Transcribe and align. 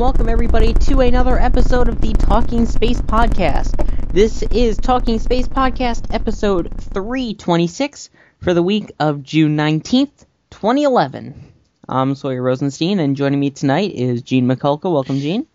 Welcome 0.00 0.30
everybody 0.30 0.72
to 0.72 1.00
another 1.00 1.38
episode 1.38 1.86
of 1.90 2.00
the 2.00 2.14
Talking 2.14 2.64
Space 2.64 3.02
Podcast. 3.02 3.86
This 4.14 4.42
is 4.44 4.78
Talking 4.78 5.18
Space 5.18 5.46
Podcast 5.46 6.14
episode 6.14 6.72
326 6.94 8.08
for 8.40 8.54
the 8.54 8.62
week 8.62 8.92
of 8.98 9.22
June 9.22 9.58
19th, 9.58 10.24
2011. 10.52 11.52
I'm 11.86 12.14
Sawyer 12.14 12.40
Rosenstein, 12.40 12.98
and 12.98 13.14
joining 13.14 13.38
me 13.38 13.50
tonight 13.50 13.92
is 13.92 14.22
Gene 14.22 14.46
Mikulka. 14.46 14.90
Welcome, 14.90 15.18
Gene. 15.18 15.46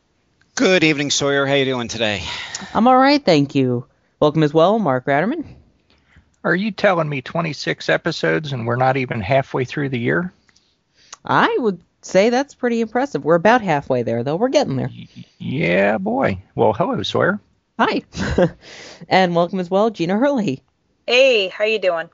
Good 0.54 0.84
evening, 0.84 1.10
Sawyer. 1.10 1.48
How 1.48 1.56
you 1.56 1.66
doing 1.66 1.88
today? 1.88 2.22
I'm 2.76 2.88
all 2.88 2.98
right, 2.98 3.26
thank 3.26 3.56
you. 3.56 3.88
Welcome 4.20 4.44
as 4.44 4.54
well, 4.54 4.78
Mark 4.78 5.06
Ratterman. 5.06 5.44
Are 6.44 6.56
you 6.56 6.70
telling 6.70 7.10
me 7.10 7.24
26 7.24 7.90
episodes 7.90 8.54
and 8.54 8.68
we're 8.68 8.76
not 8.76 8.96
even 8.96 9.22
halfway 9.22 9.66
through 9.66 9.90
the 9.90 10.00
year? 10.00 10.32
I 11.26 11.58
would 11.60 11.82
say 12.06 12.30
that's 12.30 12.56
pretty 12.56 12.82
impressive. 12.82 13.26
We're 13.26 13.36
about 13.36 13.62
halfway 13.62 14.04
there, 14.04 14.24
though. 14.24 14.36
We're 14.36 14.50
getting 14.50 14.76
there. 14.76 14.92
Yeah, 15.40 15.98
boy. 15.98 16.42
Well, 16.56 16.74
hello, 16.74 17.02
Sawyer. 17.04 17.40
Hi. 17.80 18.04
and 19.10 19.36
welcome 19.36 19.60
as 19.60 19.70
well, 19.70 19.90
Gina 19.90 20.16
Herlihy. 20.16 20.62
Hey, 21.06 21.50
how 21.50 21.66
you 21.66 21.80
doing? 21.80 22.10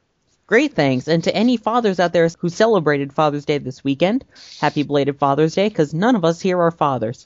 Great, 0.47 0.73
thanks. 0.73 1.07
And 1.07 1.23
to 1.23 1.35
any 1.35 1.55
fathers 1.57 1.99
out 1.99 2.13
there 2.13 2.27
who 2.39 2.49
celebrated 2.49 3.13
Father's 3.13 3.45
Day 3.45 3.57
this 3.57 3.83
weekend, 3.83 4.25
happy 4.59 4.83
belated 4.83 5.17
Father's 5.17 5.55
Day, 5.55 5.69
because 5.69 5.93
none 5.93 6.15
of 6.15 6.25
us 6.25 6.41
here 6.41 6.59
are 6.59 6.71
fathers. 6.71 7.25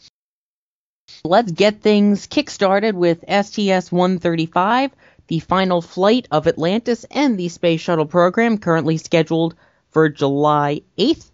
Let's 1.23 1.51
get 1.51 1.81
things 1.81 2.27
kick-started 2.27 2.95
with 2.95 3.21
STS-135, 3.21 4.91
the 5.27 5.39
final 5.39 5.81
flight 5.81 6.27
of 6.29 6.47
Atlantis 6.47 7.05
and 7.09 7.37
the 7.37 7.49
Space 7.49 7.81
Shuttle 7.81 8.05
program, 8.05 8.57
currently 8.57 8.97
scheduled 8.97 9.55
for 9.91 10.09
July 10.09 10.81
8th, 10.97 11.31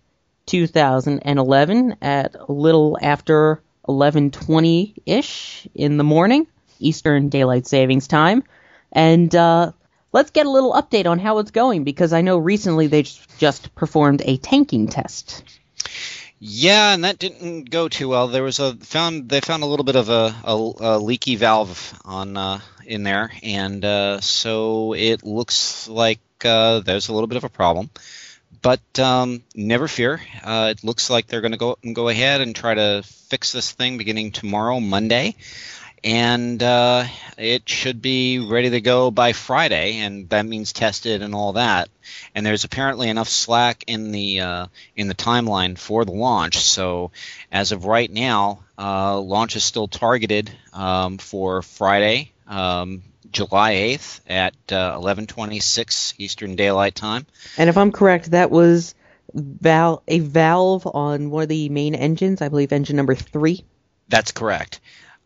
2011, 0.52 1.96
at 2.02 2.36
a 2.36 2.52
little 2.52 2.98
after 3.02 3.62
11:20-ish 3.88 5.68
in 5.74 5.96
the 5.96 6.04
morning, 6.04 6.46
Eastern 6.78 7.30
Daylight 7.30 7.66
Savings 7.66 8.08
Time. 8.08 8.44
And 8.92 9.34
uh, 9.34 9.72
let's 10.12 10.32
get 10.32 10.46
a 10.46 10.50
little 10.50 10.74
update 10.74 11.06
on 11.06 11.20
how 11.20 11.38
it's 11.38 11.52
going 11.52 11.86
because 11.86 12.12
I 12.12 12.20
know 12.20 12.38
recently 12.38 12.88
they 12.88 13.04
just 13.38 13.74
performed 13.76 14.22
a 14.26 14.36
tanking 14.36 14.90
test. 14.90 15.44
Yeah, 16.38 16.94
and 16.94 17.06
that 17.06 17.18
didn't 17.18 17.70
go 17.70 17.88
too 17.88 18.10
well. 18.10 18.28
There 18.28 18.44
was 18.44 18.60
a 18.60 18.76
found 18.76 19.30
they 19.30 19.40
found 19.40 19.64
a 19.64 19.68
little 19.68 19.86
bit 19.86 19.96
of 19.96 20.10
a, 20.10 20.36
a, 20.44 20.74
a 20.80 21.00
leaky 21.00 21.38
valve 21.38 21.98
on 22.04 22.36
uh, 22.36 22.60
in 22.86 23.04
there, 23.04 23.32
and 23.42 23.86
uh, 23.86 24.20
so 24.20 24.94
it 24.94 25.24
looks 25.24 25.88
like 25.88 26.20
uh, 26.44 26.82
there's 26.82 27.08
a 27.08 27.14
little 27.14 27.28
bit 27.28 27.38
of 27.38 27.46
a 27.46 27.50
problem. 27.50 27.90
But 28.62 29.00
um, 29.00 29.44
never 29.56 29.88
fear. 29.88 30.22
Uh, 30.44 30.74
it 30.76 30.84
looks 30.84 31.10
like 31.10 31.28
they're 31.28 31.42
going 31.42 31.54
to 31.54 31.58
go 31.58 31.78
go 31.94 32.10
ahead 32.10 32.42
and 32.42 32.56
try 32.56 32.76
to 32.76 33.04
fix 33.04 33.52
this 33.52 33.72
thing 33.72 33.98
beginning 33.98 34.32
tomorrow, 34.32 34.80
Monday, 34.80 35.36
and 36.04 36.62
uh, 36.62 37.06
it 37.38 37.68
should 37.68 38.02
be 38.02 38.40
ready 38.40 38.70
to 38.72 38.82
go 38.82 39.12
by 39.12 39.34
Friday, 39.34 39.98
and 39.98 40.30
that 40.30 40.46
means 40.46 40.74
tested 40.74 41.22
and 41.22 41.34
all 41.34 41.54
that. 41.54 41.90
And 42.36 42.46
there's 42.46 42.64
apparently 42.64 43.10
enough 43.10 43.30
slack 43.30 43.84
in 43.88 44.12
the 44.12 44.42
uh, 44.42 44.68
in 44.96 45.08
the 45.08 45.16
timeline 45.16 45.78
for 45.78 46.06
the 46.06 46.12
launch. 46.12 46.60
So 46.60 47.12
as 47.52 47.72
of 47.72 47.86
right 47.86 48.12
now, 48.12 48.60
uh, 48.78 49.20
launch 49.20 49.56
is 49.56 49.64
still 49.64 49.88
targeted 49.88 50.52
um, 50.74 51.18
for 51.18 51.62
Friday, 51.62 52.32
um, 52.48 53.04
July 53.32 53.74
8th 53.74 54.20
at 54.28 54.54
uh, 54.72 54.98
11:26 55.00 56.16
Eastern 56.18 56.56
Daylight 56.56 56.96
Time. 56.96 57.26
And 57.58 57.70
if 57.70 57.78
I'm 57.78 57.92
correct, 57.92 58.32
that 58.32 58.52
was 58.52 58.96
val- 59.34 60.04
a 60.08 60.20
valve 60.20 60.88
on 60.88 61.30
one 61.30 61.44
of 61.44 61.50
the 61.50 61.70
main 61.70 61.96
engines, 61.96 62.42
I 62.42 62.50
believe 62.50 62.72
engine 62.72 62.96
number 62.96 63.16
three. 63.16 63.66
That's 64.10 64.32
correct. 64.32 64.80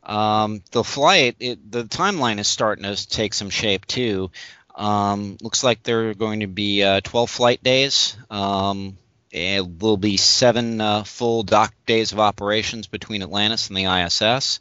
Um, 0.03 0.61
the 0.71 0.83
flight, 0.83 1.37
it, 1.39 1.71
the 1.71 1.83
timeline 1.83 2.39
is 2.39 2.47
starting 2.47 2.83
to 2.83 3.09
take 3.09 3.33
some 3.33 3.49
shape 3.49 3.85
too. 3.87 4.29
Um, 4.75 5.37
looks 5.41 5.63
like 5.63 5.83
there 5.83 6.09
are 6.09 6.13
going 6.13 6.41
to 6.41 6.47
be 6.47 6.83
uh, 6.83 7.01
12 7.01 7.29
flight 7.29 7.63
days. 7.63 8.15
Um, 8.29 8.97
it 9.31 9.67
will 9.81 9.97
be 9.97 10.17
seven 10.17 10.79
uh, 10.79 11.03
full 11.03 11.43
dock 11.43 11.73
days 11.85 12.11
of 12.11 12.19
operations 12.19 12.87
between 12.87 13.23
Atlantis 13.23 13.67
and 13.67 13.77
the 13.77 13.85
ISS. 13.85 14.59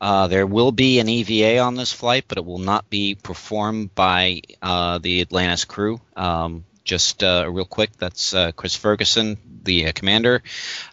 Uh, 0.00 0.26
there 0.26 0.46
will 0.46 0.72
be 0.72 0.98
an 0.98 1.08
EVA 1.08 1.58
on 1.58 1.74
this 1.74 1.92
flight, 1.92 2.24
but 2.28 2.38
it 2.38 2.44
will 2.44 2.58
not 2.58 2.90
be 2.90 3.14
performed 3.14 3.94
by 3.94 4.42
uh, 4.60 4.98
the 4.98 5.20
Atlantis 5.22 5.64
crew. 5.64 6.00
Um, 6.16 6.64
just 6.84 7.22
uh, 7.24 7.46
real 7.50 7.64
quick, 7.64 7.96
that's 7.96 8.34
uh, 8.34 8.52
Chris 8.52 8.76
Ferguson, 8.76 9.38
the 9.64 9.88
uh, 9.88 9.92
commander, 9.92 10.42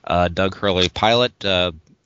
uh, 0.03 0.27
Doug 0.27 0.55
Hurley, 0.55 0.89
pilot. 0.89 1.37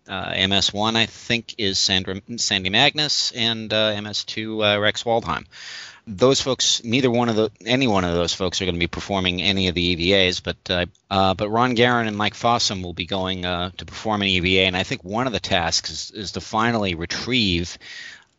MS1, 0.07 0.95
I 0.95 1.05
think, 1.05 1.55
is 1.57 1.79
Sandra, 1.79 2.21
Sandy 2.37 2.69
Magnus, 2.69 3.33
and 3.33 3.69
MS2, 3.69 4.81
Rex 4.81 5.03
Walheim 5.03 5.45
those 6.07 6.39
folks, 6.39 6.83
neither 6.85 7.11
one 7.11 7.27
of 7.27 7.35
the 7.35 7.51
any 7.65 7.85
one 7.85 8.05
of 8.05 8.13
those 8.13 8.33
folks 8.33 8.61
are 8.61 8.65
going 8.65 8.75
to 8.75 8.79
be 8.79 8.87
performing 8.87 9.41
any 9.41 9.67
of 9.67 9.75
the 9.75 9.95
EVAs, 9.95 10.41
but 10.41 10.57
uh, 10.69 10.85
uh, 11.11 11.33
but 11.33 11.49
Ron 11.49 11.75
Garan 11.75 12.07
and 12.07 12.15
Mike 12.15 12.33
Fossum 12.33 12.81
will 12.81 12.93
be 12.93 13.05
going 13.05 13.45
uh, 13.45 13.71
to 13.77 13.85
perform 13.85 14.21
an 14.21 14.29
EVA, 14.29 14.61
and 14.61 14.77
I 14.77 14.83
think 14.83 15.03
one 15.03 15.27
of 15.27 15.33
the 15.33 15.41
tasks 15.41 15.89
is, 15.89 16.11
is 16.11 16.31
to 16.31 16.41
finally 16.41 16.95
retrieve 16.95 17.77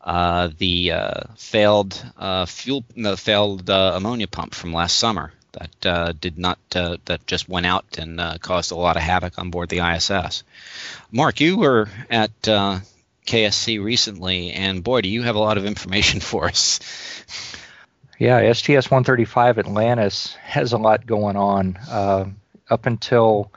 uh, 0.01 0.49
the 0.57 0.93
uh, 0.93 1.23
failed 1.35 2.03
uh, 2.17 2.47
fuel, 2.47 2.83
the 2.97 3.15
failed 3.15 3.69
ammonia 3.69 4.27
pump 4.27 4.55
from 4.55 4.73
last 4.73 4.97
summer 4.97 5.31
that 5.51 6.19
did 6.19 6.39
not 6.39 6.57
that 6.71 7.21
just 7.27 7.47
went 7.47 7.67
out 7.67 7.99
and 7.99 8.19
caused 8.41 8.71
a 8.71 8.75
lot 8.75 8.97
of 8.97 9.03
havoc 9.03 9.37
on 9.37 9.51
board 9.51 9.69
the 9.69 9.79
ISS. 9.79 10.43
Mark, 11.11 11.39
you 11.39 11.57
were 11.57 11.87
at 12.09 12.31
KSC 12.41 13.83
recently, 13.83 14.51
and 14.51 14.83
boy, 14.83 15.01
do 15.01 15.09
you 15.09 15.21
have 15.21 15.35
a 15.35 15.39
lot 15.39 15.57
of 15.59 15.65
information 15.65 16.19
for 16.19 16.47
us. 16.47 16.79
Yeah, 18.19 18.51
STS 18.51 18.91
135 18.91 19.59
Atlantis 19.59 20.35
has 20.43 20.73
a 20.73 20.77
lot 20.77 21.05
going 21.05 21.37
on. 21.37 21.77
Uh, 21.89 22.25
up 22.69 22.85
until 22.85 23.53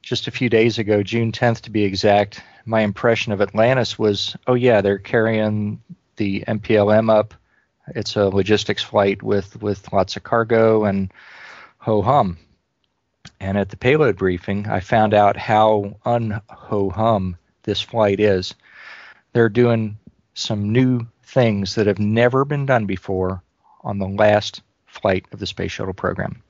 just 0.00 0.28
a 0.28 0.30
few 0.30 0.48
days 0.48 0.78
ago, 0.78 1.02
June 1.02 1.32
10th 1.32 1.62
to 1.62 1.70
be 1.70 1.82
exact, 1.82 2.40
my 2.64 2.82
impression 2.82 3.32
of 3.32 3.40
Atlantis 3.40 3.98
was 3.98 4.36
oh, 4.46 4.54
yeah, 4.54 4.80
they're 4.80 4.98
carrying 4.98 5.82
the 6.14 6.44
MPLM 6.46 7.10
up. 7.10 7.34
It's 7.96 8.14
a 8.14 8.28
logistics 8.28 8.84
flight 8.84 9.24
with, 9.24 9.60
with 9.60 9.92
lots 9.92 10.14
of 10.14 10.22
cargo 10.22 10.84
and 10.84 11.12
ho 11.78 12.00
hum. 12.00 12.38
And 13.40 13.58
at 13.58 13.70
the 13.70 13.76
payload 13.76 14.18
briefing, 14.18 14.68
I 14.68 14.78
found 14.78 15.14
out 15.14 15.36
how 15.36 15.96
un 16.04 16.40
ho 16.48 16.90
hum 16.90 17.36
this 17.64 17.80
flight 17.80 18.20
is. 18.20 18.54
They're 19.32 19.48
doing 19.48 19.98
some 20.34 20.70
new 20.70 21.08
things 21.24 21.74
that 21.74 21.88
have 21.88 21.98
never 21.98 22.44
been 22.44 22.64
done 22.64 22.86
before 22.86 23.42
on 23.82 23.98
the 23.98 24.08
last 24.08 24.62
flight 24.86 25.26
of 25.32 25.38
the 25.38 25.46
Space 25.46 25.72
Shuttle 25.72 25.94
program. 25.94 26.42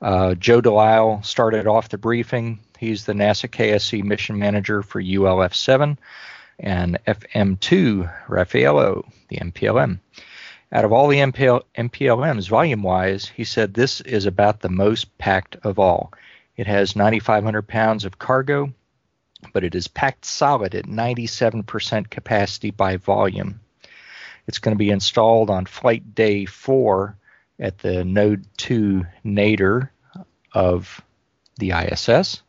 Uh, 0.00 0.34
Joe 0.34 0.60
Delisle 0.60 1.24
started 1.24 1.66
off 1.66 1.88
the 1.88 1.98
briefing. 1.98 2.60
He's 2.78 3.04
the 3.04 3.12
NASA 3.12 3.48
KSC 3.48 4.04
mission 4.04 4.38
manager 4.38 4.82
for 4.82 5.00
ULF 5.00 5.54
7 5.54 5.98
and 6.60 6.98
FM2 7.06 8.12
Raffaello, 8.28 9.04
the 9.28 9.36
MPLM. 9.36 10.00
Out 10.70 10.84
of 10.84 10.92
all 10.92 11.08
the 11.08 11.18
MPL, 11.18 11.62
MPLMs, 11.76 12.48
volume 12.48 12.82
wise, 12.82 13.26
he 13.26 13.44
said 13.44 13.72
this 13.72 14.00
is 14.02 14.26
about 14.26 14.60
the 14.60 14.68
most 14.68 15.16
packed 15.18 15.56
of 15.62 15.78
all. 15.78 16.12
It 16.56 16.66
has 16.66 16.96
9,500 16.96 17.62
pounds 17.62 18.04
of 18.04 18.18
cargo, 18.18 18.72
but 19.52 19.64
it 19.64 19.74
is 19.74 19.88
packed 19.88 20.24
solid 20.24 20.74
at 20.74 20.84
97% 20.84 22.10
capacity 22.10 22.70
by 22.70 22.96
volume. 22.96 23.60
It's 24.48 24.58
going 24.58 24.74
to 24.74 24.78
be 24.78 24.90
installed 24.90 25.50
on 25.50 25.66
flight 25.66 26.14
day 26.14 26.46
four 26.46 27.16
at 27.60 27.78
the 27.78 28.02
Node 28.04 28.46
2 28.56 29.04
nadir 29.22 29.92
of 30.52 31.02
the 31.58 31.72
ISS. 31.72 32.42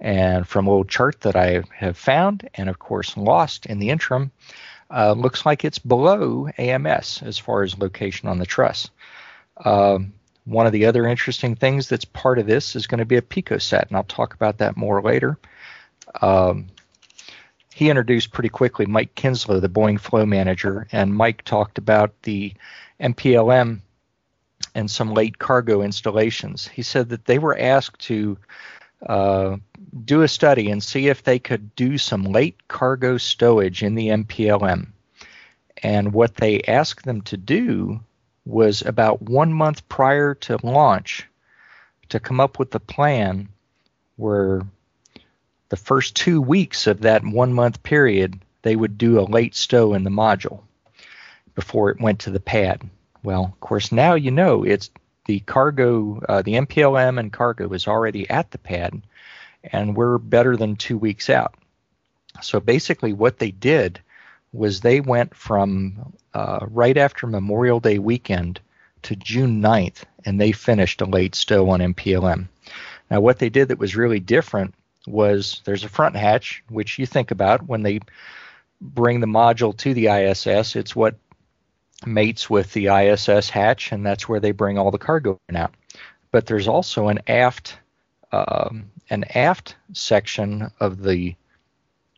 And 0.00 0.48
from 0.48 0.66
a 0.66 0.70
little 0.70 0.84
chart 0.84 1.20
that 1.20 1.36
I 1.36 1.62
have 1.74 1.96
found 1.96 2.48
and, 2.54 2.68
of 2.68 2.78
course, 2.78 3.16
lost 3.16 3.66
in 3.66 3.78
the 3.78 3.90
interim, 3.90 4.30
uh, 4.90 5.12
looks 5.12 5.44
like 5.44 5.64
it's 5.64 5.78
below 5.78 6.48
AMS 6.58 7.22
as 7.22 7.38
far 7.38 7.62
as 7.62 7.78
location 7.78 8.28
on 8.28 8.38
the 8.38 8.46
truss. 8.46 8.90
Um, 9.64 10.14
one 10.44 10.66
of 10.66 10.72
the 10.72 10.86
other 10.86 11.06
interesting 11.06 11.56
things 11.56 11.88
that's 11.88 12.04
part 12.04 12.38
of 12.38 12.46
this 12.46 12.76
is 12.76 12.86
going 12.86 12.98
to 12.98 13.04
be 13.04 13.16
a 13.16 13.22
picosat, 13.22 13.88
and 13.88 13.96
I'll 13.96 14.04
talk 14.04 14.34
about 14.34 14.58
that 14.58 14.76
more 14.76 15.02
later. 15.02 15.38
Um, 16.22 16.68
he 17.76 17.90
introduced 17.90 18.32
pretty 18.32 18.48
quickly 18.48 18.86
Mike 18.86 19.14
Kinslow, 19.16 19.60
the 19.60 19.68
Boeing 19.68 20.00
flow 20.00 20.24
manager, 20.24 20.88
and 20.92 21.14
Mike 21.14 21.44
talked 21.44 21.76
about 21.76 22.22
the 22.22 22.54
MPLM 23.02 23.80
and 24.74 24.90
some 24.90 25.12
late 25.12 25.38
cargo 25.38 25.82
installations. 25.82 26.66
He 26.66 26.80
said 26.80 27.10
that 27.10 27.26
they 27.26 27.38
were 27.38 27.54
asked 27.58 27.98
to 28.06 28.38
uh, 29.06 29.58
do 30.06 30.22
a 30.22 30.28
study 30.28 30.70
and 30.70 30.82
see 30.82 31.08
if 31.08 31.22
they 31.22 31.38
could 31.38 31.76
do 31.76 31.98
some 31.98 32.24
late 32.24 32.66
cargo 32.66 33.18
stowage 33.18 33.82
in 33.82 33.94
the 33.94 34.08
MPLM. 34.08 34.86
And 35.82 36.14
what 36.14 36.36
they 36.36 36.62
asked 36.62 37.04
them 37.04 37.20
to 37.24 37.36
do 37.36 38.00
was 38.46 38.80
about 38.80 39.20
one 39.20 39.52
month 39.52 39.86
prior 39.90 40.34
to 40.34 40.58
launch 40.62 41.26
to 42.08 42.20
come 42.20 42.40
up 42.40 42.58
with 42.58 42.74
a 42.74 42.80
plan 42.80 43.50
where 44.16 44.62
the 45.68 45.76
first 45.76 46.14
two 46.14 46.40
weeks 46.40 46.86
of 46.86 47.00
that 47.00 47.24
one 47.24 47.52
month 47.52 47.82
period 47.82 48.38
they 48.62 48.76
would 48.76 48.98
do 48.98 49.18
a 49.18 49.22
late 49.22 49.54
stow 49.54 49.94
in 49.94 50.04
the 50.04 50.10
module 50.10 50.60
before 51.54 51.90
it 51.90 52.00
went 52.00 52.20
to 52.20 52.30
the 52.30 52.40
pad. 52.40 52.82
Well, 53.22 53.44
of 53.44 53.60
course, 53.60 53.92
now 53.92 54.14
you 54.14 54.30
know 54.30 54.64
it's 54.64 54.90
the 55.26 55.40
cargo, 55.40 56.20
uh, 56.28 56.42
the 56.42 56.54
MPLM 56.54 57.18
and 57.18 57.32
cargo 57.32 57.72
is 57.72 57.88
already 57.88 58.28
at 58.30 58.50
the 58.50 58.58
pad, 58.58 59.02
and 59.72 59.96
we're 59.96 60.18
better 60.18 60.56
than 60.56 60.76
two 60.76 60.98
weeks 60.98 61.28
out. 61.28 61.54
So 62.42 62.60
basically, 62.60 63.12
what 63.12 63.38
they 63.38 63.50
did 63.50 64.00
was 64.52 64.80
they 64.80 65.00
went 65.00 65.34
from 65.34 66.12
uh, 66.34 66.66
right 66.70 66.96
after 66.96 67.26
Memorial 67.26 67.80
Day 67.80 67.98
weekend 67.98 68.60
to 69.02 69.16
June 69.16 69.62
9th, 69.62 70.04
and 70.24 70.40
they 70.40 70.52
finished 70.52 71.00
a 71.00 71.06
late 71.06 71.34
stow 71.34 71.70
on 71.70 71.80
MPLM. 71.80 72.48
Now, 73.10 73.20
what 73.20 73.38
they 73.38 73.48
did 73.48 73.68
that 73.68 73.78
was 73.78 73.96
really 73.96 74.20
different 74.20 74.74
was 75.06 75.62
there's 75.64 75.84
a 75.84 75.88
front 75.88 76.16
hatch, 76.16 76.62
which 76.68 76.98
you 76.98 77.06
think 77.06 77.30
about 77.30 77.66
when 77.66 77.82
they 77.82 78.00
bring 78.80 79.20
the 79.20 79.26
module 79.26 79.76
to 79.78 79.94
the 79.94 80.08
ISS. 80.08 80.76
It's 80.76 80.94
what 80.94 81.16
mates 82.04 82.50
with 82.50 82.72
the 82.72 82.88
ISS 82.88 83.48
hatch, 83.48 83.92
and 83.92 84.04
that's 84.04 84.28
where 84.28 84.40
they 84.40 84.52
bring 84.52 84.78
all 84.78 84.90
the 84.90 84.98
cargo 84.98 85.38
in 85.48 85.56
out. 85.56 85.74
But 86.30 86.46
there's 86.46 86.68
also 86.68 87.08
an 87.08 87.20
aft 87.26 87.78
um, 88.32 88.90
an 89.08 89.24
aft 89.34 89.76
section 89.92 90.70
of 90.80 91.02
the 91.02 91.36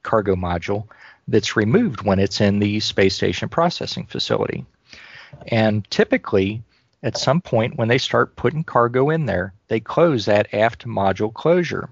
cargo 0.02 0.34
module 0.34 0.88
that's 1.28 1.56
removed 1.56 2.02
when 2.02 2.18
it's 2.18 2.40
in 2.40 2.58
the 2.58 2.80
space 2.80 3.14
station 3.14 3.48
processing 3.48 4.06
facility. 4.06 4.64
And 5.48 5.88
typically, 5.90 6.62
at 7.02 7.18
some 7.18 7.40
point 7.40 7.76
when 7.76 7.88
they 7.88 7.98
start 7.98 8.36
putting 8.36 8.64
cargo 8.64 9.10
in 9.10 9.26
there, 9.26 9.52
they 9.68 9.80
close 9.80 10.24
that 10.24 10.54
aft 10.54 10.86
module 10.86 11.32
closure 11.32 11.90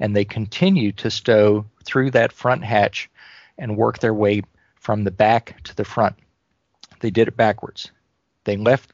and 0.00 0.16
they 0.16 0.24
continue 0.24 0.92
to 0.92 1.10
stow 1.10 1.66
through 1.84 2.10
that 2.12 2.32
front 2.32 2.64
hatch 2.64 3.10
and 3.58 3.76
work 3.76 3.98
their 3.98 4.14
way 4.14 4.42
from 4.76 5.04
the 5.04 5.10
back 5.10 5.62
to 5.64 5.76
the 5.76 5.84
front. 5.84 6.16
They 7.00 7.10
did 7.10 7.28
it 7.28 7.36
backwards. 7.36 7.90
They 8.44 8.56
left 8.56 8.90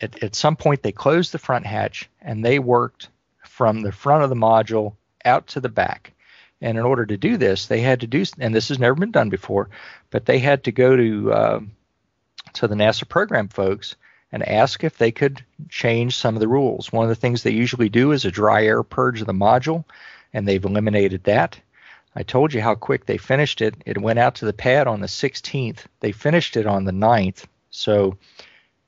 at, 0.00 0.22
at 0.22 0.34
some 0.34 0.56
point 0.56 0.82
they 0.82 0.92
closed 0.92 1.32
the 1.32 1.38
front 1.38 1.66
hatch 1.66 2.08
and 2.22 2.44
they 2.44 2.58
worked 2.58 3.08
from 3.44 3.82
the 3.82 3.92
front 3.92 4.22
of 4.22 4.30
the 4.30 4.36
module 4.36 4.94
out 5.24 5.48
to 5.48 5.60
the 5.60 5.68
back. 5.68 6.12
And 6.60 6.78
in 6.78 6.84
order 6.84 7.04
to 7.04 7.16
do 7.16 7.36
this, 7.36 7.66
they 7.66 7.80
had 7.80 8.00
to 8.00 8.06
do, 8.06 8.24
and 8.38 8.54
this 8.54 8.68
has 8.68 8.78
never 8.78 8.94
been 8.94 9.10
done 9.10 9.28
before, 9.28 9.68
but 10.10 10.24
they 10.24 10.38
had 10.38 10.64
to 10.64 10.72
go 10.72 10.96
to 10.96 11.32
uh, 11.32 11.60
to 12.54 12.68
the 12.68 12.74
NASA 12.74 13.08
program 13.08 13.48
folks 13.48 13.96
and 14.34 14.48
ask 14.48 14.82
if 14.82 14.98
they 14.98 15.12
could 15.12 15.44
change 15.68 16.16
some 16.16 16.34
of 16.34 16.40
the 16.40 16.48
rules. 16.48 16.92
One 16.92 17.04
of 17.04 17.08
the 17.08 17.14
things 17.14 17.44
they 17.44 17.52
usually 17.52 17.88
do 17.88 18.10
is 18.10 18.24
a 18.24 18.32
dry 18.32 18.64
air 18.64 18.82
purge 18.82 19.20
of 19.20 19.28
the 19.28 19.32
module, 19.32 19.84
and 20.32 20.46
they've 20.46 20.64
eliminated 20.64 21.22
that. 21.22 21.60
I 22.16 22.24
told 22.24 22.52
you 22.52 22.60
how 22.60 22.74
quick 22.74 23.06
they 23.06 23.16
finished 23.16 23.60
it. 23.60 23.76
It 23.86 23.96
went 23.96 24.18
out 24.18 24.34
to 24.36 24.44
the 24.44 24.52
pad 24.52 24.88
on 24.88 25.00
the 25.00 25.06
16th. 25.06 25.84
They 26.00 26.10
finished 26.10 26.56
it 26.56 26.66
on 26.66 26.84
the 26.84 26.90
9th. 26.90 27.44
So 27.70 28.18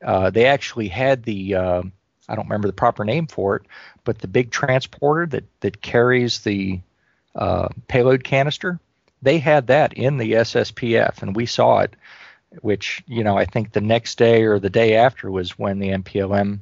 uh, 0.05 0.31
they 0.31 0.47
actually 0.47 0.89
had 0.89 1.23
the, 1.23 1.55
uh, 1.55 1.83
I 2.29 2.35
don't 2.35 2.47
remember 2.47 2.67
the 2.67 2.73
proper 2.73 3.05
name 3.05 3.29
for 3.29 3.55
it, 3.55 3.67
but 4.03 4.19
the 4.19 4.27
big 4.27 4.51
transporter 4.51 5.27
that, 5.27 5.45
that 5.61 5.81
carries 5.81 6.41
the 6.41 6.81
uh, 7.37 7.69
payload 7.87 8.25
canister, 8.25 8.81
they 9.23 9.39
had 9.39 9.69
that 9.69 9.93
in 9.93 10.17
the 10.17 10.33
SSPF, 10.33 11.23
and 11.23 11.37
we 11.37 11.47
saw 11.47 11.83
it. 11.83 11.95
Which 12.61 13.03
you 13.07 13.25
know, 13.25 13.37
I 13.37 13.45
think 13.45 13.73
the 13.73 13.81
next 13.81 14.19
day 14.19 14.45
or 14.45 14.59
the 14.59 14.71
day 14.71 14.97
after 14.97 15.31
was 15.31 15.59
when 15.59 15.79
the 15.79 15.91
MPLM 15.91 16.61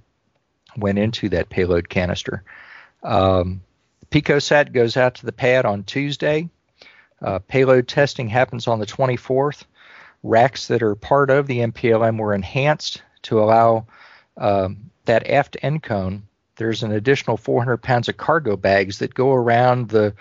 went 0.76 0.98
into 0.98 1.28
that 1.30 1.50
payload 1.50 1.88
canister. 1.88 2.42
Um, 3.02 3.62
PicoSat 4.10 4.72
goes 4.72 4.96
out 4.96 5.16
to 5.16 5.26
the 5.26 5.32
pad 5.32 5.66
on 5.66 5.84
Tuesday. 5.84 6.48
Uh, 7.22 7.38
payload 7.38 7.88
testing 7.88 8.28
happens 8.28 8.66
on 8.66 8.78
the 8.78 8.86
24th. 8.86 9.64
Racks 10.22 10.68
that 10.68 10.82
are 10.82 10.94
part 10.94 11.30
of 11.30 11.46
the 11.46 11.58
MPLM 11.58 12.18
were 12.18 12.34
enhanced 12.34 13.02
to 13.22 13.40
allow 13.40 13.86
um, 14.36 14.90
that 15.04 15.28
aft 15.28 15.56
end 15.62 15.82
cone. 15.82 16.26
There's 16.56 16.82
an 16.82 16.92
additional 16.92 17.36
400 17.36 17.78
pounds 17.78 18.08
of 18.08 18.16
cargo 18.16 18.56
bags 18.56 18.98
that 18.98 19.14
go 19.14 19.32
around 19.32 19.88
the 19.88 20.14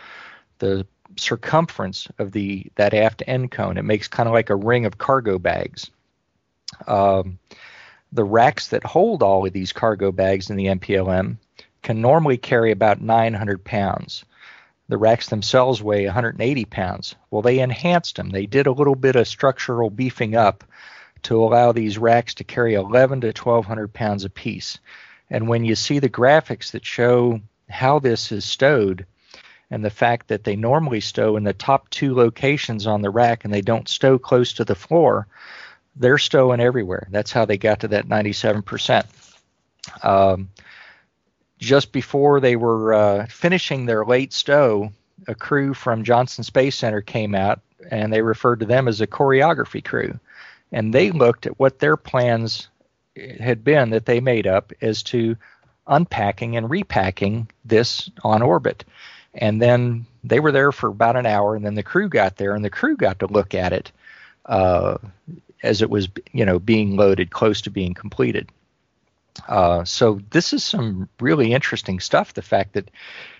the 0.59 0.85
circumference 1.17 2.07
of 2.19 2.31
the 2.31 2.65
that 2.75 2.93
aft 2.93 3.23
end 3.27 3.51
cone. 3.51 3.77
It 3.77 3.85
makes 3.85 4.07
kind 4.07 4.27
of 4.27 4.33
like 4.33 4.49
a 4.49 4.55
ring 4.55 4.85
of 4.85 4.97
cargo 4.97 5.39
bags. 5.39 5.89
Um, 6.87 7.39
the 8.11 8.23
racks 8.23 8.67
that 8.69 8.83
hold 8.83 9.23
all 9.23 9.45
of 9.45 9.53
these 9.53 9.73
cargo 9.73 10.11
bags 10.11 10.49
in 10.49 10.55
the 10.55 10.67
MPLM 10.67 11.37
can 11.81 12.01
normally 12.01 12.37
carry 12.37 12.71
about 12.71 13.01
900 13.01 13.63
pounds. 13.63 14.23
The 14.87 14.97
racks 14.97 15.29
themselves 15.29 15.81
weigh 15.81 16.05
180 16.05 16.65
pounds. 16.65 17.15
Well, 17.31 17.41
they 17.41 17.59
enhanced 17.59 18.17
them. 18.17 18.29
They 18.29 18.45
did 18.45 18.67
a 18.67 18.71
little 18.71 18.95
bit 18.95 19.15
of 19.15 19.27
structural 19.27 19.89
beefing 19.89 20.35
up 20.35 20.63
to 21.23 21.43
allow 21.43 21.71
these 21.71 21.97
racks 21.97 22.35
to 22.35 22.43
carry 22.43 22.75
11 22.75 23.21
to 23.21 23.27
1200 23.27 23.93
pounds 23.93 24.25
apiece. 24.25 24.79
And 25.29 25.47
when 25.47 25.65
you 25.65 25.75
see 25.75 25.99
the 25.99 26.09
graphics 26.09 26.71
that 26.71 26.85
show 26.85 27.41
how 27.69 27.99
this 27.99 28.31
is 28.31 28.45
stowed, 28.45 29.05
and 29.73 29.83
the 29.83 29.89
fact 29.89 30.27
that 30.27 30.43
they 30.43 30.55
normally 30.55 30.99
stow 30.99 31.35
in 31.35 31.43
the 31.43 31.51
top 31.51 31.89
two 31.89 32.13
locations 32.13 32.85
on 32.85 33.01
the 33.01 33.09
rack 33.09 33.43
and 33.43 33.51
they 33.51 33.61
don't 33.61 33.89
stow 33.89 34.19
close 34.19 34.53
to 34.53 34.63
the 34.63 34.75
floor, 34.75 35.25
they're 35.95 36.19
stowing 36.19 36.59
everywhere. 36.59 37.07
That's 37.09 37.31
how 37.31 37.45
they 37.45 37.57
got 37.57 37.79
to 37.79 37.87
that 37.87 38.07
97%. 38.07 39.03
Um, 40.03 40.49
just 41.57 41.91
before 41.91 42.39
they 42.39 42.55
were 42.55 42.93
uh, 42.93 43.25
finishing 43.25 43.87
their 43.87 44.05
late 44.05 44.31
stow, 44.31 44.91
a 45.27 45.33
crew 45.33 45.73
from 45.73 46.03
Johnson 46.03 46.43
Space 46.43 46.75
Center 46.75 47.01
came 47.01 47.33
out 47.33 47.59
and 47.89 48.13
they 48.13 48.21
referred 48.21 48.59
to 48.59 48.67
them 48.67 48.87
as 48.87 49.01
a 49.01 49.07
choreography 49.07 49.83
crew. 49.83 50.19
And 50.71 50.93
they 50.93 51.09
looked 51.09 51.47
at 51.47 51.57
what 51.57 51.79
their 51.79 51.97
plans 51.97 52.67
had 53.39 53.63
been 53.63 53.89
that 53.89 54.05
they 54.05 54.19
made 54.19 54.45
up 54.45 54.71
as 54.81 55.01
to 55.03 55.35
unpacking 55.87 56.57
and 56.57 56.69
repacking 56.69 57.49
this 57.65 58.11
on 58.23 58.43
orbit. 58.43 58.85
And 59.33 59.61
then 59.61 60.05
they 60.23 60.39
were 60.39 60.51
there 60.51 60.71
for 60.71 60.87
about 60.87 61.15
an 61.15 61.25
hour, 61.25 61.55
and 61.55 61.65
then 61.65 61.75
the 61.75 61.83
crew 61.83 62.09
got 62.09 62.37
there, 62.37 62.55
and 62.55 62.63
the 62.63 62.69
crew 62.69 62.95
got 62.95 63.19
to 63.19 63.27
look 63.27 63.53
at 63.53 63.73
it 63.73 63.91
uh, 64.45 64.97
as 65.61 65.81
it 65.81 65.89
was, 65.89 66.07
you 66.31 66.45
know, 66.45 66.59
being 66.59 66.95
loaded, 66.95 67.31
close 67.31 67.61
to 67.61 67.69
being 67.69 67.93
completed. 67.93 68.49
Uh, 69.47 69.83
so 69.83 70.19
this 70.29 70.53
is 70.53 70.63
some 70.63 71.09
really 71.19 71.53
interesting 71.53 71.99
stuff. 71.99 72.33
The 72.33 72.41
fact 72.41 72.73
that 72.73 72.91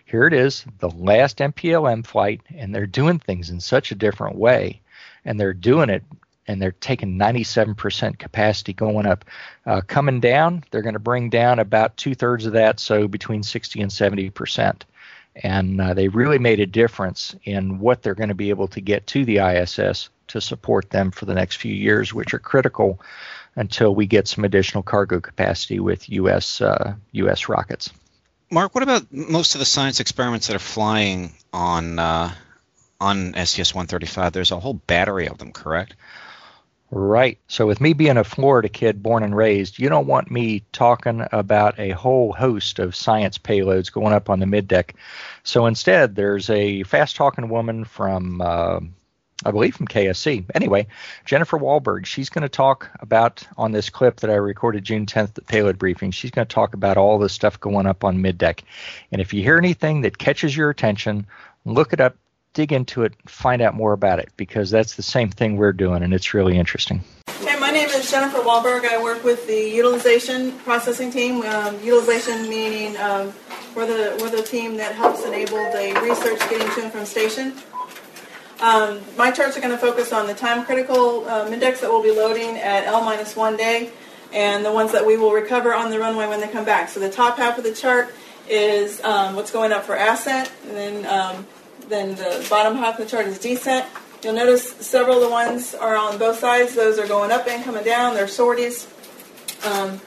here 0.05 0.25
it 0.25 0.33
is, 0.33 0.65
the 0.79 0.89
last 0.89 1.37
MPLM 1.37 2.05
flight, 2.05 2.41
and 2.55 2.73
they're 2.73 2.87
doing 2.87 3.19
things 3.19 3.49
in 3.49 3.59
such 3.59 3.91
a 3.91 3.95
different 3.95 4.35
way, 4.35 4.81
and 5.25 5.39
they're 5.39 5.53
doing 5.53 5.89
it, 5.89 6.03
and 6.47 6.61
they're 6.61 6.71
taking 6.71 7.17
97% 7.17 8.17
capacity 8.17 8.73
going 8.73 9.05
up. 9.05 9.25
Uh, 9.65 9.81
coming 9.81 10.19
down, 10.19 10.63
they're 10.71 10.81
going 10.81 10.93
to 10.93 10.99
bring 10.99 11.29
down 11.29 11.59
about 11.59 11.95
two 11.95 12.15
thirds 12.15 12.45
of 12.45 12.53
that, 12.53 12.79
so 12.79 13.07
between 13.07 13.43
60 13.43 13.81
and 13.81 13.91
70 13.91 14.29
percent 14.31 14.85
and 15.35 15.81
uh, 15.81 15.93
they 15.93 16.07
really 16.07 16.39
made 16.39 16.59
a 16.59 16.65
difference 16.65 17.35
in 17.43 17.79
what 17.79 18.01
they're 18.01 18.15
going 18.15 18.29
to 18.29 18.35
be 18.35 18.49
able 18.49 18.67
to 18.69 18.81
get 18.81 19.07
to 19.07 19.25
the 19.25 19.37
ISS 19.37 20.09
to 20.27 20.41
support 20.41 20.89
them 20.89 21.11
for 21.11 21.25
the 21.25 21.33
next 21.33 21.57
few 21.57 21.73
years, 21.73 22.13
which 22.13 22.33
are 22.33 22.39
critical 22.39 22.99
until 23.55 23.93
we 23.93 24.05
get 24.05 24.27
some 24.27 24.43
additional 24.43 24.83
cargo 24.83 25.19
capacity 25.19 25.79
with 25.79 26.09
U.S. 26.09 26.61
Uh, 26.61 26.95
U.S. 27.11 27.49
rockets. 27.49 27.91
Mark, 28.51 28.75
what 28.75 28.83
about 28.83 29.11
most 29.11 29.55
of 29.55 29.59
the 29.59 29.65
science 29.65 29.99
experiments 29.99 30.47
that 30.47 30.55
are 30.55 30.59
flying 30.59 31.33
on 31.51 31.97
uh, 31.99 32.31
on 32.99 33.33
STS-135? 33.33 34.31
There's 34.31 34.51
a 34.51 34.59
whole 34.59 34.75
battery 34.75 35.27
of 35.27 35.37
them, 35.37 35.51
correct? 35.51 35.95
Right. 36.95 37.39
So, 37.47 37.65
with 37.65 37.81
me 37.81 37.93
being 37.93 38.17
a 38.17 38.23
Florida 38.23 38.69
kid 38.69 39.01
born 39.01 39.23
and 39.23 39.35
raised, 39.35 39.79
you 39.79 39.89
don't 39.89 40.05
want 40.05 40.29
me 40.29 40.61
talking 40.73 41.25
about 41.31 41.79
a 41.79 41.89
whole 41.89 42.33
host 42.33 42.77
of 42.77 42.95
science 42.95 43.39
payloads 43.39 43.91
going 43.91 44.13
up 44.13 44.29
on 44.29 44.39
the 44.39 44.45
mid 44.45 44.67
deck. 44.67 44.93
So, 45.41 45.65
instead, 45.65 46.13
there's 46.13 46.51
a 46.51 46.83
fast 46.83 47.15
talking 47.15 47.49
woman 47.49 47.83
from, 47.83 48.41
uh, 48.41 48.79
I 49.43 49.49
believe, 49.49 49.75
from 49.75 49.87
KSC. 49.87 50.45
Anyway, 50.53 50.85
Jennifer 51.25 51.57
Wahlberg, 51.57 52.05
she's 52.05 52.29
going 52.29 52.43
to 52.43 52.49
talk 52.49 52.91
about 52.99 53.41
on 53.57 53.71
this 53.71 53.89
clip 53.89 54.19
that 54.19 54.29
I 54.29 54.35
recorded 54.35 54.83
June 54.83 55.07
10th 55.07 55.33
the 55.33 55.41
payload 55.41 55.79
briefing. 55.79 56.11
She's 56.11 56.29
going 56.29 56.47
to 56.47 56.53
talk 56.53 56.75
about 56.75 56.97
all 56.97 57.17
the 57.17 57.27
stuff 57.27 57.59
going 57.59 57.87
up 57.87 58.03
on 58.03 58.21
mid 58.21 58.37
deck. 58.37 58.63
And 59.11 59.19
if 59.19 59.33
you 59.33 59.41
hear 59.41 59.57
anything 59.57 60.01
that 60.01 60.19
catches 60.19 60.55
your 60.55 60.69
attention, 60.69 61.25
look 61.65 61.91
it 61.91 61.99
up 61.99 62.17
dig 62.53 62.71
into 62.71 63.03
it, 63.03 63.13
find 63.25 63.61
out 63.61 63.73
more 63.73 63.93
about 63.93 64.19
it 64.19 64.29
because 64.37 64.69
that's 64.69 64.95
the 64.95 65.03
same 65.03 65.29
thing 65.29 65.57
we're 65.57 65.73
doing, 65.73 66.03
and 66.03 66.13
it's 66.13 66.33
really 66.33 66.57
interesting. 66.57 67.03
Hey, 67.39 67.59
my 67.59 67.71
name 67.71 67.89
is 67.89 68.09
Jennifer 68.09 68.39
Wahlberg. 68.39 68.85
I 68.85 69.01
work 69.01 69.23
with 69.23 69.45
the 69.47 69.69
utilization 69.69 70.57
processing 70.59 71.11
team. 71.11 71.41
Um, 71.43 71.75
utilization 71.83 72.47
meaning 72.49 72.95
um, 72.97 73.33
we're 73.75 73.87
the 73.87 74.21
we're 74.21 74.29
the 74.29 74.43
team 74.43 74.77
that 74.77 74.95
helps 74.95 75.25
enable 75.25 75.57
the 75.57 75.99
research 76.03 76.39
getting 76.49 76.69
to 76.75 76.83
and 76.83 76.91
from 76.91 77.05
station. 77.05 77.53
Um, 78.61 79.01
my 79.17 79.31
charts 79.31 79.57
are 79.57 79.61
going 79.61 79.73
to 79.73 79.77
focus 79.77 80.13
on 80.13 80.27
the 80.27 80.33
time 80.33 80.63
critical 80.63 81.27
um, 81.27 81.51
index 81.51 81.81
that 81.81 81.89
we'll 81.89 82.03
be 82.03 82.11
loading 82.11 82.55
at 82.57 82.85
L 82.85 83.03
minus 83.03 83.35
one 83.35 83.57
day, 83.57 83.91
and 84.31 84.63
the 84.63 84.71
ones 84.71 84.91
that 84.91 85.05
we 85.05 85.17
will 85.17 85.31
recover 85.31 85.73
on 85.73 85.89
the 85.89 85.99
runway 85.99 86.27
when 86.27 86.39
they 86.39 86.47
come 86.47 86.63
back. 86.63 86.87
So 86.87 86.99
the 86.99 87.09
top 87.09 87.37
half 87.37 87.57
of 87.57 87.63
the 87.63 87.73
chart 87.73 88.13
is 88.47 89.03
um, 89.03 89.35
what's 89.35 89.51
going 89.51 89.71
up 89.71 89.83
for 89.83 89.95
ascent, 89.95 90.51
and 90.67 90.77
then 90.77 91.05
um, 91.07 91.47
then 91.89 92.15
the 92.15 92.45
bottom 92.49 92.77
half 92.77 92.99
of 92.99 93.05
the 93.05 93.09
chart 93.09 93.27
is 93.27 93.39
descent. 93.39 93.85
You'll 94.23 94.33
notice 94.33 94.71
several 94.77 95.17
of 95.17 95.23
the 95.23 95.29
ones 95.29 95.75
are 95.75 95.95
on 95.95 96.17
both 96.17 96.39
sides. 96.39 96.75
Those 96.75 96.97
are 96.97 97.07
going 97.07 97.31
up 97.31 97.47
and 97.47 97.63
coming 97.63 97.83
down. 97.83 98.13
They're 98.13 98.27
sorties. 98.27 98.87
Um, 99.65 99.99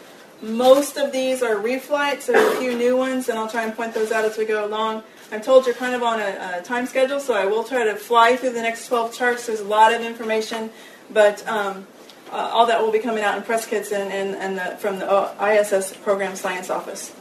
most 0.42 0.97
of 0.97 1.12
these 1.12 1.42
are 1.42 1.56
reflights. 1.56 2.26
There's 2.26 2.54
a 2.54 2.59
few 2.59 2.76
new 2.76 2.97
ones, 2.97 3.28
and 3.28 3.38
I'll 3.38 3.49
try 3.49 3.64
and 3.64 3.75
point 3.75 3.95
those 3.95 4.12
out 4.12 4.25
as 4.25 4.37
we 4.37 4.45
go 4.45 4.64
along. 4.66 5.02
I'm 5.33 5.40
told 5.40 5.66
you're 5.66 5.75
kind 5.75 5.95
of 5.95 6.02
on 6.02 6.21
a, 6.21 6.59
a 6.59 6.62
time 6.62 6.87
schedule, 6.87 7.21
so 7.21 7.35
I 7.35 7.47
will 7.47 7.64
try 7.64 7.85
to 7.85 7.95
fly 7.95 8.37
through 8.37 8.52
the 8.52 8.62
next 8.62 8.88
12 8.88 9.12
charts. 9.12 9.47
There's 9.47 9.61
a 9.61 9.64
lot 9.64 9.92
of 9.92 10.02
information, 10.02 10.71
but 11.11 11.47
um, 11.49 11.87
uh, 12.30 12.50
all 12.52 12.66
that 12.66 12.80
will 12.80 12.92
be 12.92 12.99
coming 12.99 13.25
out 13.25 13.37
in 13.37 13.42
press 13.42 13.66
kits 13.66 13.92
and, 13.92 14.12
and, 14.12 14.37
and 14.37 14.59
the, 14.59 14.76
from 14.78 14.99
the 14.99 15.35
ISS 15.40 15.97
Program 15.97 16.37
Science 16.37 16.71
Office. 16.71 17.14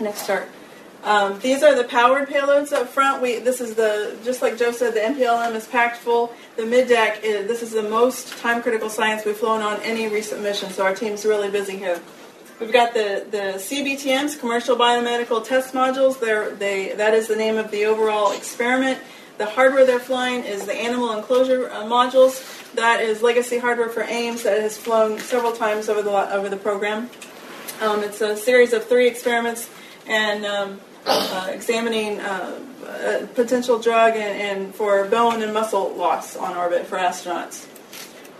Next 0.00 0.26
chart. 0.26 0.48
Um, 1.04 1.38
these 1.40 1.62
are 1.62 1.74
the 1.74 1.84
powered 1.84 2.28
payloads 2.28 2.72
up 2.72 2.88
front. 2.88 3.20
We 3.20 3.38
this 3.38 3.60
is 3.60 3.74
the 3.74 4.16
just 4.24 4.40
like 4.40 4.56
Joe 4.56 4.72
said, 4.72 4.94
the 4.94 5.00
MPLM 5.00 5.54
is 5.54 5.66
packed 5.66 5.98
full. 5.98 6.32
The 6.56 6.64
mid 6.64 6.88
deck 6.88 7.22
is 7.22 7.46
this 7.46 7.62
is 7.62 7.72
the 7.72 7.82
most 7.82 8.38
time 8.38 8.62
critical 8.62 8.88
science 8.88 9.24
we've 9.26 9.36
flown 9.36 9.60
on 9.60 9.80
any 9.82 10.08
recent 10.08 10.42
mission. 10.42 10.70
So 10.70 10.82
our 10.82 10.94
team's 10.94 11.26
really 11.26 11.50
busy 11.50 11.76
here. 11.76 12.00
We've 12.58 12.72
got 12.72 12.94
the, 12.94 13.26
the 13.30 13.58
CBTMs, 13.58 14.38
commercial 14.38 14.76
biomedical 14.76 15.44
test 15.44 15.74
modules. 15.74 16.20
They're, 16.20 16.54
they 16.54 16.94
that 16.94 17.12
is 17.12 17.28
the 17.28 17.36
name 17.36 17.58
of 17.58 17.70
the 17.70 17.84
overall 17.84 18.32
experiment. 18.32 18.98
The 19.36 19.46
hardware 19.46 19.84
they're 19.84 19.98
flying 19.98 20.44
is 20.44 20.64
the 20.64 20.74
animal 20.74 21.12
enclosure 21.12 21.68
uh, 21.68 21.82
modules. 21.82 22.72
That 22.74 23.00
is 23.02 23.20
legacy 23.20 23.58
hardware 23.58 23.90
for 23.90 24.04
Ames 24.04 24.44
that 24.44 24.58
has 24.58 24.78
flown 24.78 25.18
several 25.18 25.52
times 25.52 25.90
over 25.90 26.00
the 26.00 26.32
over 26.32 26.48
the 26.48 26.56
program. 26.56 27.10
Um, 27.82 28.02
it's 28.02 28.22
a 28.22 28.36
series 28.36 28.72
of 28.72 28.86
three 28.86 29.06
experiments 29.06 29.68
and 30.06 30.46
um, 30.46 30.80
uh, 31.06 31.48
examining 31.50 32.20
uh, 32.20 32.60
a 32.86 33.26
potential 33.34 33.78
drug 33.78 34.14
and, 34.14 34.62
and, 34.62 34.74
for 34.74 35.04
bone 35.06 35.42
and 35.42 35.52
muscle 35.52 35.94
loss 35.94 36.36
on 36.36 36.56
orbit 36.56 36.86
for 36.86 36.96
astronauts. 36.96 37.66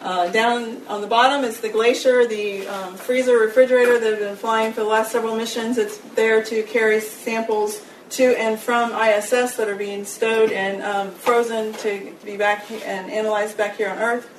Uh, 0.01 0.29
down 0.31 0.83
on 0.87 1.01
the 1.01 1.07
bottom 1.07 1.45
is 1.45 1.61
the 1.61 1.69
Glacier, 1.69 2.27
the 2.27 2.67
um, 2.69 2.95
freezer 2.95 3.39
refrigerator 3.39 3.99
that 3.99 4.11
have 4.11 4.19
been 4.19 4.37
flying 4.37 4.73
for 4.73 4.81
the 4.81 4.87
last 4.87 5.13
several 5.13 5.35
missions. 5.37 5.79
It's 5.79 5.97
there 6.15 6.45
to 6.45 6.63
carry 6.65 7.01
samples 7.01 7.83
to 8.11 8.39
and 8.39 8.59
from 8.61 8.93
ISS 8.93 9.57
that 9.57 9.69
are 9.69 9.77
being 9.77 10.05
stowed 10.05 10.53
and 10.53 10.83
um, 10.83 11.11
frozen 11.11 11.73
to 11.75 12.15
be 12.25 12.37
back 12.37 12.71
and 12.71 13.11
analyzed 13.11 13.57
back 13.57 13.77
here 13.77 13.89
on 13.89 13.99
Earth. 13.99 14.31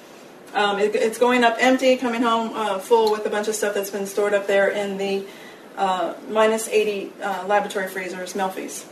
Um, 0.53 0.79
it, 0.79 0.95
it's 0.95 1.17
going 1.17 1.43
up 1.43 1.57
empty, 1.59 1.97
coming 1.97 2.21
home 2.21 2.51
uh, 2.53 2.79
full 2.79 3.11
with 3.11 3.25
a 3.25 3.29
bunch 3.29 3.47
of 3.47 3.55
stuff 3.55 3.73
that's 3.73 3.89
been 3.89 4.05
stored 4.05 4.33
up 4.33 4.47
there 4.47 4.69
in 4.69 4.97
the 4.97 5.25
uh, 5.77 6.13
minus 6.29 6.67
80 6.67 7.11
uh, 7.21 7.45
laboratory 7.47 7.87
freezers, 7.87 8.33
Melfi's. 8.33 8.85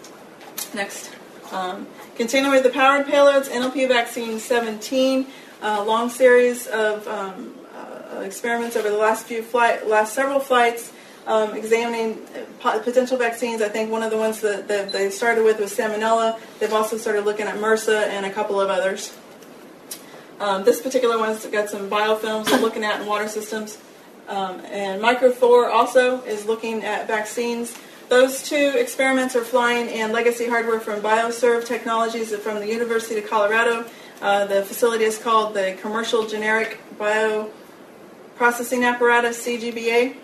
Next. 0.73 1.11
Um, 1.51 1.87
continuing 2.15 2.53
with 2.53 2.63
the 2.63 2.69
powered 2.69 3.05
payloads, 3.05 3.47
NLP 3.47 3.87
vaccine 3.87 4.39
17, 4.39 5.27
uh, 5.61 5.83
long 5.85 6.09
series 6.09 6.67
of 6.67 7.07
um, 7.07 7.55
uh, 7.75 8.19
experiments 8.21 8.75
over 8.75 8.89
the 8.89 8.97
last 8.97 9.25
few 9.25 9.41
flight, 9.43 9.87
last 9.87 10.13
several 10.13 10.39
flights, 10.39 10.91
um, 11.27 11.55
examining 11.55 12.19
potential 12.59 13.17
vaccines. 13.17 13.61
I 13.61 13.69
think 13.69 13.89
one 13.89 14.03
of 14.03 14.11
the 14.11 14.17
ones 14.17 14.41
that, 14.41 14.67
that, 14.67 14.91
they 14.91 15.09
started 15.09 15.43
with 15.43 15.59
was 15.59 15.75
salmonella. 15.75 16.39
They've 16.59 16.73
also 16.73 16.97
started 16.97 17.23
looking 17.23 17.47
at 17.47 17.55
MRSA 17.55 18.07
and 18.07 18.25
a 18.25 18.31
couple 18.31 18.59
of 18.59 18.69
others. 18.69 19.15
Um, 20.39 20.63
this 20.65 20.81
particular 20.81 21.17
one's 21.17 21.45
got 21.45 21.69
some 21.69 21.89
biofilms 21.89 22.49
looking 22.61 22.83
at 22.83 22.99
in 22.99 23.07
water 23.07 23.27
systems. 23.27 23.77
Um, 24.27 24.61
and 24.65 25.01
MicroThor 25.01 25.71
also 25.71 26.21
is 26.21 26.45
looking 26.45 26.83
at 26.83 27.07
vaccines. 27.07 27.77
Those 28.09 28.43
two 28.43 28.73
experiments 28.75 29.35
are 29.35 29.43
flying 29.43 29.89
in 29.89 30.11
legacy 30.11 30.47
hardware 30.47 30.79
from 30.79 31.01
Bioserve 31.01 31.65
Technologies 31.65 32.35
from 32.35 32.59
the 32.59 32.67
University 32.67 33.19
of 33.19 33.29
Colorado. 33.29 33.85
Uh, 34.21 34.45
the 34.45 34.63
facility 34.63 35.03
is 35.03 35.17
called 35.17 35.53
the 35.53 35.77
Commercial 35.81 36.27
Generic 36.27 36.79
Bioprocessing 36.97 38.85
Apparatus, 38.87 39.45
CGBA. 39.45 40.17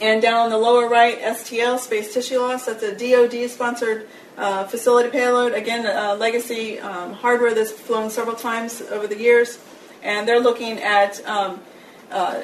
And 0.00 0.20
down 0.20 0.34
on 0.40 0.50
the 0.50 0.58
lower 0.58 0.88
right, 0.88 1.18
STL, 1.20 1.78
Space 1.78 2.12
Tissue 2.12 2.38
Loss. 2.38 2.66
That's 2.66 2.82
a 2.82 2.94
DoD-sponsored 2.94 4.06
uh, 4.36 4.64
facility 4.64 5.08
payload. 5.08 5.54
Again, 5.54 5.86
uh, 5.86 6.16
legacy 6.16 6.78
um, 6.80 7.14
hardware 7.14 7.54
that's 7.54 7.72
flown 7.72 8.10
several 8.10 8.36
times 8.36 8.82
over 8.90 9.06
the 9.06 9.16
years. 9.16 9.58
And 10.02 10.28
they're 10.28 10.40
looking 10.40 10.78
at 10.80 11.24
um, 11.26 11.60
uh, 12.10 12.40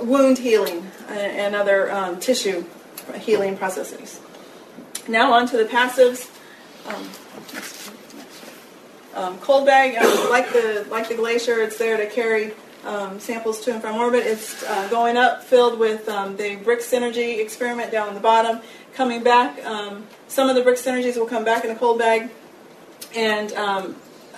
wound 0.00 0.38
healing 0.38 0.86
and 1.08 1.54
other 1.54 1.90
um, 1.92 2.20
tissue 2.20 2.64
healing 3.18 3.56
processes. 3.56 4.20
Now 5.08 5.32
on 5.32 5.46
to 5.48 5.56
the 5.56 5.64
passives. 5.64 6.30
Um, 6.86 7.08
um, 9.14 9.38
cold 9.38 9.64
bag, 9.64 9.96
um, 9.96 10.30
like 10.30 10.52
the 10.52 10.86
like 10.90 11.08
the 11.08 11.14
glacier, 11.14 11.62
it's 11.62 11.78
there 11.78 11.96
to 11.96 12.06
carry 12.06 12.52
um, 12.84 13.18
samples 13.18 13.60
to 13.62 13.72
and 13.72 13.80
from 13.80 13.96
orbit. 13.96 14.26
It's 14.26 14.62
uh, 14.62 14.88
going 14.88 15.16
up, 15.16 15.42
filled 15.42 15.78
with 15.78 16.08
um, 16.08 16.36
the 16.36 16.56
brick 16.56 16.80
synergy 16.80 17.38
experiment 17.40 17.90
down 17.90 18.08
on 18.08 18.14
the 18.14 18.20
bottom. 18.20 18.60
Coming 18.94 19.22
back, 19.22 19.64
um, 19.64 20.06
some 20.28 20.48
of 20.50 20.54
the 20.54 20.62
brick 20.62 20.76
synergies 20.76 21.16
will 21.16 21.26
come 21.26 21.44
back 21.44 21.64
in 21.64 21.72
the 21.72 21.78
cold 21.78 21.98
bag, 21.98 22.30
and 23.14 23.52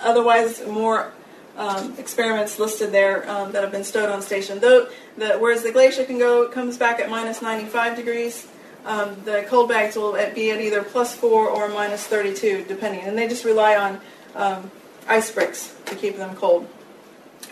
otherwise 0.01 0.65
more 0.65 1.11
um, 1.59 1.93
experiments 1.97 2.57
listed 2.57 2.93
there 2.93 3.29
um, 3.29 3.51
that 3.51 3.61
have 3.61 3.71
been 3.71 3.83
stowed 3.83 4.09
on 4.09 4.21
station. 4.21 4.59
Though, 4.59 4.87
the, 5.17 5.33
whereas 5.33 5.61
the 5.61 5.71
glacier 5.71 6.05
can 6.05 6.17
go 6.17 6.47
comes 6.47 6.77
back 6.77 6.99
at 6.99 7.09
minus 7.09 7.41
95 7.41 7.97
degrees, 7.97 8.47
um, 8.85 9.17
the 9.25 9.45
cold 9.47 9.67
bags 9.67 9.97
will 9.97 10.13
be 10.33 10.51
at 10.51 10.61
either 10.61 10.81
plus 10.83 11.13
4 11.13 11.49
or 11.49 11.67
minus 11.67 12.07
32, 12.07 12.65
depending. 12.67 13.01
And 13.01 13.17
they 13.17 13.27
just 13.27 13.43
rely 13.43 13.75
on 13.75 13.99
um, 14.35 14.71
ice 15.05 15.29
bricks 15.31 15.75
to 15.85 15.95
keep 15.95 16.15
them 16.15 16.33
cold. 16.35 16.67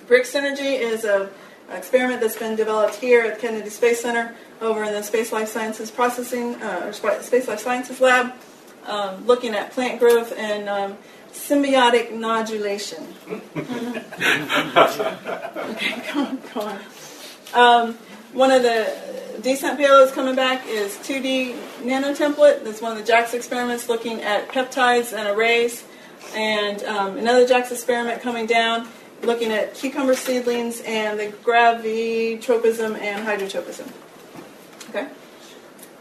Brick 0.08 0.24
Synergy 0.24 0.80
is 0.80 1.04
an 1.04 1.28
experiment 1.70 2.22
that's 2.22 2.38
been 2.38 2.56
developed 2.56 2.96
here 2.96 3.24
at 3.24 3.40
Kennedy 3.40 3.70
Space 3.70 4.02
Center 4.02 4.36
over 4.62 4.86
in 4.86 4.94
the 4.94 5.04
Space 5.04 5.34
Life 5.34 5.50
Sciences 5.50 5.92
Processing, 5.92 6.56
uh, 6.56 6.86
or 6.86 6.94
Space 6.94 7.50
Life 7.50 7.60
Sciences 7.60 8.00
Lab, 8.00 8.32
um, 8.86 9.28
looking 9.28 9.54
at 9.54 9.72
plant 9.72 10.00
growth 10.00 10.34
and 10.38 10.70
um, 10.70 10.98
symbiotic 11.32 12.12
nodulation. 12.12 13.04
okay, 15.72 16.14
go 16.14 16.20
on, 16.20 16.40
go 16.54 16.62
on. 16.62 16.80
Um, 17.54 17.94
one 18.34 18.52
of 18.52 18.62
the 18.62 18.94
decent 19.42 19.80
payloads 19.80 20.14
coming 20.14 20.36
back 20.36 20.68
is 20.68 20.96
2D 20.98 21.56
nanotemplate. 21.82 22.64
That's 22.64 22.82
one 22.82 22.92
of 22.92 22.98
the 22.98 23.04
JAX 23.04 23.34
experiments 23.34 23.90
looking 23.90 24.22
at 24.22 24.50
peptides 24.50 25.18
and 25.18 25.28
arrays. 25.38 25.84
And 26.36 26.84
um, 26.84 27.18
another 27.18 27.48
JAX 27.48 27.72
experiment 27.72 28.22
coming 28.22 28.46
down 28.46 28.88
looking 29.24 29.52
at 29.52 29.74
cucumber 29.74 30.16
seedlings 30.16 30.82
and 30.82 31.20
the 31.20 31.28
gravitropism 31.44 33.00
and 33.00 33.26
hydrotropism. 33.26 33.92
Okay. 34.90 35.08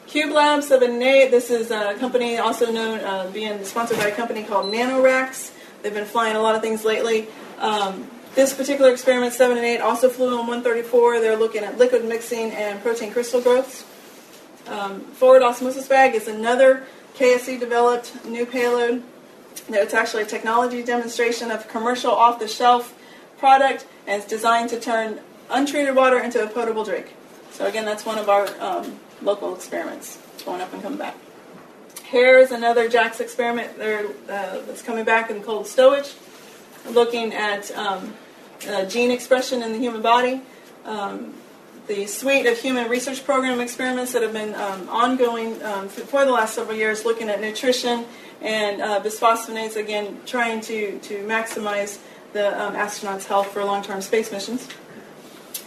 Cube 0.07 0.31
Lab 0.31 0.61
7A, 0.61 1.33
this 1.33 1.51
is 1.51 1.73
a 1.73 1.95
company 1.95 2.39
also 2.39 2.71
known, 2.71 3.01
uh, 3.01 3.29
being 3.33 3.65
sponsored 3.65 3.99
by 3.99 4.07
a 4.07 4.15
company 4.15 4.45
called 4.45 4.73
NanoRacks. 4.73 5.51
They've 5.83 5.93
been 5.93 6.07
flying 6.07 6.37
a 6.37 6.41
lot 6.41 6.55
of 6.55 6.63
things 6.63 6.85
lately. 6.85 7.27
Um, 7.59 8.09
this 8.37 8.55
particular 8.55 8.93
experiment, 8.93 9.33
7 9.33 9.57
and 9.57 9.67
8, 9.67 9.81
also 9.81 10.09
flew 10.09 10.29
on 10.39 10.47
134. 10.47 11.21
They're 11.21 11.37
looking 11.37 11.65
at 11.65 11.77
liquid 11.77 12.05
mixing 12.05 12.53
and 12.53 12.81
protein 12.83 13.11
crystal 13.11 13.41
growths. 13.41 13.85
Um, 14.69 15.01
forward 15.01 15.43
osmosis 15.43 15.89
bag 15.89 16.15
is 16.15 16.29
another 16.29 16.85
KSC 17.17 17.59
developed 17.59 18.25
new 18.25 18.47
payload. 18.47 19.03
It's 19.69 19.95
actually 19.95 20.23
a 20.23 20.27
technology 20.27 20.85
demonstration 20.85 21.51
of 21.51 21.67
commercial 21.67 22.13
off 22.13 22.39
the 22.39 22.47
shelf 22.47 22.95
product, 23.39 23.87
and 24.07 24.23
it's 24.23 24.31
designed 24.31 24.71
to 24.71 24.79
turn 24.79 25.19
untreated 25.51 25.97
water 25.97 26.21
into 26.21 26.45
a 26.45 26.47
potable 26.47 26.85
drink. 26.85 27.15
So 27.51 27.67
again, 27.67 27.85
that's 27.85 28.05
one 28.07 28.19
of 28.19 28.29
our 28.29 28.47
um, 28.61 29.01
local 29.23 29.55
experiments 29.55 30.19
going 30.45 30.61
up 30.61 30.73
and 30.73 30.83
coming 30.83 30.99
back. 30.99 31.17
Hair 32.05 32.39
is 32.39 32.53
another 32.53 32.89
JAX 32.89 33.21
experiment 33.21 33.79
there, 33.79 34.07
uh, 34.29 34.61
that's 34.67 34.83
coming 34.83 35.05
back 35.05 35.31
in 35.31 35.43
cold 35.43 35.67
stowage, 35.67 36.15
looking 36.91 37.33
at 37.35 37.71
um, 37.73 38.15
uh, 38.69 38.85
gene 38.85 39.11
expression 39.11 39.63
in 39.63 39.73
the 39.73 39.79
human 39.79 40.03
body. 40.03 40.41
Um, 40.85 41.35
the 41.89 42.07
suite 42.07 42.47
of 42.47 42.59
human 42.59 42.89
research 42.89 43.25
program 43.25 43.61
experiments 43.61 44.13
that 44.13 44.23
have 44.23 44.33
been 44.33 44.55
um, 44.55 44.89
ongoing 44.89 45.63
um, 45.63 45.89
for 45.89 46.25
the 46.25 46.33
last 46.33 46.55
several 46.55 46.77
years, 46.77 47.05
looking 47.05 47.29
at 47.29 47.41
nutrition 47.41 48.05
and 48.41 48.83
uh, 48.83 49.01
bisphosphonates, 49.01 49.77
again, 49.77 50.21
trying 50.27 50.61
to, 50.63 50.99
to 51.01 51.25
maximize 51.25 51.99
the 52.33 52.61
um, 52.61 52.75
astronauts' 52.75 53.25
health 53.25 53.49
for 53.49 53.65
long-term 53.65 54.01
space 54.01 54.31
missions. 54.31 54.69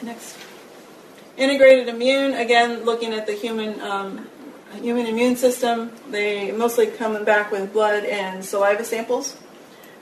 Next. 0.03 0.37
Integrated 1.39 1.87
immune, 1.87 2.33
again, 2.33 2.83
looking 2.83 3.13
at 3.13 3.25
the 3.25 3.31
human 3.31 3.79
um, 3.79 4.27
human 4.81 5.05
immune 5.05 5.37
system. 5.37 5.89
They 6.11 6.51
mostly 6.51 6.87
coming 6.87 7.23
back 7.23 7.49
with 7.49 7.71
blood 7.71 8.03
and 8.03 8.43
saliva 8.43 8.83
samples. 8.83 9.37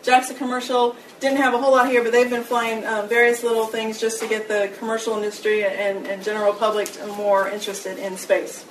JAXA 0.01 0.35
commercial 0.35 0.95
didn't 1.19 1.37
have 1.37 1.53
a 1.53 1.59
whole 1.59 1.73
lot 1.73 1.89
here, 1.89 2.01
but 2.01 2.11
they've 2.11 2.29
been 2.29 2.43
flying 2.43 2.83
um, 2.87 3.07
various 3.07 3.43
little 3.43 3.67
things 3.67 4.01
just 4.01 4.19
to 4.21 4.27
get 4.27 4.47
the 4.47 4.71
commercial 4.79 5.15
industry 5.15 5.63
and, 5.63 6.07
and 6.07 6.23
general 6.23 6.53
public 6.53 6.89
more 7.17 7.47
interested 7.47 7.99
in 7.99 8.17
space. 8.17 8.65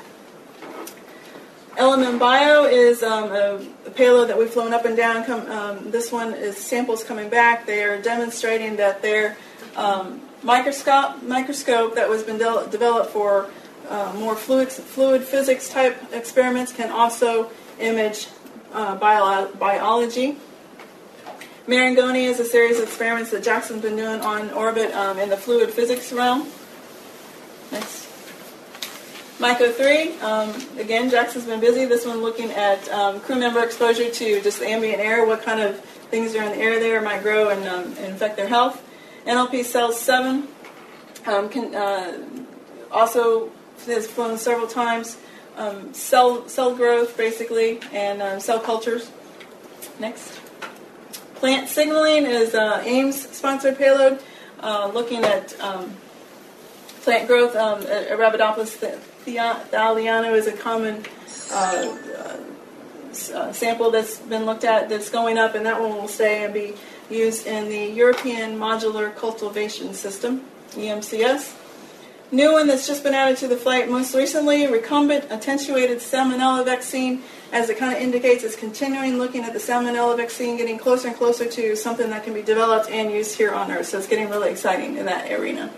LMM 1.77 2.19
Bio 2.19 2.65
is 2.65 3.05
um, 3.05 3.31
a, 3.31 3.65
a, 3.87 3.91
payload 3.91 4.29
that 4.31 4.39
we've 4.39 4.51
flown 4.51 4.73
up 4.73 4.87
and 4.87 4.97
down. 4.97 5.25
Come, 5.25 5.49
um, 5.53 5.91
this 5.93 6.11
one 6.11 6.33
is 6.33 6.57
samples 6.57 7.05
coming 7.05 7.29
back. 7.29 7.65
They 7.65 7.85
are 7.85 8.01
demonstrating 8.03 8.77
that 8.77 9.03
their 9.03 9.37
um, 9.77 10.23
microscope, 10.47 11.23
microscope 11.25 11.97
that 11.97 12.09
was 12.09 12.23
been 12.23 12.38
de- 12.38 12.69
developed 12.71 13.11
for 13.11 13.50
uh, 13.88 14.12
more 14.17 14.37
fluid, 14.37 14.71
fluid 14.71 15.23
physics 15.23 15.69
type 15.69 15.97
experiments 16.12 16.73
can 16.73 16.91
also 16.91 17.50
image 17.81 18.29
uh, 18.73 18.95
bio- 18.97 19.53
biology. 19.55 20.38
Marangoni 21.67 22.25
is 22.25 22.38
a 22.38 22.45
series 22.45 22.79
of 22.79 22.85
experiments 22.85 23.33
that 23.33 23.43
JAXA's 23.43 23.83
been 23.83 23.97
doing 23.97 24.21
on 24.21 24.50
orbit 24.53 24.95
um, 24.95 25.19
in 25.19 25.29
the 25.29 25.37
fluid 25.37 25.71
physics 25.71 26.12
realm. 26.12 26.49
Next. 27.73 28.07
Myco 29.41 29.73
3, 29.75 30.19
um, 30.21 30.79
again, 30.79 31.11
JAXA's 31.11 31.45
been 31.45 31.61
busy. 31.61 31.85
This 31.85 32.07
one 32.07 32.23
looking 32.23 32.53
at 32.53 32.88
um, 32.91 33.21
crew 33.21 33.35
member 33.37 33.62
exposure 33.65 34.11
to 34.11 34.41
just 34.41 34.61
the 34.61 34.67
ambient 34.67 35.00
air, 35.00 35.26
what 35.26 35.43
kind 35.43 35.61
of 35.61 35.81
things 36.11 36.37
are 36.37 36.43
in 36.45 36.53
the 36.53 36.59
air 36.59 36.79
there 36.79 37.03
might 37.03 37.23
grow 37.23 37.49
and, 37.49 37.67
um, 37.67 37.85
and 37.99 38.12
infect 38.12 38.37
their 38.37 38.49
health. 38.49 38.86
NLP 39.26 39.64
Cells 39.64 40.00
7 40.00 40.47
um, 41.26 41.49
can, 41.49 41.75
uh, 41.75 42.18
also 42.90 43.50
has 43.87 44.06
flown 44.06 44.38
several 44.38 44.66
times. 44.66 45.18
Um, 45.56 45.92
cell, 45.95 46.49
cell 46.49 46.75
growth, 46.75 47.16
basically, 47.16 47.80
and 47.92 48.23
um, 48.23 48.40
cell 48.40 48.61
cultures. 48.61 49.11
Next. 49.99 50.40
Plant 51.37 51.68
signaling 51.68 52.26
is 52.26 52.54
uh, 52.54 52.83
Ames 52.85 53.28
sponsored 53.30 53.76
payload 53.78 54.23
uh, 54.61 54.90
looking 54.92 55.23
at 55.25 55.59
um, 55.61 55.95
plant 57.02 57.26
growth. 57.26 57.56
Um, 57.56 57.83
Arabidopsis 57.83 59.00
thaliana 59.25 60.35
is 60.35 60.47
a 60.47 60.52
common 60.52 61.04
uh, 61.52 61.97
uh, 63.35 63.52
sample 63.52 63.90
that's 63.90 64.18
been 64.18 64.45
looked 64.45 64.64
at 64.64 64.88
that's 64.88 65.11
going 65.11 65.38
up, 65.38 65.54
and 65.54 65.66
that 65.66 65.80
one 65.80 65.95
will 65.95 66.09
stay 66.09 66.45
and 66.45 66.52
be 66.52 66.75
used 67.11 67.47
in 67.47 67.69
the 67.69 67.87
European 67.95 68.59
Modular 68.59 69.15
Cultivation 69.15 69.95
System, 69.95 70.43
EMCS. 70.73 71.55
New 72.33 72.53
one 72.53 72.67
that's 72.67 72.87
just 72.87 73.05
been 73.05 73.15
added 73.15 73.37
to 73.39 73.47
the 73.47 73.57
flight 73.57 73.89
most 73.89 74.15
recently, 74.15 74.65
recombinant 74.65 75.30
attenuated 75.30 75.99
salmonella 75.99 76.65
vaccine 76.65 77.23
as 77.52 77.71
it 77.71 77.78
kind 77.78 77.95
of 77.95 78.02
indicates, 78.02 78.43
it's 78.43 78.57
continuing 78.57 79.19
looking 79.19 79.45
at 79.45 79.52
the 79.52 79.59
salmonella 79.59 80.17
vaccine, 80.17 80.57
getting 80.57 80.78
closer 80.78 81.09
and 81.09 81.17
closer 81.17 81.47
to 81.47 81.76
something 81.76 82.11
that 82.11 82.25
can 82.25 82.35
be 82.35 82.43
developed 82.43 82.91
and 82.91 83.13
used 83.13 83.37
here 83.37 83.52
on 83.52 83.71
Earth. 83.71 83.87
So 83.87 83.99
it's 83.99 84.09
getting 84.09 84.28
really 84.28 84.50
exciting 84.50 84.97
in 84.97 85.07
that 85.07 85.30
arena. 85.30 85.71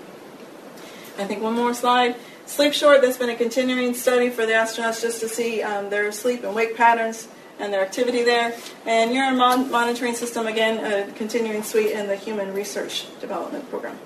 I 1.18 1.24
think 1.24 1.42
one 1.42 1.54
more 1.54 1.74
slide. 1.74 2.16
Sleep 2.46 2.72
short, 2.72 3.02
that's 3.02 3.18
been 3.18 3.28
a 3.28 3.36
continuing 3.36 3.92
study 3.92 4.30
for 4.30 4.46
the 4.46 4.52
astronauts 4.52 5.02
just 5.02 5.20
to 5.20 5.28
see 5.28 5.62
um, 5.62 5.90
their 5.90 6.10
sleep 6.12 6.44
and 6.44 6.54
wake 6.54 6.76
patterns 6.76 7.28
and 7.58 7.72
their 7.72 7.82
activity 7.82 8.22
there. 8.22 8.54
And 8.86 9.12
urine 9.12 9.36
mon- 9.36 9.70
monitoring 9.70 10.14
system, 10.14 10.46
again, 10.46 10.84
a 10.84 11.12
continuing 11.12 11.62
suite 11.62 11.92
in 11.92 12.06
the 12.06 12.16
human 12.16 12.54
research 12.54 13.06
development 13.20 13.68
program. 13.70 13.98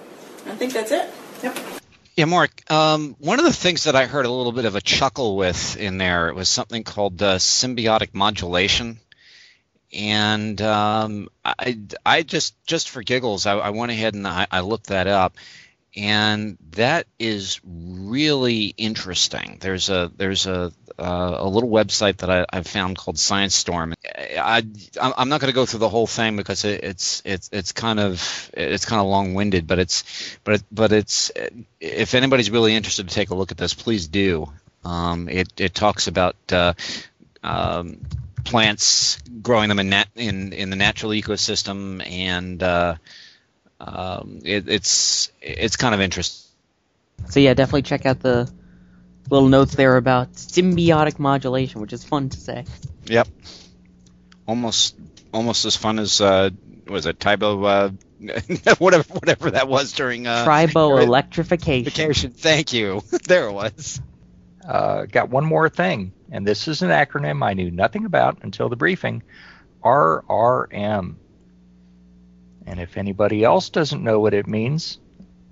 I 0.46 0.56
think 0.56 0.72
that's 0.72 0.90
it. 0.90 1.08
Yep. 1.42 1.58
Yeah, 2.16 2.26
Mark. 2.26 2.70
Um, 2.70 3.16
one 3.20 3.38
of 3.38 3.46
the 3.46 3.52
things 3.52 3.84
that 3.84 3.96
I 3.96 4.04
heard 4.04 4.26
a 4.26 4.30
little 4.30 4.52
bit 4.52 4.66
of 4.66 4.76
a 4.76 4.82
chuckle 4.82 5.36
with 5.36 5.78
in 5.78 5.96
there 5.96 6.34
was 6.34 6.48
something 6.48 6.84
called 6.84 7.22
uh, 7.22 7.38
symbiotic 7.38 8.12
modulation, 8.12 9.00
and 9.94 10.60
um, 10.60 11.28
I, 11.42 11.78
I 12.04 12.22
just 12.22 12.54
just 12.66 12.90
for 12.90 13.02
giggles, 13.02 13.46
I, 13.46 13.54
I 13.56 13.70
went 13.70 13.92
ahead 13.92 14.14
and 14.14 14.26
I, 14.26 14.46
I, 14.50 14.60
looked 14.60 14.88
that 14.88 15.06
up, 15.06 15.36
and 15.96 16.56
that 16.72 17.06
is 17.18 17.60
really 17.64 18.74
interesting. 18.76 19.58
There's 19.60 19.90
a 19.90 20.10
there's 20.16 20.46
a 20.46 20.72
uh, 20.98 21.36
a 21.38 21.48
little 21.48 21.68
website 21.68 22.18
that 22.18 22.30
I, 22.30 22.46
have 22.52 22.66
found 22.66 22.96
called 22.96 23.18
Science 23.18 23.54
Storm. 23.54 23.94
I, 24.04 24.62
I 25.00 25.12
am 25.22 25.28
not 25.28 25.40
going 25.40 25.50
to 25.50 25.54
go 25.54 25.66
through 25.66 25.80
the 25.80 25.88
whole 25.88 26.06
thing 26.06 26.36
because 26.36 26.64
it, 26.64 26.84
it's 26.84 27.22
it's 27.24 27.50
it's 27.52 27.72
kind 27.72 28.00
of 28.00 28.50
it's 28.54 28.84
kind 28.84 29.00
of 29.00 29.06
long 29.06 29.34
winded, 29.34 29.66
but 29.66 29.78
it's 29.78 30.04
but 30.44 30.62
but 30.70 30.92
it's 30.92 31.30
if 31.80 32.14
anybody's 32.14 32.50
really 32.50 32.74
interested 32.74 33.08
to 33.08 33.14
take 33.14 33.30
a 33.30 33.34
look 33.34 33.50
at 33.50 33.58
this, 33.58 33.74
please 33.74 34.08
do. 34.08 34.50
Um, 34.84 35.28
it 35.28 35.60
it 35.60 35.74
talks 35.74 36.06
about 36.06 36.36
uh, 36.50 36.74
um, 37.42 38.00
plants 38.44 39.18
growing 39.42 39.68
them 39.68 39.78
in 39.78 39.90
nat- 39.90 40.08
in 40.16 40.52
in 40.52 40.70
the 40.70 40.76
natural 40.76 41.12
ecosystem 41.12 42.06
and 42.06 42.62
uh, 42.62 42.96
um, 43.82 44.40
it, 44.44 44.68
it's 44.68 45.30
it's 45.40 45.76
kind 45.76 45.94
of 45.94 46.00
interesting. 46.00 46.48
So 47.28 47.40
yeah, 47.40 47.54
definitely 47.54 47.82
check 47.82 48.06
out 48.06 48.20
the 48.20 48.50
little 49.28 49.48
notes 49.48 49.74
there 49.74 49.96
about 49.96 50.34
symbiotic 50.34 51.18
modulation, 51.18 51.80
which 51.80 51.92
is 51.92 52.04
fun 52.04 52.28
to 52.28 52.38
say. 52.38 52.64
Yep. 53.06 53.28
Almost 54.46 54.96
almost 55.32 55.64
as 55.64 55.76
fun 55.76 55.98
as 55.98 56.20
uh, 56.20 56.50
was 56.86 57.06
it 57.06 57.18
Tybo 57.18 57.66
uh, 57.66 58.74
whatever 58.78 59.04
whatever 59.14 59.50
that 59.50 59.68
was 59.68 59.92
during 59.92 60.26
uh, 60.26 60.44
Tribo 60.44 61.02
electrification. 61.02 62.30
Thank 62.30 62.72
you. 62.72 63.02
there 63.26 63.48
it 63.48 63.52
was. 63.52 64.00
Uh, 64.64 65.06
got 65.06 65.28
one 65.28 65.44
more 65.44 65.68
thing, 65.68 66.12
and 66.30 66.46
this 66.46 66.68
is 66.68 66.82
an 66.82 66.90
acronym 66.90 67.44
I 67.44 67.54
knew 67.54 67.70
nothing 67.70 68.04
about 68.04 68.38
until 68.42 68.68
the 68.68 68.76
briefing. 68.76 69.24
RRM. 69.82 71.16
And 72.66 72.80
if 72.80 72.96
anybody 72.96 73.44
else 73.44 73.70
doesn't 73.70 74.02
know 74.02 74.20
what 74.20 74.34
it 74.34 74.46
means, 74.46 74.98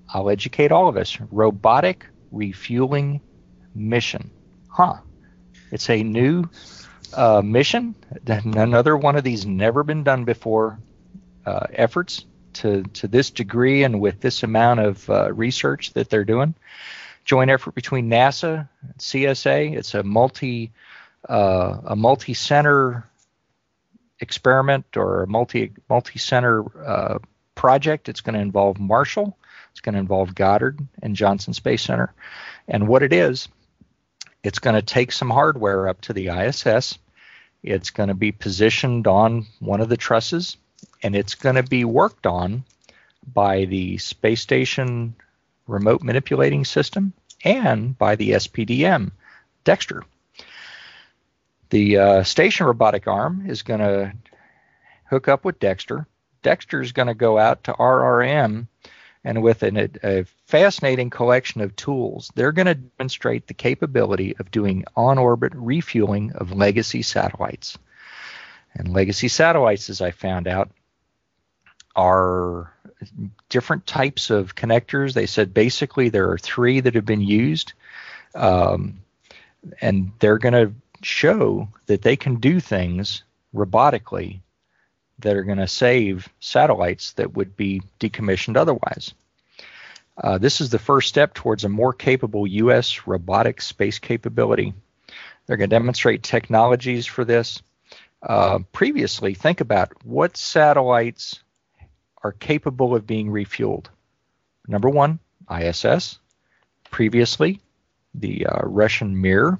I'll 0.08 0.30
educate 0.30 0.72
all 0.72 0.88
of 0.88 0.96
us. 0.96 1.18
Robotic 1.30 2.06
Refueling 2.30 3.20
Mission. 3.74 4.30
Huh. 4.68 4.98
It's 5.70 5.90
a 5.90 6.02
new 6.02 6.48
uh, 7.14 7.42
mission. 7.42 7.94
Another 8.26 8.96
one 8.96 9.16
of 9.16 9.24
these 9.24 9.46
never 9.46 9.82
been 9.82 10.04
done 10.04 10.24
before 10.24 10.78
uh, 11.46 11.66
efforts 11.72 12.26
to, 12.54 12.82
to 12.82 13.08
this 13.08 13.30
degree 13.30 13.84
and 13.84 14.00
with 14.00 14.20
this 14.20 14.42
amount 14.42 14.80
of 14.80 15.08
uh, 15.10 15.32
research 15.32 15.92
that 15.94 16.10
they're 16.10 16.24
doing. 16.24 16.54
Joint 17.24 17.50
effort 17.50 17.74
between 17.74 18.08
NASA, 18.08 18.68
and 18.82 18.98
CSA. 18.98 19.76
It's 19.76 19.94
a 19.94 20.02
multi 20.02 20.72
uh, 21.28 21.80
a 21.84 21.94
multi 21.94 22.32
center 22.32 23.09
experiment 24.20 24.96
or 24.96 25.22
a 25.22 25.26
multi 25.26 25.72
multi 25.88 26.18
center 26.18 26.64
uh, 26.86 27.18
project. 27.54 28.08
It's 28.08 28.20
going 28.20 28.34
to 28.34 28.40
involve 28.40 28.78
Marshall, 28.78 29.36
it's 29.70 29.80
going 29.80 29.94
to 29.94 30.00
involve 30.00 30.34
Goddard 30.34 30.80
and 31.02 31.16
Johnson 31.16 31.54
Space 31.54 31.82
Center, 31.82 32.12
and 32.68 32.88
what 32.88 33.02
it 33.02 33.12
is, 33.12 33.48
it's 34.42 34.58
going 34.58 34.76
to 34.76 34.82
take 34.82 35.12
some 35.12 35.30
hardware 35.30 35.88
up 35.88 36.00
to 36.02 36.12
the 36.12 36.28
ISS. 36.28 36.98
It's 37.62 37.90
going 37.90 38.08
to 38.08 38.14
be 38.14 38.32
positioned 38.32 39.06
on 39.06 39.46
one 39.58 39.80
of 39.82 39.90
the 39.90 39.96
trusses, 39.96 40.56
and 41.02 41.14
it's 41.14 41.34
going 41.34 41.56
to 41.56 41.62
be 41.62 41.84
worked 41.84 42.26
on 42.26 42.64
by 43.34 43.66
the 43.66 43.98
space 43.98 44.40
station 44.40 45.14
remote 45.66 46.02
manipulating 46.02 46.64
system 46.64 47.12
and 47.44 47.96
by 47.96 48.16
the 48.16 48.30
SPDM, 48.30 49.12
Dextre. 49.64 50.02
The 51.70 51.98
uh, 51.98 52.22
station 52.24 52.66
robotic 52.66 53.06
arm 53.06 53.44
is 53.48 53.62
going 53.62 53.80
to 53.80 54.12
hook 55.04 55.28
up 55.28 55.44
with 55.44 55.60
Dextre. 55.60 56.06
Dextre 56.42 56.82
is 56.82 56.92
going 56.92 57.08
to 57.08 57.14
go 57.14 57.38
out 57.38 57.64
to 57.64 57.72
RRM, 57.72 58.66
and 59.24 59.42
with 59.42 59.62
an, 59.62 59.90
a 60.02 60.24
fascinating 60.46 61.10
collection 61.10 61.60
of 61.60 61.76
tools, 61.76 62.30
they're 62.34 62.52
going 62.52 62.66
to 62.66 62.74
demonstrate 62.74 63.46
the 63.46 63.54
capability 63.54 64.36
of 64.38 64.50
doing 64.50 64.84
on 64.96 65.18
orbit 65.18 65.52
refueling 65.54 66.32
of 66.32 66.52
legacy 66.52 67.02
satellites. 67.02 67.78
And 68.74 68.92
legacy 68.92 69.28
satellites, 69.28 69.90
as 69.90 70.00
I 70.00 70.10
found 70.10 70.48
out, 70.48 70.70
are 71.94 72.72
different 73.48 73.86
types 73.86 74.30
of 74.30 74.54
connectors. 74.54 75.12
They 75.12 75.26
said 75.26 75.54
basically 75.54 76.08
there 76.08 76.30
are 76.30 76.38
three 76.38 76.80
that 76.80 76.94
have 76.94 77.06
been 77.06 77.20
used, 77.20 77.74
um, 78.34 79.00
and 79.80 80.12
they're 80.18 80.38
going 80.38 80.54
to 80.54 80.72
show 81.02 81.68
that 81.86 82.02
they 82.02 82.16
can 82.16 82.36
do 82.36 82.60
things 82.60 83.22
robotically 83.54 84.40
that 85.18 85.36
are 85.36 85.44
going 85.44 85.58
to 85.58 85.68
save 85.68 86.28
satellites 86.40 87.12
that 87.12 87.34
would 87.34 87.56
be 87.56 87.82
decommissioned 87.98 88.56
otherwise. 88.56 89.14
Uh, 90.16 90.38
this 90.38 90.60
is 90.60 90.70
the 90.70 90.78
first 90.78 91.08
step 91.08 91.34
towards 91.34 91.64
a 91.64 91.68
more 91.68 91.92
capable 91.92 92.46
U.S. 92.46 93.06
robotic 93.06 93.62
space 93.62 93.98
capability. 93.98 94.74
They're 95.46 95.56
going 95.56 95.70
to 95.70 95.76
demonstrate 95.76 96.22
technologies 96.22 97.06
for 97.06 97.24
this. 97.24 97.62
Uh, 98.22 98.60
previously, 98.72 99.34
think 99.34 99.60
about 99.60 100.04
what 100.04 100.36
satellites 100.36 101.40
are 102.22 102.32
capable 102.32 102.94
of 102.94 103.06
being 103.06 103.28
refueled. 103.28 103.86
Number 104.68 104.90
one, 104.90 105.18
ISS. 105.50 106.18
Previously, 106.90 107.60
the 108.14 108.46
uh, 108.46 108.60
Russian 108.64 109.20
Mir. 109.20 109.58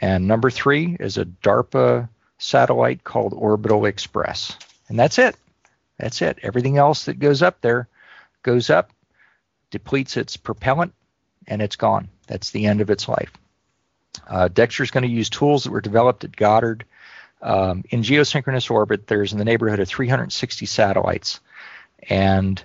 And 0.00 0.28
number 0.28 0.50
three 0.50 0.96
is 0.98 1.18
a 1.18 1.24
DARPA 1.24 2.08
satellite 2.38 3.04
called 3.04 3.32
Orbital 3.34 3.86
Express. 3.86 4.56
And 4.88 4.98
that's 4.98 5.18
it. 5.18 5.36
That's 5.98 6.20
it. 6.22 6.38
Everything 6.42 6.76
else 6.76 7.06
that 7.06 7.18
goes 7.18 7.42
up 7.42 7.60
there 7.60 7.88
goes 8.42 8.70
up, 8.70 8.92
depletes 9.70 10.16
its 10.16 10.36
propellant, 10.36 10.94
and 11.46 11.62
it's 11.62 11.76
gone. 11.76 12.08
That's 12.26 12.50
the 12.50 12.66
end 12.66 12.80
of 12.80 12.90
its 12.90 13.08
life. 13.08 13.32
Uh, 14.28 14.48
is 14.56 14.90
going 14.90 15.02
to 15.02 15.08
use 15.08 15.30
tools 15.30 15.64
that 15.64 15.70
were 15.70 15.80
developed 15.80 16.24
at 16.24 16.36
Goddard. 16.36 16.84
Um, 17.42 17.84
in 17.90 18.02
geosynchronous 18.02 18.70
orbit, 18.70 19.06
there's 19.06 19.32
in 19.32 19.38
the 19.38 19.44
neighborhood 19.44 19.80
of 19.80 19.88
360 19.88 20.66
satellites, 20.66 21.40
and 22.08 22.62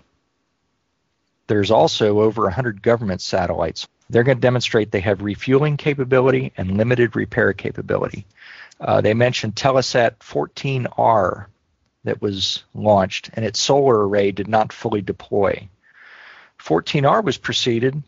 there's 1.48 1.72
also 1.72 2.22
over 2.22 2.44
100 2.44 2.82
government 2.82 3.22
satellites. 3.22 3.88
They're 4.12 4.24
going 4.24 4.38
to 4.38 4.42
demonstrate 4.42 4.92
they 4.92 5.00
have 5.00 5.22
refueling 5.22 5.78
capability 5.78 6.52
and 6.58 6.78
limited 6.78 7.16
repair 7.16 7.54
capability. 7.54 8.26
Uh, 8.80 9.00
they 9.00 9.14
mentioned 9.14 9.56
Telesat 9.56 10.18
14R 10.20 11.46
that 12.04 12.22
was 12.22 12.64
launched, 12.74 13.30
and 13.34 13.46
its 13.46 13.60
solar 13.60 14.08
array 14.08 14.32
did 14.32 14.50
not 14.50 14.74
fully 14.74 15.02
deploy. 15.02 15.70
14R 16.60 17.24
was 17.24 17.38
preceded 17.38 18.04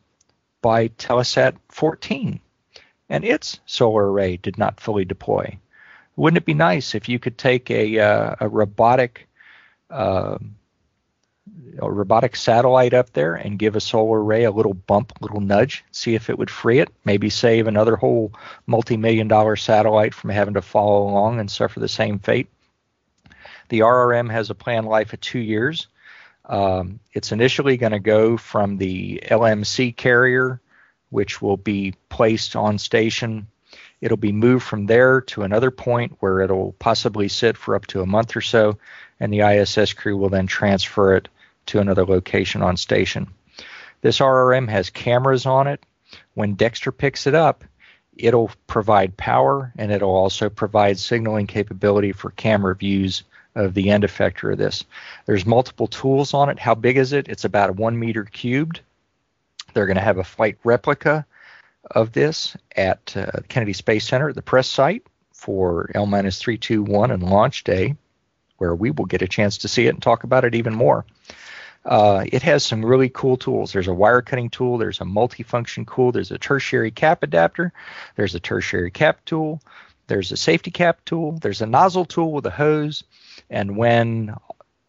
by 0.62 0.90
Telesat 0.90 1.56
14, 1.70 2.40
and 3.10 3.24
its 3.24 3.62
solar 3.66 4.12
array 4.12 4.36
did 4.36 4.58
not 4.58 4.82
fully 4.82 5.06
deploy. 5.06 5.58
Wouldn't 6.18 6.38
it 6.38 6.46
be 6.46 6.54
nice 6.54 6.96
if 6.96 7.08
you 7.08 7.18
could 7.18 7.38
take 7.38 7.72
a, 7.72 8.00
uh, 8.00 8.36
a 8.42 8.50
robotic 8.50 9.30
uh, 9.90 10.38
a 11.82 11.92
robotic 11.92 12.36
satellite 12.36 12.94
up 12.94 13.12
there 13.14 13.36
and 13.36 13.60
give 13.60 13.76
a 13.76 13.82
solar 13.82 14.24
array 14.24 14.44
a 14.44 14.52
little 14.52 14.74
bump, 14.74 15.12
a 15.12 15.24
little 15.24 15.42
nudge, 15.42 15.84
see 15.92 16.16
if 16.16 16.30
it 16.30 16.38
would 16.38 16.50
free 16.50 16.80
it, 16.80 16.90
maybe 17.04 17.30
save 17.30 17.68
another 17.68 17.96
whole 17.96 18.34
multi-million 18.68 19.28
dollar 19.28 19.56
satellite 19.56 20.14
from 20.14 20.30
having 20.30 20.54
to 20.54 20.62
follow 20.62 21.10
along 21.10 21.40
and 21.40 21.50
suffer 21.50 21.80
the 21.80 21.88
same 21.88 22.20
fate. 22.20 22.48
The 23.70 23.80
RRM 23.80 24.30
has 24.32 24.50
a 24.50 24.56
planned 24.56 24.88
life 24.88 25.14
of 25.14 25.22
two 25.22 25.40
years. 25.40 25.88
Um, 26.46 27.00
it's 27.14 27.32
initially 27.32 27.78
going 27.78 27.94
to 27.94 28.00
go 28.00 28.38
from 28.38 28.78
the 28.78 29.24
LMC 29.26 29.96
carrier, 29.96 30.62
which 31.10 31.42
will 31.42 31.58
be 31.58 31.96
placed 32.10 32.56
on 32.56 32.78
station. 32.78 33.48
It'll 34.02 34.18
be 34.18 34.34
moved 34.34 34.66
from 34.66 34.86
there 34.86 35.22
to 35.22 35.44
another 35.44 35.72
point 35.72 36.18
where 36.20 36.42
it'll 36.42 36.74
possibly 36.74 37.30
sit 37.30 37.58
for 37.58 37.76
up 37.76 37.88
to 37.88 38.02
a 38.02 38.06
month 38.06 38.36
or 38.36 38.42
so, 38.42 38.78
and 39.20 39.32
the 39.32 39.42
ISS 39.42 39.94
crew 39.94 40.18
will 40.18 40.30
then 40.30 40.48
transfer 40.48 41.16
it 41.16 41.30
to 41.68 41.80
another 41.80 42.06
location 42.06 42.62
on 42.62 42.78
station. 42.78 43.28
This 44.02 44.20
RRM 44.20 44.70
has 44.70 44.90
cameras 44.90 45.46
on 45.46 45.68
it. 45.68 45.86
When 46.34 46.56
Dextre 46.56 46.92
picks 46.92 47.26
it 47.28 47.36
up, 47.36 47.64
it'll 48.16 48.52
provide 48.68 49.18
power 49.18 49.72
and 49.78 49.92
it'll 49.92 50.16
also 50.16 50.50
provide 50.50 51.00
signaling 51.00 51.48
capability 51.48 52.12
for 52.12 52.32
camera 52.32 52.76
views 52.76 53.24
of 53.56 53.74
the 53.74 53.90
end 53.90 54.04
effector 54.04 54.52
of 54.52 54.58
this. 54.58 54.84
There's 55.26 55.46
multiple 55.46 55.88
tools 55.88 56.34
on 56.34 56.50
it. 56.50 56.60
How 56.60 56.76
big 56.76 56.98
is 56.98 57.14
it? 57.14 57.28
It's 57.28 57.46
about 57.46 57.70
a 57.70 57.74
one 57.74 57.98
meter 57.98 58.26
cubed. 58.26 58.82
They're 59.74 59.86
going 59.86 59.98
to 59.98 60.04
have 60.04 60.18
a 60.18 60.24
flight 60.24 60.58
replica 60.64 61.26
of 61.92 62.12
this 62.12 62.56
at 62.76 63.16
uh, 63.16 63.42
Kennedy 63.48 63.74
Space 63.74 64.08
Center 64.08 64.30
at 64.30 64.36
the 64.36 64.42
press 64.42 64.68
site 64.68 65.06
for 65.32 65.92
L 65.94 66.06
321 66.06 67.12
and 67.12 67.24
launch 67.24 67.64
day, 67.64 67.96
where 68.58 68.74
we 68.74 68.92
will 68.92 69.06
get 69.06 69.22
a 69.22 69.28
chance 69.28 69.60
to 69.60 69.68
see 69.68 69.88
it 69.88 69.94
and 69.94 70.02
talk 70.02 70.24
about 70.24 70.46
it 70.46 70.56
even 70.56 70.74
more. 70.74 71.06
Uh, 71.86 72.24
it 72.32 72.42
has 72.42 72.64
some 72.64 72.86
really 72.86 73.10
cool 73.10 73.36
tools. 73.36 73.74
There's 73.74 73.88
a 73.88 73.94
wire 73.94 74.22
cutting 74.22 74.50
tool, 74.50 74.78
there's 74.78 75.02
a 75.02 75.06
multifunction 75.06 75.92
tool, 75.94 76.12
there's 76.12 76.32
a 76.32 76.38
tertiary 76.38 76.92
cap 76.92 77.24
adapter, 77.24 77.74
there's 78.16 78.36
a 78.36 78.40
tertiary 78.40 78.92
cap 78.92 79.26
tool, 79.26 79.62
there's 80.08 80.32
a 80.32 80.38
safety 80.38 80.72
cap 80.72 81.04
tool, 81.06 81.34
there's 81.42 81.62
a 81.62 81.66
nozzle 81.66 82.06
tool 82.06 82.32
with 82.32 82.46
a 82.46 82.52
hose, 82.52 83.04
and 83.50 83.76
when 83.76 84.36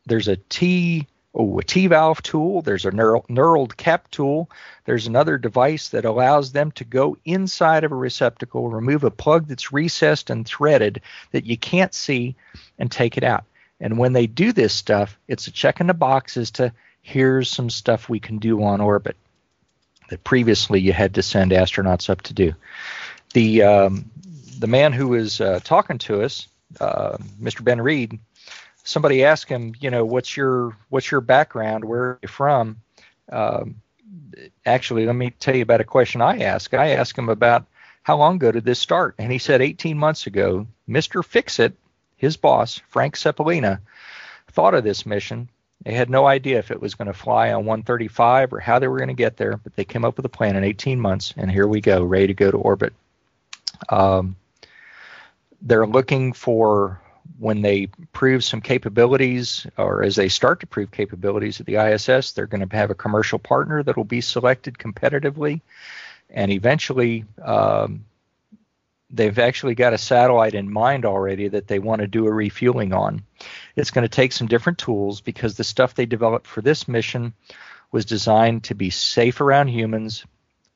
there's 0.07 0.29
a 0.29 0.37
T 0.37 1.09
oh, 1.35 1.59
a 1.59 1.65
T 1.65 1.89
valve 1.89 2.23
tool, 2.23 2.63
there's 2.63 2.85
a 2.85 2.93
knurled 2.93 3.77
cap 3.77 4.09
tool, 4.11 4.49
there's 4.85 5.07
another 5.07 5.37
device 5.37 5.89
that 5.89 6.05
allows 6.05 6.53
them 6.53 6.71
to 6.73 6.85
go 6.85 7.17
inside 7.25 7.85
of 7.85 7.93
a 7.93 7.97
receptacle, 7.97 8.69
remove 8.69 9.03
a 9.03 9.11
plug 9.11 9.49
that's 9.49 9.73
recessed 9.73 10.31
and 10.31 10.47
threaded 10.47 11.01
that 11.33 11.45
you 11.45 11.59
can't 11.59 11.93
see, 11.93 12.37
and 12.79 12.91
take 12.91 13.17
it 13.17 13.25
out. 13.25 13.45
And 13.85 13.99
when 13.99 14.15
they 14.15 14.27
do 14.27 14.53
this 14.53 14.73
stuff, 14.73 15.19
it's 15.29 15.47
a 15.47 15.51
check 15.51 15.79
in 15.79 15.89
the 15.89 15.93
box 15.95 16.39
as 16.39 16.51
to 16.53 16.73
here's 17.03 17.51
some 17.51 17.69
stuff 17.69 18.09
we 18.09 18.19
can 18.19 18.39
do 18.39 18.63
on 18.63 18.81
orbit 18.81 19.15
that 20.09 20.25
previously 20.25 20.81
you 20.81 20.95
had 20.95 21.15
to 21.17 21.23
send 21.23 21.53
astronauts 21.53 22.09
up 22.09 22.23
to 22.23 22.33
do. 22.33 22.55
The 23.35 23.63
um, 23.63 24.11
the 24.59 24.69
man 24.69 24.95
who 24.95 25.09
was 25.09 25.39
uh, 25.39 25.61
talking 25.63 25.99
to 25.99 26.23
us, 26.23 26.49
uh, 26.81 27.19
Mr. 27.39 27.63
Ben 27.63 27.79
Reed, 27.79 28.19
somebody 28.85 29.23
asked 29.23 29.51
him, 29.51 29.75
you 29.79 29.91
know, 29.91 30.07
what's 30.07 30.35
your 30.35 30.75
what's 30.89 31.11
your 31.11 31.21
background? 31.21 31.85
Where 31.85 32.03
are 32.03 32.19
you 32.23 32.29
from? 32.29 32.79
Um, 33.31 33.83
actually, 34.65 35.05
let 35.05 35.15
me 35.15 35.29
tell 35.29 35.55
you 35.55 35.63
about 35.63 35.83
a 35.83 35.85
question 35.85 36.23
I 36.23 36.39
asked. 36.39 36.73
I 36.73 36.93
asked 36.93 37.19
him 37.19 37.29
about 37.29 37.67
how 38.03 38.17
long 38.17 38.37
ago 38.37 38.51
did 38.51 38.65
this 38.65 38.79
start, 38.79 39.17
and 39.19 39.31
he 39.31 39.37
said 39.37 39.61
18 39.61 39.99
months 39.99 40.27
ago. 40.27 40.69
Mr. 40.89 41.23
Fixit, 41.23 41.75
his 42.17 42.37
boss, 42.37 42.81
Frank 42.89 43.17
Cepollina, 43.17 43.81
thought 44.49 44.75
of 44.75 44.85
this 44.85 45.05
mission 45.05 45.49
they 45.85 45.93
had 45.93 46.09
no 46.09 46.27
idea 46.27 46.59
if 46.59 46.71
it 46.71 46.81
was 46.81 46.95
going 46.95 47.07
to 47.07 47.13
fly 47.13 47.53
on 47.53 47.67
135 47.67 48.53
or 48.53 48.61
how 48.61 48.79
they 48.79 48.89
were 48.89 48.97
going 48.97 49.09
to 49.09 49.15
get 49.15 49.37
there, 49.37 49.59
but 49.59 49.77
they 49.77 49.85
came 49.85 50.05
up 50.05 50.17
with 50.17 50.25
a 50.25 50.31
plan 50.31 50.57
in 50.57 50.65
18 50.65 50.99
months, 50.99 51.35
and 51.37 51.51
here 51.51 51.69
we 51.69 51.81
go, 51.81 52.03
ready 52.03 52.29
to 52.29 52.35
go 52.35 52.51
to 52.51 52.57
orbit. 52.57 52.95
Um, 53.91 54.37
they're 55.61 55.87
looking 55.87 56.33
for 56.33 57.01
when 57.39 57.61
they 57.61 57.89
prove 58.13 58.45
some 58.45 58.63
capabilities, 58.63 59.67
or 59.77 60.03
as 60.03 60.17
they 60.17 60.29
start 60.29 60.61
to 60.61 60.67
prove 60.67 60.91
capabilities 60.91 61.61
at 61.61 61.67
the 61.67 61.77
ISS, 61.77 62.33
they're 62.33 62.47
going 62.47 62.67
to 62.67 62.77
have 62.77 62.91
a 62.91 62.95
commercial 62.95 63.39
partner 63.39 63.83
that 63.83 63.97
will 63.97 64.05
be 64.05 64.21
selected 64.23 64.79
competitively, 64.79 65.61
and 66.31 66.51
eventually 66.51 67.27
um, 67.43 68.05
they've 69.11 69.39
actually 69.39 69.75
got 69.75 69.93
a 69.93 69.99
satellite 69.99 70.55
in 70.55 70.73
mind 70.73 71.05
already 71.05 71.49
that 71.49 71.69
they 71.69 71.79
want 71.79 72.01
to 72.01 72.07
do 72.07 72.27
a 72.27 72.33
refueling 72.33 72.93
on. 72.93 73.23
It's 73.77 73.91
going 73.91 74.03
to 74.03 74.09
take 74.09 74.33
some 74.33 74.49
different 74.49 74.79
tools 74.79 75.21
because 75.21 75.57
the 75.57 75.65
stuff 75.65 75.95
they 75.95 76.07
developed 76.07 76.47
for 76.47 76.61
this 76.61 76.89
mission 76.89 77.35
was 77.93 78.05
designed 78.05 78.65
to 78.65 78.75
be 78.75 78.91
safe 78.91 79.41
around 79.41 79.69
humans, 79.69 80.25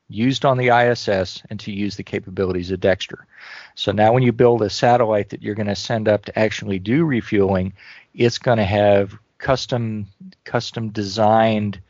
used 0.09 0.45
on 0.45 0.57
the 0.57 0.69
ISS, 0.69 1.43
and 1.51 1.59
to 1.61 1.73
use 1.73 1.97
the 1.97 2.05
capabilities 2.05 2.71
of 2.71 2.81
Dextre. 2.81 3.27
So 3.75 3.93
now 3.93 4.13
when 4.13 4.23
you 4.23 4.33
build 4.33 4.63
a 4.63 4.71
satellite 4.71 5.31
that 5.31 5.43
you're 5.43 5.55
going 5.55 5.67
to 5.67 5.77
send 5.77 6.09
up 6.09 6.25
to 6.27 6.39
actually 6.39 6.79
do 6.79 7.05
refueling, 7.05 7.75
it's 8.15 8.39
going 8.39 8.59
to 8.59 8.65
have 8.65 9.19
custom 9.39 10.07
custom 10.45 10.89
designed 10.91 11.81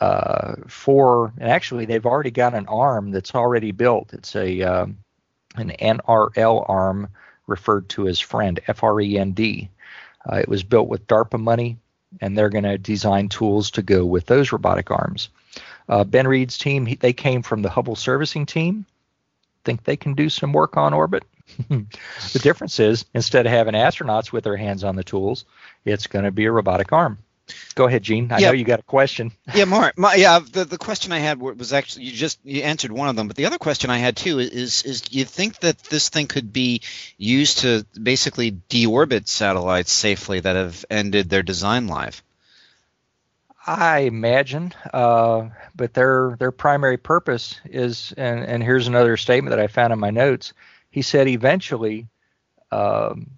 uh, 0.00 0.56
for 0.66 1.32
and 1.38 1.48
actually 1.48 1.84
they've 1.84 2.04
already 2.04 2.32
got 2.32 2.52
an 2.52 2.66
arm 2.66 3.10
that's 3.10 3.34
already 3.34 3.70
built. 3.70 4.12
It's 4.12 4.34
a 4.34 4.62
um, 4.62 4.98
an 5.54 5.72
NRL 5.80 6.68
arm 6.68 7.08
referred 7.46 7.88
to 7.90 8.08
as 8.08 8.20
FREND, 8.20 8.60
F 8.66 8.82
R 8.82 9.00
E 9.00 9.18
N 9.18 9.32
D. 9.32 9.70
Uh, 10.30 10.36
it 10.36 10.48
was 10.48 10.62
built 10.62 10.88
with 10.88 11.06
DARPA 11.06 11.40
money, 11.40 11.78
and 12.20 12.36
they're 12.36 12.48
going 12.50 12.64
to 12.64 12.78
design 12.78 13.28
tools 13.28 13.70
to 13.72 13.82
go 13.82 14.04
with 14.04 14.26
those 14.26 14.52
robotic 14.52 14.90
arms. 14.90 15.28
Uh, 15.88 16.04
ben 16.04 16.26
Reed's 16.26 16.56
team, 16.56 16.86
he, 16.86 16.94
they 16.94 17.12
came 17.12 17.42
from 17.42 17.62
the 17.62 17.68
Hubble 17.68 17.96
servicing 17.96 18.46
team. 18.46 18.86
Think 19.64 19.84
they 19.84 19.96
can 19.96 20.14
do 20.14 20.28
some 20.28 20.52
work 20.52 20.76
on 20.76 20.94
orbit? 20.94 21.24
the 21.68 22.38
difference 22.40 22.80
is 22.80 23.04
instead 23.12 23.46
of 23.46 23.52
having 23.52 23.74
astronauts 23.74 24.32
with 24.32 24.44
their 24.44 24.56
hands 24.56 24.82
on 24.82 24.96
the 24.96 25.04
tools, 25.04 25.44
it's 25.84 26.06
going 26.06 26.24
to 26.24 26.30
be 26.30 26.46
a 26.46 26.52
robotic 26.52 26.92
arm. 26.92 27.18
Go 27.74 27.86
ahead, 27.86 28.02
Gene. 28.02 28.32
I 28.32 28.38
yeah. 28.38 28.48
know 28.48 28.54
you 28.54 28.64
got 28.64 28.80
a 28.80 28.84
question. 28.84 29.32
yeah, 29.54 29.64
Mark. 29.64 29.98
My, 29.98 30.14
yeah, 30.14 30.38
the, 30.38 30.64
the 30.64 30.78
question 30.78 31.12
I 31.12 31.18
had 31.18 31.40
was 31.40 31.72
actually 31.72 32.06
you 32.06 32.12
just 32.12 32.38
you 32.44 32.62
answered 32.62 32.92
one 32.92 33.08
of 33.08 33.16
them, 33.16 33.26
but 33.26 33.36
the 33.36 33.46
other 33.46 33.58
question 33.58 33.90
I 33.90 33.98
had 33.98 34.16
too 34.16 34.38
is 34.38 34.82
is 34.82 35.02
you 35.10 35.24
think 35.24 35.60
that 35.60 35.78
this 35.84 36.08
thing 36.08 36.26
could 36.26 36.52
be 36.52 36.80
used 37.18 37.58
to 37.58 37.84
basically 38.00 38.52
deorbit 38.52 39.28
satellites 39.28 39.92
safely 39.92 40.40
that 40.40 40.56
have 40.56 40.84
ended 40.88 41.28
their 41.28 41.42
design 41.42 41.86
life? 41.86 42.22
I 43.66 44.00
imagine, 44.00 44.74
uh, 44.92 45.48
but 45.74 45.94
their 45.94 46.36
their 46.38 46.52
primary 46.52 46.98
purpose 46.98 47.60
is, 47.64 48.12
and, 48.16 48.44
and 48.44 48.62
here's 48.62 48.88
another 48.88 49.16
statement 49.16 49.56
that 49.56 49.62
I 49.62 49.68
found 49.68 49.92
in 49.92 49.98
my 49.98 50.10
notes. 50.10 50.52
He 50.90 51.02
said 51.02 51.28
eventually, 51.28 52.06
um, 52.70 53.30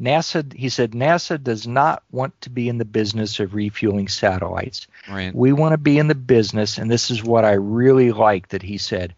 NASA. 0.00 0.52
He 0.52 0.68
said 0.68 0.92
NASA 0.92 1.42
does 1.42 1.66
not 1.66 2.02
want 2.10 2.40
to 2.42 2.50
be 2.50 2.68
in 2.68 2.78
the 2.78 2.84
business 2.84 3.40
of 3.40 3.54
refueling 3.54 4.08
satellites. 4.08 4.86
Right. 5.08 5.34
We 5.34 5.52
want 5.52 5.72
to 5.72 5.78
be 5.78 5.98
in 5.98 6.08
the 6.08 6.14
business, 6.14 6.78
and 6.78 6.90
this 6.90 7.10
is 7.10 7.22
what 7.22 7.44
I 7.44 7.52
really 7.52 8.12
like 8.12 8.48
that 8.48 8.62
he 8.62 8.78
said. 8.78 9.14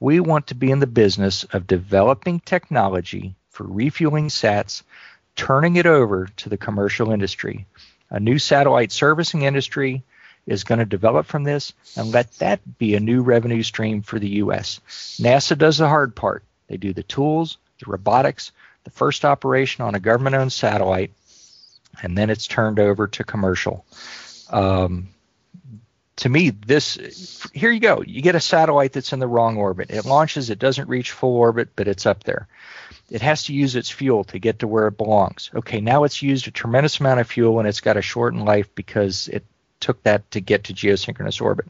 We 0.00 0.20
want 0.20 0.48
to 0.48 0.54
be 0.54 0.70
in 0.70 0.80
the 0.80 0.86
business 0.86 1.44
of 1.44 1.66
developing 1.66 2.40
technology 2.40 3.36
for 3.50 3.64
refueling 3.64 4.28
sats, 4.28 4.82
turning 5.36 5.76
it 5.76 5.86
over 5.86 6.26
to 6.36 6.48
the 6.48 6.56
commercial 6.56 7.10
industry. 7.10 7.66
A 8.10 8.20
new 8.20 8.38
satellite 8.38 8.92
servicing 8.92 9.42
industry 9.42 10.02
is 10.46 10.64
going 10.64 10.78
to 10.78 10.84
develop 10.84 11.26
from 11.26 11.44
this, 11.44 11.72
and 11.96 12.12
let 12.12 12.30
that 12.38 12.78
be 12.78 12.94
a 12.94 13.00
new 13.00 13.22
revenue 13.22 13.62
stream 13.62 14.02
for 14.02 14.18
the 14.18 14.28
U.S. 14.28 14.80
NASA 15.20 15.56
does 15.56 15.78
the 15.78 15.88
hard 15.88 16.14
part. 16.14 16.44
They 16.68 16.76
do 16.76 16.92
the 16.92 17.02
tools, 17.02 17.56
the 17.78 17.90
robotics, 17.90 18.52
the 18.84 18.90
first 18.90 19.24
operation 19.24 19.84
on 19.84 19.94
a 19.94 20.00
government 20.00 20.36
owned 20.36 20.52
satellite, 20.52 21.12
and 22.02 22.16
then 22.16 22.30
it's 22.30 22.46
turned 22.46 22.78
over 22.78 23.08
to 23.08 23.24
commercial. 23.24 23.84
Um, 24.50 25.08
to 26.16 26.28
me, 26.28 26.50
this 26.50 27.46
here 27.52 27.70
you 27.70 27.80
go. 27.80 28.02
You 28.06 28.22
get 28.22 28.36
a 28.36 28.40
satellite 28.40 28.92
that's 28.92 29.12
in 29.12 29.18
the 29.18 29.26
wrong 29.26 29.56
orbit. 29.56 29.90
It 29.90 30.04
launches, 30.04 30.50
it 30.50 30.58
doesn't 30.58 30.88
reach 30.88 31.10
full 31.10 31.36
orbit, 31.36 31.70
but 31.74 31.88
it's 31.88 32.06
up 32.06 32.22
there. 32.24 32.46
It 33.10 33.20
has 33.20 33.44
to 33.44 33.52
use 33.52 33.74
its 33.74 33.90
fuel 33.90 34.24
to 34.24 34.38
get 34.38 34.60
to 34.60 34.68
where 34.68 34.86
it 34.86 34.96
belongs. 34.96 35.50
Okay, 35.54 35.80
now 35.80 36.04
it's 36.04 36.22
used 36.22 36.46
a 36.46 36.52
tremendous 36.52 37.00
amount 37.00 37.20
of 37.20 37.26
fuel 37.26 37.58
and 37.58 37.68
it's 37.68 37.80
got 37.80 37.96
a 37.96 38.02
shortened 38.02 38.44
life 38.44 38.72
because 38.74 39.28
it 39.28 39.44
took 39.80 40.02
that 40.04 40.30
to 40.30 40.40
get 40.40 40.64
to 40.64 40.72
geosynchronous 40.72 41.42
orbit. 41.42 41.66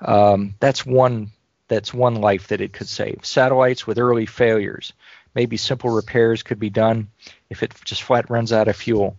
Um, 0.00 0.54
that's 0.60 0.86
one 0.86 1.32
that's 1.68 1.94
one 1.94 2.16
life 2.16 2.48
that 2.48 2.60
it 2.60 2.72
could 2.72 2.88
save. 2.88 3.20
Satellites 3.22 3.86
with 3.86 3.98
early 3.98 4.26
failures, 4.26 4.92
maybe 5.34 5.56
simple 5.56 5.90
repairs 5.90 6.42
could 6.42 6.58
be 6.58 6.70
done 6.70 7.08
if 7.50 7.62
it 7.62 7.74
just 7.84 8.02
flat 8.02 8.30
runs 8.30 8.52
out 8.52 8.68
of 8.68 8.76
fuel. 8.76 9.16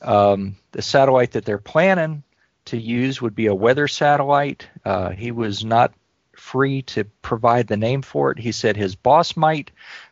Um, 0.00 0.56
the 0.72 0.82
satellite 0.82 1.32
that 1.32 1.44
they're 1.44 1.58
planning 1.58 2.22
to 2.66 2.78
use 2.78 3.20
would 3.20 3.34
be 3.34 3.46
a 3.46 3.54
weather 3.54 3.88
satellite. 3.88 4.68
Uh, 4.84 5.10
he 5.10 5.30
was 5.32 5.64
not 5.64 5.92
free 6.36 6.82
to 6.82 7.04
provide 7.22 7.66
the 7.66 7.76
name 7.76 8.02
for 8.02 8.30
it. 8.30 8.38
He 8.38 8.52
said 8.52 8.76
his 8.76 8.94
boss 8.94 9.36
might, 9.36 9.70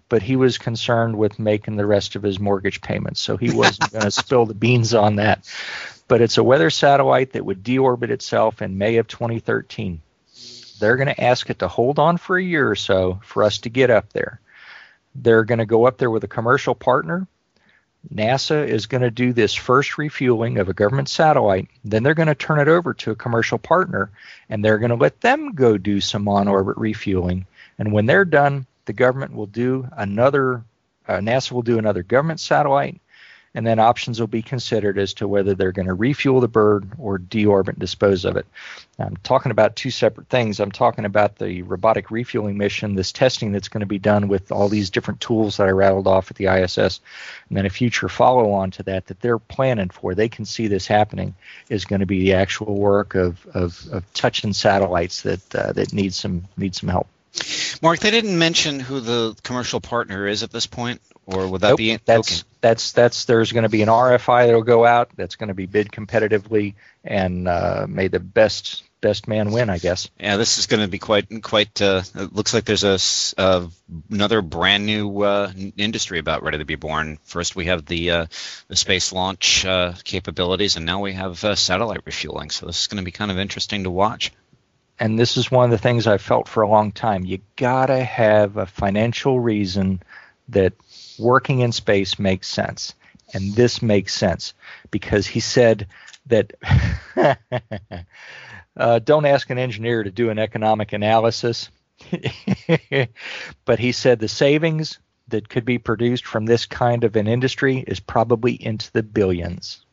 but 0.08 0.22
he 0.22 0.36
was 0.36 0.58
concerned 0.58 1.16
with 1.16 1.38
making 1.38 1.76
the 1.76 1.86
rest 1.86 2.16
of 2.16 2.22
his 2.22 2.38
mortgage 2.38 2.80
payments, 2.80 3.20
so 3.20 3.36
he 3.36 3.50
wasn't 3.50 3.92
going 3.92 4.04
to 4.04 4.10
spill 4.10 4.46
the 4.46 4.54
beans 4.54 4.94
on 4.94 5.16
that. 5.16 5.48
But 6.08 6.20
it's 6.20 6.38
a 6.38 6.44
weather 6.44 6.70
satellite 6.70 7.32
that 7.32 7.44
would 7.44 7.64
deorbit 7.64 8.10
itself 8.10 8.62
in 8.62 8.78
May 8.78 8.96
of 8.96 9.08
2013. 9.08 10.00
They're 10.78 10.96
going 10.96 11.08
to 11.08 11.24
ask 11.24 11.48
it 11.50 11.60
to 11.60 11.68
hold 11.68 11.98
on 11.98 12.18
for 12.18 12.36
a 12.36 12.42
year 12.42 12.70
or 12.70 12.76
so 12.76 13.20
for 13.24 13.42
us 13.42 13.58
to 13.58 13.70
get 13.70 13.90
up 13.90 14.12
there. 14.12 14.40
They're 15.22 15.44
going 15.44 15.59
to 15.59 15.66
go 15.66 15.87
up 15.87 15.98
there 15.98 16.11
with 16.11 16.24
a 16.24 16.29
commercial 16.29 16.74
partner. 16.74 17.26
NASA 18.14 18.66
is 18.66 18.87
going 18.87 19.02
to 19.02 19.11
do 19.11 19.33
this 19.33 19.55
first 19.55 19.98
refueling 19.98 20.59
of 20.59 20.68
a 20.68 20.74
government 20.74 21.09
satellite. 21.09 21.68
Then 21.85 22.02
they're 22.02 22.14
going 22.14 22.29
to 22.29 22.35
turn 22.35 22.61
it 22.61 22.68
over 22.68 22.94
to 22.94 23.11
a 23.11 23.16
commercial 23.16 23.59
partner 23.59 24.11
and 24.48 24.64
they're 24.64 24.79
going 24.79 24.90
to 24.90 24.96
let 24.96 25.20
them 25.20 25.52
go 25.52 25.76
do 25.76 26.00
some 26.00 26.29
on 26.29 26.46
orbit 26.46 26.76
refueling. 26.76 27.46
And 27.79 27.92
when 27.92 28.07
they're 28.07 28.24
done, 28.24 28.66
the 28.85 28.92
government 28.92 29.35
will 29.35 29.46
do 29.46 29.88
another, 29.96 30.62
uh, 31.09 31.14
NASA 31.14 31.52
will 31.52 31.62
do 31.62 31.79
another 31.79 32.05
government 32.05 32.38
satellite 32.38 33.00
and 33.56 33.66
then 33.66 33.78
options 33.78 34.20
will 34.20 34.26
be 34.26 34.42
considered 34.42 34.98
as 34.98 35.14
to 35.14 35.26
whether 35.26 35.54
they're 35.54 35.72
going 35.72 35.88
to 35.88 35.94
refuel 35.94 36.40
the 36.40 36.46
bird 36.46 36.86
or 36.98 37.18
deorbit 37.18 37.70
and 37.70 37.78
dispose 37.78 38.26
of 38.26 38.36
it. 38.36 38.44
I'm 38.98 39.16
talking 39.24 39.50
about 39.50 39.76
two 39.76 39.90
separate 39.90 40.28
things. 40.28 40.60
I'm 40.60 40.70
talking 40.70 41.06
about 41.06 41.36
the 41.36 41.62
robotic 41.62 42.10
refueling 42.10 42.58
mission, 42.58 42.94
this 42.94 43.12
testing 43.12 43.52
that's 43.52 43.68
going 43.68 43.80
to 43.80 43.86
be 43.86 43.98
done 43.98 44.28
with 44.28 44.52
all 44.52 44.68
these 44.68 44.90
different 44.90 45.22
tools 45.22 45.56
that 45.56 45.68
I 45.68 45.70
rattled 45.70 46.06
off 46.06 46.30
at 46.30 46.36
the 46.36 46.48
ISS, 46.48 47.00
and 47.48 47.56
then 47.56 47.64
a 47.64 47.70
future 47.70 48.10
follow 48.10 48.52
on 48.52 48.70
to 48.72 48.82
that 48.82 49.06
that 49.06 49.20
they're 49.20 49.38
planning 49.38 49.88
for. 49.88 50.14
They 50.14 50.28
can 50.28 50.44
see 50.44 50.66
this 50.66 50.86
happening 50.86 51.34
is 51.70 51.86
going 51.86 52.00
to 52.00 52.06
be 52.06 52.20
the 52.20 52.34
actual 52.34 52.76
work 52.76 53.14
of, 53.14 53.46
of, 53.54 53.86
of 53.90 54.12
touching 54.12 54.52
satellites 54.52 55.22
that 55.22 55.54
uh, 55.54 55.72
that 55.72 55.94
need 55.94 56.12
some 56.12 56.44
need 56.58 56.74
some 56.74 56.90
help. 56.90 57.08
Mark, 57.82 58.00
they 58.00 58.10
didn't 58.10 58.38
mention 58.38 58.80
who 58.80 59.00
the 59.00 59.36
commercial 59.42 59.80
partner 59.80 60.26
is 60.26 60.42
at 60.42 60.50
this 60.50 60.66
point, 60.66 61.00
or 61.26 61.46
would 61.48 61.60
that 61.60 61.70
Nope, 61.70 61.78
be 61.78 61.96
that's 62.04 62.42
okay? 62.42 62.48
that's 62.60 62.92
that's 62.92 63.24
there's 63.26 63.52
going 63.52 63.64
to 63.64 63.68
be 63.68 63.82
an 63.82 63.88
RFI 63.88 64.46
that'll 64.46 64.62
go 64.62 64.86
out 64.86 65.10
that's 65.16 65.36
going 65.36 65.48
to 65.48 65.54
be 65.54 65.66
bid 65.66 65.90
competitively 65.90 66.74
and 67.04 67.46
uh, 67.46 67.86
may 67.88 68.08
the 68.08 68.20
best 68.20 68.82
best 69.00 69.28
man 69.28 69.52
win, 69.52 69.70
I 69.70 69.78
guess. 69.78 70.10
Yeah, 70.18 70.36
this 70.36 70.58
is 70.58 70.66
going 70.66 70.82
to 70.82 70.88
be 70.88 70.98
quite 70.98 71.42
quite. 71.42 71.80
Uh, 71.80 72.02
it 72.14 72.32
looks 72.32 72.54
like 72.54 72.64
there's 72.64 72.84
a 72.84 72.98
uh, 73.40 73.68
another 74.10 74.42
brand 74.42 74.86
new 74.86 75.22
uh, 75.22 75.52
industry 75.76 76.18
about 76.18 76.42
ready 76.42 76.58
to 76.58 76.64
be 76.64 76.76
born. 76.76 77.18
First, 77.24 77.54
we 77.54 77.66
have 77.66 77.84
the 77.86 78.10
uh, 78.10 78.26
the 78.68 78.76
space 78.76 79.12
launch 79.12 79.64
uh, 79.64 79.92
capabilities, 80.04 80.76
and 80.76 80.86
now 80.86 81.00
we 81.00 81.12
have 81.12 81.44
uh, 81.44 81.54
satellite 81.54 82.02
refueling. 82.04 82.50
So 82.50 82.66
this 82.66 82.80
is 82.80 82.86
going 82.86 83.02
to 83.02 83.04
be 83.04 83.12
kind 83.12 83.30
of 83.30 83.38
interesting 83.38 83.84
to 83.84 83.90
watch. 83.90 84.32
And 84.98 85.18
this 85.18 85.37
is 85.37 85.50
one 85.50 85.66
of 85.66 85.70
the 85.70 85.78
things 85.78 86.06
I've 86.06 86.22
felt 86.22 86.48
for 86.48 86.62
a 86.62 86.68
long 86.68 86.92
time. 86.92 87.24
You 87.24 87.40
gotta 87.56 88.02
have 88.02 88.56
a 88.56 88.66
financial 88.66 89.38
reason 89.38 90.02
that 90.48 90.72
working 91.18 91.61
in 91.61 91.72
space 91.72 92.18
makes 92.18 92.48
sense, 92.48 92.94
and 93.35 93.54
this 93.54 93.82
makes 93.82 94.14
sense 94.14 94.54
because 94.90 95.26
he 95.26 95.40
said 95.40 95.87
that. 96.26 96.52
uh, 98.76 98.98
don't 99.00 99.26
ask 99.26 99.50
an 99.50 99.59
engineer 99.59 100.02
to 100.02 100.11
do 100.11 100.30
an 100.30 100.38
economic 100.38 100.92
analysis. 100.92 101.68
but 103.64 103.78
he 103.78 103.92
said 103.92 104.18
the 104.18 104.28
savings 104.28 104.98
that 105.28 105.48
could 105.48 105.64
be 105.64 105.78
produced 105.78 106.24
from 106.24 106.46
this 106.46 106.66
kind 106.66 107.04
of 107.04 107.16
an 107.16 107.26
industry 107.26 107.82
is 107.87 108.00
probably 108.00 108.52
into 108.52 108.92
the 108.92 109.02
billions. 109.02 109.86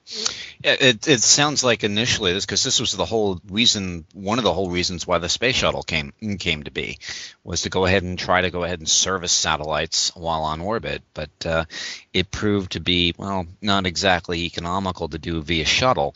Yeah, 0.63 0.76
it, 0.80 1.08
it 1.08 1.22
sounds 1.22 1.63
like 1.63 1.84
initially 1.84 2.34
this 2.34 2.46
because 2.46 2.63
this 2.63 2.80
was 2.80 2.92
the 2.92 3.06
whole 3.06 3.39
reason, 3.50 4.06
one 4.13 4.38
of 4.38 4.44
the 4.44 4.54
whole 4.54 4.70
reasons 4.70 5.08
why 5.08 5.18
the 5.18 5.30
space 5.30 5.56
shuttle 5.56 5.84
came 5.84 6.13
came 6.39 6.63
to 6.63 6.72
be, 6.72 7.00
was 7.44 7.62
to 7.62 7.70
go 7.70 7.86
ahead 7.86 8.04
and 8.04 8.20
try 8.20 8.42
to 8.42 8.52
go 8.52 8.63
ahead 8.63 8.80
and 8.80 8.89
service 8.89 9.32
satellites 9.32 10.16
while 10.16 10.44
on 10.44 10.62
orbit. 10.62 11.04
But 11.13 11.46
uh, 11.46 11.66
it 12.13 12.32
proved 12.32 12.74
to 12.74 12.80
be 12.80 13.13
well 13.18 13.46
not 13.62 13.86
exactly 13.86 14.44
economical 14.46 15.08
to 15.10 15.18
do 15.18 15.42
via 15.42 15.66
shuttle. 15.66 16.16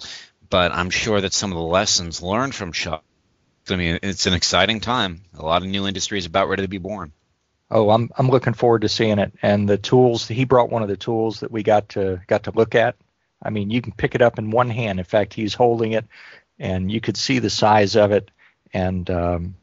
But 0.49 0.71
I'm 0.71 0.89
sure 0.89 1.19
that 1.19 1.33
some 1.33 1.51
of 1.51 1.57
the 1.57 1.63
lessons 1.63 2.21
learned 2.21 2.55
from 2.55 2.71
shuttle. 2.71 3.03
I 3.69 3.75
mean, 3.75 3.99
it's 4.01 4.27
an 4.27 4.33
exciting 4.33 4.79
time. 4.79 5.23
A 5.37 5.43
lot 5.45 5.61
of 5.61 5.67
new 5.67 5.87
industries 5.87 6.25
about 6.25 6.47
ready 6.47 6.61
to 6.61 6.69
be 6.69 6.77
born. 6.77 7.11
Oh, 7.69 7.89
I'm 7.89 8.09
I'm 8.17 8.29
looking 8.29 8.53
forward 8.53 8.83
to 8.83 8.89
seeing 8.89 9.19
it. 9.19 9.33
And 9.41 9.67
the 9.67 9.77
tools 9.77 10.27
he 10.27 10.45
brought 10.45 10.69
one 10.69 10.83
of 10.83 10.89
the 10.89 10.97
tools 10.97 11.41
that 11.41 11.51
we 11.51 11.63
got 11.63 11.89
to 11.89 12.21
got 12.27 12.43
to 12.43 12.51
look 12.51 12.75
at. 12.75 12.95
I 13.41 13.49
mean, 13.49 13.69
you 13.69 13.81
can 13.81 13.93
pick 13.93 14.15
it 14.15 14.21
up 14.21 14.39
in 14.39 14.51
one 14.51 14.69
hand. 14.69 14.99
In 14.99 15.05
fact, 15.05 15.33
he's 15.33 15.53
holding 15.53 15.91
it, 15.93 16.05
and 16.59 16.91
you 16.91 17.01
could 17.01 17.17
see 17.17 17.39
the 17.39 17.49
size 17.49 17.95
of 17.95 18.11
it, 18.11 18.31
and 18.73 19.09
um, 19.09 19.55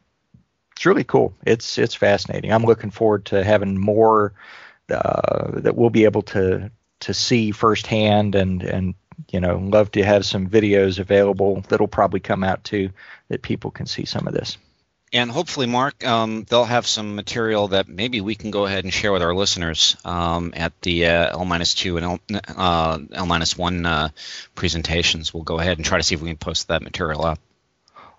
it's 0.72 0.87
really 0.87 1.04
cool. 1.04 1.34
It's 1.44 1.78
it's 1.78 1.94
fascinating. 1.94 2.52
I'm 2.52 2.64
looking 2.64 2.90
forward 2.90 3.26
to 3.26 3.42
having 3.42 3.78
more 3.78 4.32
uh, 4.90 5.60
that 5.60 5.76
we'll 5.76 5.90
be 5.90 6.04
able 6.04 6.22
to 6.22 6.70
to 7.00 7.14
see 7.14 7.50
firsthand, 7.50 8.34
and 8.34 8.62
and 8.62 8.94
you 9.30 9.40
know, 9.40 9.58
love 9.58 9.90
to 9.92 10.04
have 10.04 10.24
some 10.24 10.48
videos 10.48 10.98
available 10.98 11.62
that'll 11.68 11.88
probably 11.88 12.20
come 12.20 12.44
out 12.44 12.64
too, 12.64 12.90
that 13.28 13.42
people 13.42 13.70
can 13.70 13.87
see 13.87 14.04
some 14.04 14.26
of 14.26 14.34
this. 14.34 14.58
And 15.14 15.31
hopefully, 15.31 15.66
Mark, 15.66 16.05
um, 16.05 16.44
they'll 16.48 16.64
have 16.64 16.88
some 16.88 17.14
material 17.14 17.68
that 17.68 17.87
maybe 17.87 18.20
we 18.20 18.35
can 18.35 18.50
go 18.50 18.66
ahead 18.66 18.83
and 18.83 18.92
share 18.92 19.12
with 19.12 19.22
our 19.22 19.33
listeners 19.33 19.96
um, 20.05 20.53
at 20.57 20.72
the 20.83 21.07
uh, 21.07 21.31
L 21.38 21.44
minus 21.44 21.72
two 21.74 21.96
and 21.96 22.05
L, 22.05 22.20
uh, 22.57 22.98
minus 23.24 23.57
one 23.57 23.87
uh, 23.87 24.09
presentations. 24.57 25.33
We'll 25.33 25.44
go 25.44 25.61
ahead 25.61 25.79
and 25.79 25.87
try 25.87 25.98
to 25.98 26.03
see 26.03 26.16
if 26.16 26.20
we 26.20 26.31
can 26.31 26.37
post 26.37 26.66
that 26.66 26.83
material 26.83 27.24
up. 27.24 27.38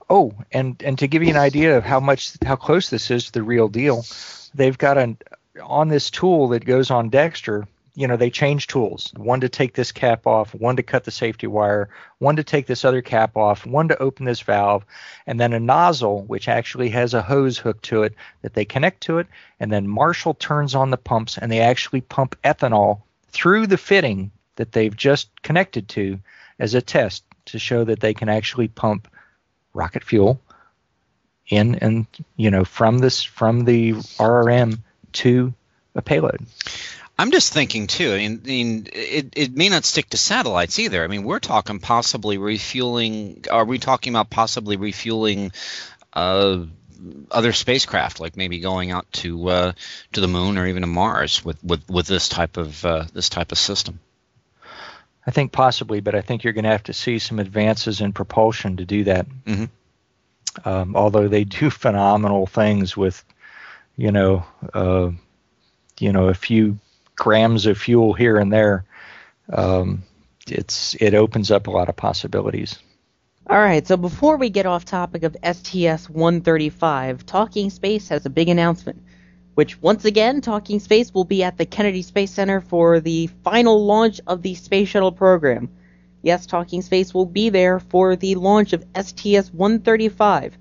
Oh, 0.10 0.36
and 0.54 0.82
and 0.84 0.98
to 1.00 1.08
give 1.08 1.22
you 1.22 1.32
an 1.32 1.36
idea 1.36 1.78
of 1.78 1.84
how 1.84 2.00
much 2.00 2.38
how 2.46 2.56
close 2.56 2.90
this 2.90 3.12
is 3.12 3.26
to 3.26 3.32
the 3.34 3.44
real 3.44 3.68
deal, 3.68 4.06
they've 4.54 4.78
got 4.78 4.98
an 4.98 5.18
on 5.62 5.90
this 5.90 6.10
tool 6.10 6.48
that 6.50 6.64
goes 6.64 6.92
on 6.92 7.10
Dextre. 7.12 7.68
You 7.96 8.08
know, 8.08 8.18
they 8.18 8.30
change 8.30 8.68
tools. 8.68 9.14
One 9.16 9.42
to 9.42 9.50
take 9.50 9.74
this 9.74 9.92
cap 9.92 10.28
off, 10.28 10.54
one 10.54 10.76
to 10.76 10.84
cut 10.84 11.06
the 11.06 11.12
safety 11.12 11.48
wire, 11.48 11.90
one 12.20 12.36
to 12.36 12.44
take 12.44 12.68
this 12.68 12.84
other 12.84 13.02
cap 13.02 13.38
off, 13.38 13.66
one 13.66 13.88
to 13.88 14.02
open 14.02 14.26
this 14.26 14.42
valve, 14.42 14.86
and 15.26 15.40
then 15.40 15.54
a 15.54 15.60
nozzle 15.60 16.24
which 16.24 16.48
actually 16.48 16.90
has 16.90 17.14
a 17.14 17.22
hose 17.22 17.58
hooked 17.58 17.86
to 17.86 18.04
it 18.04 18.14
that 18.42 18.54
they 18.54 18.66
connect 18.66 19.02
to 19.04 19.20
it, 19.20 19.28
and 19.60 19.72
then 19.72 19.88
Marshall 19.88 20.34
turns 20.34 20.76
on 20.76 20.92
the 20.92 20.98
pumps 20.98 21.38
and 21.38 21.52
they 21.52 21.62
actually 21.62 22.02
pump 22.02 22.36
ethanol 22.44 23.02
through 23.30 23.68
the 23.68 23.78
fitting 23.78 24.32
that 24.56 24.72
they've 24.72 24.96
just 24.96 25.42
connected 25.42 25.88
to 25.90 26.20
as 26.60 26.74
a 26.74 26.82
test 26.82 27.24
to 27.46 27.60
show 27.60 27.84
that 27.84 28.00
they 28.00 28.14
can 28.14 28.30
actually 28.30 28.68
pump 28.68 29.08
rocket 29.74 30.04
fuel 30.04 30.40
in 31.50 31.76
and 31.76 32.08
you 32.38 32.50
know 32.50 32.66
from 32.66 32.98
this 33.00 33.24
from 33.24 33.66
the 33.66 33.94
RRM 33.94 34.80
to 35.14 35.54
a 35.94 36.02
payload. 36.02 36.46
I'm 37.17 37.32
just 37.32 37.54
thinking 37.54 37.88
too. 37.88 38.12
I 38.12 38.17
mean, 38.17 38.41
I 38.43 38.47
mean, 38.47 38.88
it, 38.91 39.34
it 39.36 39.56
may 39.56 39.69
not 39.69 39.86
stick 39.86 40.10
to 40.10 40.17
satellites 40.17 40.80
either. 40.80 41.04
I 41.04 41.08
mean, 41.08 41.23
we're 41.23 41.39
talking 41.39 41.80
possibly 41.80 42.38
refueling. 42.38 43.45
Are 43.49 43.63
we 43.63 43.80
talking 43.80 44.13
about 44.13 44.30
possibly 44.30 44.75
refueling 44.75 45.54
uh, 46.12 46.65
other 47.32 47.54
spacecraft, 47.54 48.19
like 48.19 48.36
maybe 48.36 48.60
going 48.60 48.91
out 48.91 49.10
to 49.13 49.47
uh, 49.47 49.71
to 50.13 50.21
the 50.21 50.28
moon 50.28 50.58
or 50.58 50.67
even 50.67 50.82
to 50.82 50.88
Mars 50.88 51.43
with 51.43 51.63
with, 51.63 51.89
with 51.89 52.08
this 52.08 52.28
type 52.28 52.58
of 52.58 52.84
uh, 52.86 53.06
this 53.13 53.30
type 53.30 53.54
of 53.54 53.58
system? 53.58 53.99
I 55.25 55.32
think 55.32 55.54
possibly, 55.54 56.01
but 56.01 56.15
I 56.15 56.21
think 56.21 56.43
you're 56.43 56.54
going 56.54 56.65
to 56.65 56.71
have 56.71 56.84
to 56.84 56.93
see 56.93 57.17
some 57.19 57.39
advances 57.39 58.01
in 58.01 58.13
propulsion 58.13 58.78
to 58.78 58.86
do 58.86 59.06
that. 59.06 59.25
Mhm. 59.45 59.69
Um, 60.63 60.95
although 60.95 61.28
they 61.30 61.45
do 61.45 61.69
phenomenal 61.69 62.45
things 62.45 62.95
with, 62.95 63.23
you 63.95 64.12
know, 64.12 64.45
uh, 64.73 65.12
you 65.99 66.12
know, 66.12 66.28
a 66.28 66.34
few 66.34 66.78
grams 67.15 67.65
of 67.65 67.78
fuel 67.78 68.13
here 68.13 68.38
and 68.38 68.51
there. 68.51 68.86
Um, 69.51 70.04
it's 70.47 70.95
it 70.95 71.13
opens 71.13 71.51
up 71.51 71.67
a 71.67 71.71
lot 71.71 71.89
of 71.89 71.95
possibilities. 71.95 72.80
All 73.47 73.60
right, 73.60 73.86
so 73.86 73.95
before 73.95 74.38
we 74.38 74.49
get 74.49 74.65
off 74.65 74.86
topic 74.86 75.21
of 75.23 75.38
STS 75.43 76.10
135, 76.10 77.25
Talking 77.28 77.69
Space 77.69 78.10
has 78.10 78.25
a 78.25 78.30
big 78.30 78.49
announcement, 78.49 79.04
which 79.54 79.80
once 79.82 80.04
again, 80.04 80.41
Talking 80.41 80.80
Space 80.80 81.13
will 81.13 81.25
be 81.25 81.43
at 81.43 81.58
the 81.58 81.65
Kennedy 81.65 82.01
Space 82.01 82.32
Center 82.32 82.60
for 82.60 82.99
the 82.99 83.28
final 83.43 83.86
launch 83.86 84.19
of 84.25 84.41
the 84.41 84.56
Space 84.56 84.89
Shuttle 84.89 85.12
program. 85.12 85.69
Yes, 86.23 86.47
Talking 86.47 86.82
Space 86.82 87.13
will 87.13 87.28
be 87.28 87.49
there 87.49 87.80
for 87.80 88.15
the 88.15 88.34
launch 88.34 88.73
of 88.73 88.84
STS 88.99 89.54
135. 89.54 90.58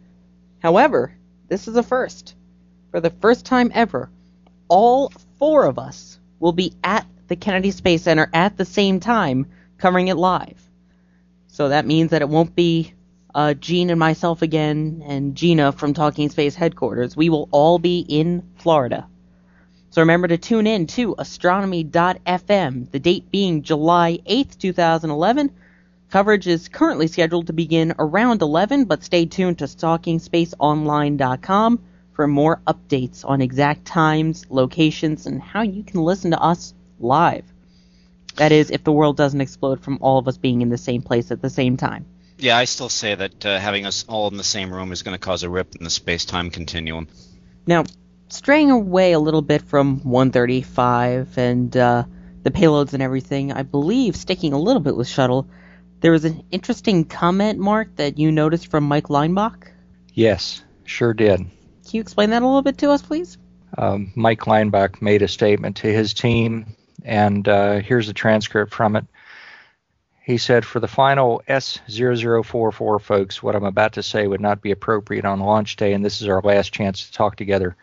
However, 0.58 1.14
this 1.48 1.66
is 1.66 1.76
a 1.76 1.82
first. 1.82 2.34
For 2.90 3.00
the 3.00 3.10
first 3.10 3.46
time 3.46 3.70
ever, 3.74 4.10
all 4.68 5.10
four 5.38 5.64
of 5.64 5.78
us 5.78 6.18
will 6.44 6.52
be 6.52 6.74
at 6.85 7.07
the 7.28 7.37
Kennedy 7.37 7.70
Space 7.70 8.02
Center 8.02 8.28
at 8.35 8.59
the 8.59 8.66
same 8.66 9.00
time, 9.00 9.46
covering 9.78 10.09
it 10.09 10.18
live. 10.18 10.62
So 11.46 11.70
that 11.70 11.87
means 11.87 12.11
that 12.11 12.20
it 12.20 12.28
won't 12.28 12.54
be 12.54 12.92
uh, 13.35 13.54
Gene 13.54 13.88
and 13.88 13.98
myself 13.98 14.42
again 14.42 15.02
and 15.07 15.35
Gina 15.35 15.72
from 15.72 15.94
Talking 15.94 16.28
Space 16.28 16.54
headquarters. 16.54 17.16
We 17.16 17.30
will 17.30 17.48
all 17.50 17.78
be 17.78 18.00
in 18.00 18.42
Florida. 18.57 19.07
So 19.88 20.02
remember 20.02 20.28
to 20.28 20.37
tune 20.37 20.66
in 20.66 20.87
to 20.88 21.14
astronomy.fm, 21.16 22.90
the 22.90 23.00
date 23.00 23.30
being 23.30 23.62
July 23.62 24.18
8th, 24.28 24.59
2011. 24.59 25.50
Coverage 26.11 26.46
is 26.46 26.68
currently 26.68 27.07
scheduled 27.07 27.46
to 27.46 27.54
begin 27.54 27.94
around 27.98 28.42
11, 28.42 28.85
but 28.85 29.02
stay 29.02 29.24
tuned 29.24 29.61
to 29.61 29.64
talkingspaceonline.com 29.64 31.80
for 32.14 32.27
more 32.27 32.61
updates 32.66 33.24
on 33.24 33.42
exact 33.42 33.85
times, 33.85 34.46
locations, 34.48 35.27
and 35.27 35.42
how 35.42 35.62
you 35.62 35.83
can 35.83 36.00
listen 36.00 36.31
to 36.31 36.40
us 36.40 36.74
live. 36.98 37.44
That 38.37 38.53
is, 38.53 38.70
if 38.70 38.83
the 38.83 38.92
world 38.92 39.16
doesn't 39.16 39.40
explode 39.40 39.81
from 39.81 39.98
all 40.00 40.18
of 40.18 40.27
us 40.27 40.37
being 40.37 40.62
in 40.62 40.68
the 40.68 40.79
same 40.79 41.03
place 41.03 41.31
at 41.31 41.42
the 41.42 41.50
same 41.50 41.77
time. 41.77 42.07
Yeah, 42.38 42.57
I 42.57 42.64
still 42.64 42.88
say 42.88 43.14
that 43.14 43.46
uh, 43.46 43.59
having 43.59 43.87
us 43.87 44.05
all 44.09 44.29
in 44.29 44.37
the 44.37 44.44
same 44.44 44.72
room 44.72 44.90
is 44.92 45.03
going 45.03 45.14
to 45.14 45.24
cause 45.24 45.42
a 45.44 45.48
rip 45.48 45.77
in 45.77 45.85
the 45.85 45.90
space-time 45.90 46.50
continuum. 46.50 47.09
Now, 47.66 47.85
straying 48.29 48.70
away 48.70 49.12
a 49.12 49.20
little 49.20 49.42
bit 49.42 49.62
from 49.62 50.00
135 50.00 51.38
and 51.38 51.77
uh, 51.77 52.05
the 52.42 52.50
payloads 52.50 52.92
and 52.92 53.03
everything, 53.03 53.53
I 53.53 53.62
believe 53.62 54.16
sticking 54.16 54.53
a 54.53 54.59
little 54.59 54.83
bit 54.83 54.96
with 54.96 55.09
shuttle, 55.09 55.48
there 56.00 56.12
was 56.12 56.24
an 56.24 56.44
interesting 56.50 57.05
comment, 57.05 57.59
Mark, 57.59 57.96
that 57.96 58.18
you 58.18 58.33
noticed 58.33 58.66
from 58.66 58.85
Mike 58.85 59.11
Leinbach. 59.11 59.70
Yes, 60.12 60.62
sure 60.85 61.14
did. 61.14 61.46
Can 61.94 61.98
you 61.98 62.02
explain 62.02 62.30
that 62.30 62.42
a 62.42 62.44
little 62.44 62.61
bit 62.61 62.78
to 62.78 62.90
us, 62.90 63.02
please? 63.02 63.38
Um, 63.78 64.11
Mike 64.16 64.48
Leinbach 64.48 65.00
made 65.00 65.22
a 65.22 65.28
statement 65.28 65.76
to 65.76 65.87
his 65.87 66.12
team, 66.12 66.74
and 67.04 67.46
uh, 67.46 67.78
here's 67.78 68.09
a 68.09 68.12
transcript 68.12 68.74
from 68.74 68.96
it. 68.96 69.07
He 70.20 70.38
said, 70.38 70.64
For 70.64 70.80
the 70.80 70.88
final 70.88 71.40
S0044 71.46 73.00
folks, 73.00 73.44
what 73.44 73.54
I'm 73.54 73.64
about 73.64 73.92
to 73.92 74.02
say 74.02 74.26
would 74.26 74.40
not 74.40 74.61
be 74.61 74.72
appropriate 74.72 75.24
on 75.24 75.38
launch 75.38 75.76
day, 75.76 75.92
and 75.92 76.04
this 76.04 76.20
is 76.20 76.26
our 76.26 76.40
last 76.40 76.72
chance 76.72 77.07
to 77.07 77.12
talk 77.12 77.37
together. 77.37 77.76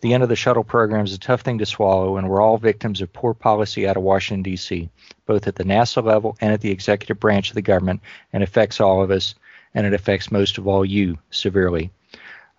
The 0.00 0.14
end 0.14 0.22
of 0.22 0.28
the 0.28 0.36
shuttle 0.36 0.62
program 0.62 1.04
is 1.04 1.14
a 1.14 1.18
tough 1.18 1.40
thing 1.40 1.58
to 1.58 1.66
swallow, 1.66 2.18
and 2.18 2.30
we're 2.30 2.40
all 2.40 2.56
victims 2.56 3.00
of 3.00 3.12
poor 3.12 3.34
policy 3.34 3.88
out 3.88 3.96
of 3.96 4.04
Washington, 4.04 4.44
D.C., 4.44 4.88
both 5.26 5.48
at 5.48 5.56
the 5.56 5.64
NASA 5.64 6.04
level 6.04 6.36
and 6.40 6.52
at 6.52 6.60
the 6.60 6.70
executive 6.70 7.18
branch 7.18 7.48
of 7.48 7.56
the 7.56 7.62
government, 7.62 8.00
and 8.32 8.44
it 8.44 8.48
affects 8.48 8.80
all 8.80 9.02
of 9.02 9.10
us, 9.10 9.34
and 9.74 9.88
it 9.88 9.92
affects 9.92 10.30
most 10.30 10.56
of 10.56 10.68
all 10.68 10.84
you 10.84 11.18
severely. 11.32 11.90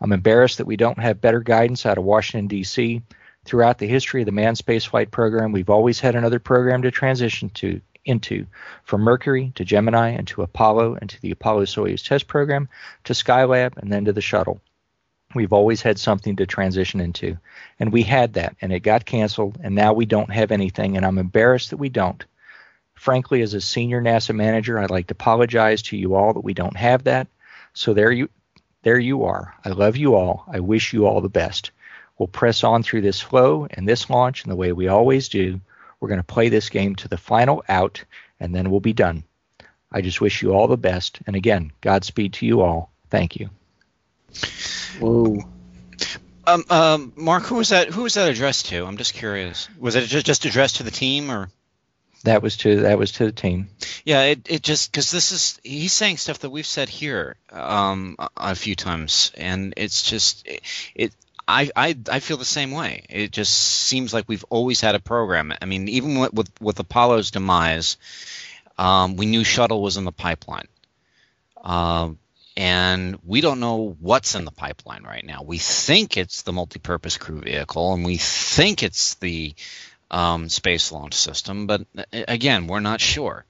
I'm 0.02 0.12
embarrassed 0.12 0.58
that 0.58 0.68
we 0.68 0.78
don't 0.78 1.00
have 1.00 1.22
better 1.22 1.40
guidance 1.40 1.86
out 1.86 2.00
of 2.00 2.04
Washington, 2.04 2.48
D.C. 2.48 3.02
Throughout 3.46 3.78
the 3.78 3.88
history 3.88 4.22
of 4.22 4.26
the 4.26 4.32
manned 4.32 4.58
spaceflight 4.58 5.12
program, 5.12 5.52
we've 5.52 5.70
always 5.70 6.00
had 6.00 6.16
another 6.16 6.40
program 6.40 6.82
to 6.82 6.92
transition 6.92 7.50
to 7.52 7.82
into, 8.04 8.48
from 8.84 9.02
Mercury 9.02 9.52
to 9.56 9.64
Gemini 9.64 10.10
and 10.10 10.28
to 10.28 10.42
Apollo 10.42 10.98
and 11.00 11.10
to 11.10 11.22
the 11.22 11.32
Apollo 11.32 11.66
Soyuz 11.66 12.04
test 12.04 12.28
program 12.28 12.68
to 13.04 13.14
Skylab 13.14 13.78
and 13.78 13.92
then 13.92 14.06
to 14.06 14.14
the 14.14 14.22
shuttle. 14.22 14.60
We've 15.36 15.54
always 15.54 15.82
had 15.82 16.00
something 16.00 16.36
to 16.38 16.46
transition 16.46 17.00
into. 17.00 17.38
And 17.80 17.94
we 17.94 18.02
had 18.04 18.34
that, 18.34 18.56
and 18.62 18.74
it 18.74 18.82
got 18.82 19.06
canceled, 19.06 19.60
and 19.64 19.76
now 19.76 19.94
we 19.94 20.06
don't 20.06 20.32
have 20.32 20.52
anything, 20.52 20.98
and 20.98 21.06
I'm 21.06 21.20
embarrassed 21.20 21.70
that 21.70 21.78
we 21.78 21.90
don't. 21.90 22.26
Frankly, 22.96 23.42
as 23.42 23.54
a 23.54 23.62
senior 23.62 24.02
NASA 24.02 24.36
manager, 24.36 24.78
I'd 24.78 24.90
like 24.90 25.08
to 25.08 25.14
apologize 25.14 25.84
to 25.84 25.98
you 25.98 26.16
all 26.16 26.34
that 26.34 26.44
we 26.44 26.54
don't 26.54 26.76
have 26.76 27.06
that. 27.06 27.28
So 27.74 27.94
there 27.94 28.12
you 28.12 28.30
there 28.84 29.00
you 29.00 29.26
are. 29.26 29.54
I 29.64 29.70
love 29.70 29.98
you 29.98 30.16
all. 30.16 30.46
I 30.52 30.60
wish 30.60 30.94
you 30.94 31.06
all 31.06 31.22
the 31.22 31.30
best. 31.30 31.72
We'll 32.18 32.28
press 32.28 32.64
on 32.64 32.84
through 32.84 33.02
this 33.02 33.20
flow 33.20 33.68
and 33.70 33.88
this 33.88 34.10
launch 34.10 34.44
in 34.44 34.50
the 34.50 34.56
way 34.56 34.72
we 34.72 34.88
always 34.88 35.30
do. 35.30 35.60
We're 36.00 36.10
going 36.10 36.20
to 36.20 36.24
play 36.24 36.50
this 36.50 36.70
game 36.70 36.96
to 36.98 37.08
the 37.08 37.18
final 37.18 37.64
out, 37.70 38.04
and 38.40 38.54
then 38.56 38.72
we'll 38.72 38.80
be 38.80 38.94
done. 38.94 39.24
I 39.92 40.02
just 40.02 40.22
wish 40.22 40.42
you 40.42 40.54
all 40.54 40.68
the 40.68 40.78
best. 40.78 41.20
And 41.28 41.36
again, 41.36 41.72
Godspeed 41.82 42.34
to 42.34 42.46
you 42.46 42.62
all. 42.62 42.92
Thank 43.10 43.36
you. 43.36 43.50
Whoa. 45.00 45.40
Um, 46.48 46.66
um, 46.70 47.14
Mark, 47.16 47.44
who 47.44 47.56
was 47.56 47.70
that? 47.70 47.90
Who 47.90 48.04
was 48.04 48.16
that 48.16 48.30
addressed 48.30 48.68
to? 48.68 48.86
I'm 48.86 48.98
just 48.98 49.14
curious. 49.14 49.70
Was 49.80 49.96
it 49.96 50.08
just, 50.08 50.26
just 50.26 50.46
addressed 50.46 50.78
to 50.78 50.84
the 50.84 50.92
team, 50.92 51.30
or? 51.30 51.50
That 52.24 52.44
was 52.44 52.58
to 52.58 52.82
that 52.82 52.98
was 52.98 53.14
to 53.14 53.26
the 53.26 53.32
team. 53.32 53.70
Yeah, 54.06 54.24
it, 54.24 54.48
it 54.50 54.62
just 54.62 54.92
because 54.92 55.12
this 55.12 55.32
is 55.32 55.60
he's 55.64 55.94
saying 55.94 56.18
stuff 56.18 56.40
that 56.40 56.50
we've 56.50 56.66
said 56.66 56.90
here 56.90 57.36
um, 57.52 58.16
a, 58.20 58.30
a 58.38 58.56
few 58.56 58.76
times, 58.76 59.32
and 59.36 59.74
it's 59.78 60.04
just 60.04 60.48
it, 60.48 60.62
it 60.94 61.16
I, 61.48 61.70
I 61.76 61.98
I 62.10 62.20
feel 62.20 62.38
the 62.38 62.46
same 62.46 62.72
way. 62.72 63.06
It 63.10 63.32
just 63.32 63.54
seems 63.54 64.14
like 64.14 64.26
we've 64.28 64.46
always 64.50 64.82
had 64.82 64.96
a 64.96 65.00
program. 65.00 65.54
I 65.62 65.66
mean, 65.66 65.88
even 65.90 66.20
with 66.20 66.34
with, 66.34 66.62
with 66.62 66.80
Apollo's 66.80 67.32
demise, 67.32 67.98
um, 68.78 69.16
we 69.16 69.26
knew 69.26 69.44
shuttle 69.44 69.82
was 69.82 69.98
in 69.98 70.06
the 70.06 70.12
pipeline, 70.12 70.68
um, 71.64 72.20
and 72.56 73.20
we 73.26 73.42
don't 73.42 73.60
know 73.60 73.96
what's 74.00 74.36
in 74.36 74.46
the 74.46 74.52
pipeline 74.52 75.04
right 75.04 75.26
now. 75.26 75.44
We 75.44 75.58
think 75.58 76.18
it's 76.18 76.44
the 76.44 76.54
multi-purpose 76.54 77.18
crew 77.18 77.42
vehicle, 77.42 77.94
and 77.94 78.06
we 78.06 78.18
think 78.18 78.84
it's 78.84 79.16
the 79.16 79.56
um, 80.12 80.50
space 80.50 80.92
launch 80.92 81.14
system, 81.14 81.66
but 81.66 81.82
uh, 81.98 82.04
again, 82.12 82.68
we're 82.68 82.82
not 82.82 83.02
sure. 83.02 83.46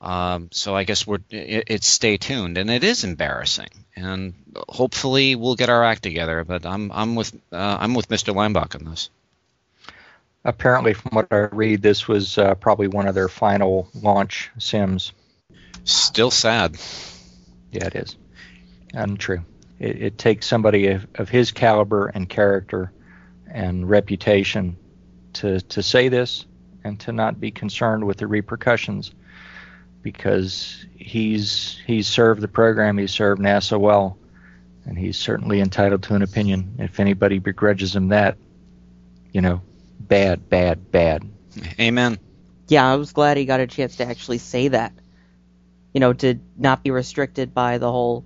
Um, 0.00 0.48
so 0.52 0.76
I 0.76 0.84
guess 0.84 1.06
we're 1.06 1.20
it, 1.30 1.64
it's 1.68 1.86
stay 1.86 2.18
tuned, 2.18 2.58
and 2.58 2.68
it 2.68 2.84
is 2.84 3.04
embarrassing, 3.04 3.70
and 3.94 4.34
hopefully 4.68 5.36
we'll 5.36 5.54
get 5.54 5.70
our 5.70 5.84
act 5.84 6.02
together. 6.02 6.44
But 6.44 6.66
I'm 6.66 6.92
I'm 6.92 7.14
with 7.14 7.34
uh, 7.50 7.78
I'm 7.80 7.94
with 7.94 8.08
Mr. 8.08 8.34
Leinbach 8.34 8.74
on 8.74 8.84
this. 8.84 9.08
Apparently, 10.44 10.92
from 10.92 11.12
what 11.12 11.28
I 11.30 11.48
read, 11.50 11.82
this 11.82 12.06
was 12.06 12.36
uh, 12.36 12.54
probably 12.56 12.88
one 12.88 13.08
of 13.08 13.14
their 13.14 13.28
final 13.28 13.88
launch 13.94 14.50
sims. 14.58 15.12
Still 15.84 16.30
sad. 16.30 16.76
Yeah, 17.72 17.86
it 17.86 17.94
is. 17.94 18.16
Untrue. 18.92 19.44
It, 19.78 20.02
it 20.02 20.18
takes 20.18 20.46
somebody 20.46 20.88
of, 20.88 21.06
of 21.16 21.28
his 21.28 21.50
caliber 21.50 22.06
and 22.06 22.28
character 22.28 22.92
and 23.50 23.88
reputation 23.88 24.76
to 25.40 25.60
to 25.60 25.82
say 25.82 26.08
this 26.08 26.46
and 26.84 27.00
to 27.00 27.12
not 27.12 27.40
be 27.40 27.50
concerned 27.50 28.04
with 28.04 28.18
the 28.18 28.26
repercussions 28.26 29.12
because 30.02 30.86
he's 30.94 31.80
he's 31.86 32.06
served 32.06 32.40
the 32.40 32.48
program, 32.48 32.98
he's 32.98 33.10
served 33.10 33.40
NASA 33.40 33.78
well, 33.78 34.16
and 34.84 34.96
he's 34.96 35.18
certainly 35.18 35.60
entitled 35.60 36.02
to 36.04 36.14
an 36.14 36.22
opinion. 36.22 36.76
If 36.78 37.00
anybody 37.00 37.40
begrudges 37.40 37.96
him 37.96 38.08
that, 38.08 38.38
you 39.32 39.40
know, 39.40 39.62
bad, 39.98 40.48
bad, 40.48 40.90
bad. 40.92 41.28
Amen. 41.80 42.18
Yeah, 42.68 42.90
I 42.90 42.96
was 42.96 43.12
glad 43.12 43.36
he 43.36 43.44
got 43.46 43.60
a 43.60 43.66
chance 43.66 43.96
to 43.96 44.06
actually 44.06 44.38
say 44.38 44.68
that. 44.68 44.92
You 45.92 46.00
know, 46.00 46.12
to 46.12 46.38
not 46.56 46.84
be 46.84 46.90
restricted 46.90 47.54
by 47.54 47.78
the 47.78 47.90
whole, 47.90 48.24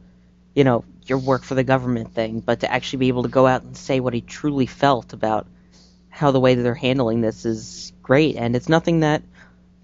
you 0.54 0.64
know, 0.64 0.84
your 1.06 1.18
work 1.18 1.44
for 1.44 1.54
the 1.54 1.64
government 1.64 2.12
thing, 2.12 2.40
but 2.40 2.60
to 2.60 2.70
actually 2.70 2.98
be 2.98 3.08
able 3.08 3.22
to 3.22 3.28
go 3.28 3.46
out 3.46 3.62
and 3.62 3.76
say 3.76 4.00
what 4.00 4.12
he 4.12 4.20
truly 4.20 4.66
felt 4.66 5.12
about 5.12 5.46
how 6.10 6.30
the 6.30 6.40
way 6.40 6.54
that 6.54 6.62
they're 6.62 6.74
handling 6.74 7.20
this 7.20 7.46
is 7.46 7.92
great, 8.02 8.36
and 8.36 8.54
it's 8.54 8.68
nothing 8.68 9.00
that 9.00 9.22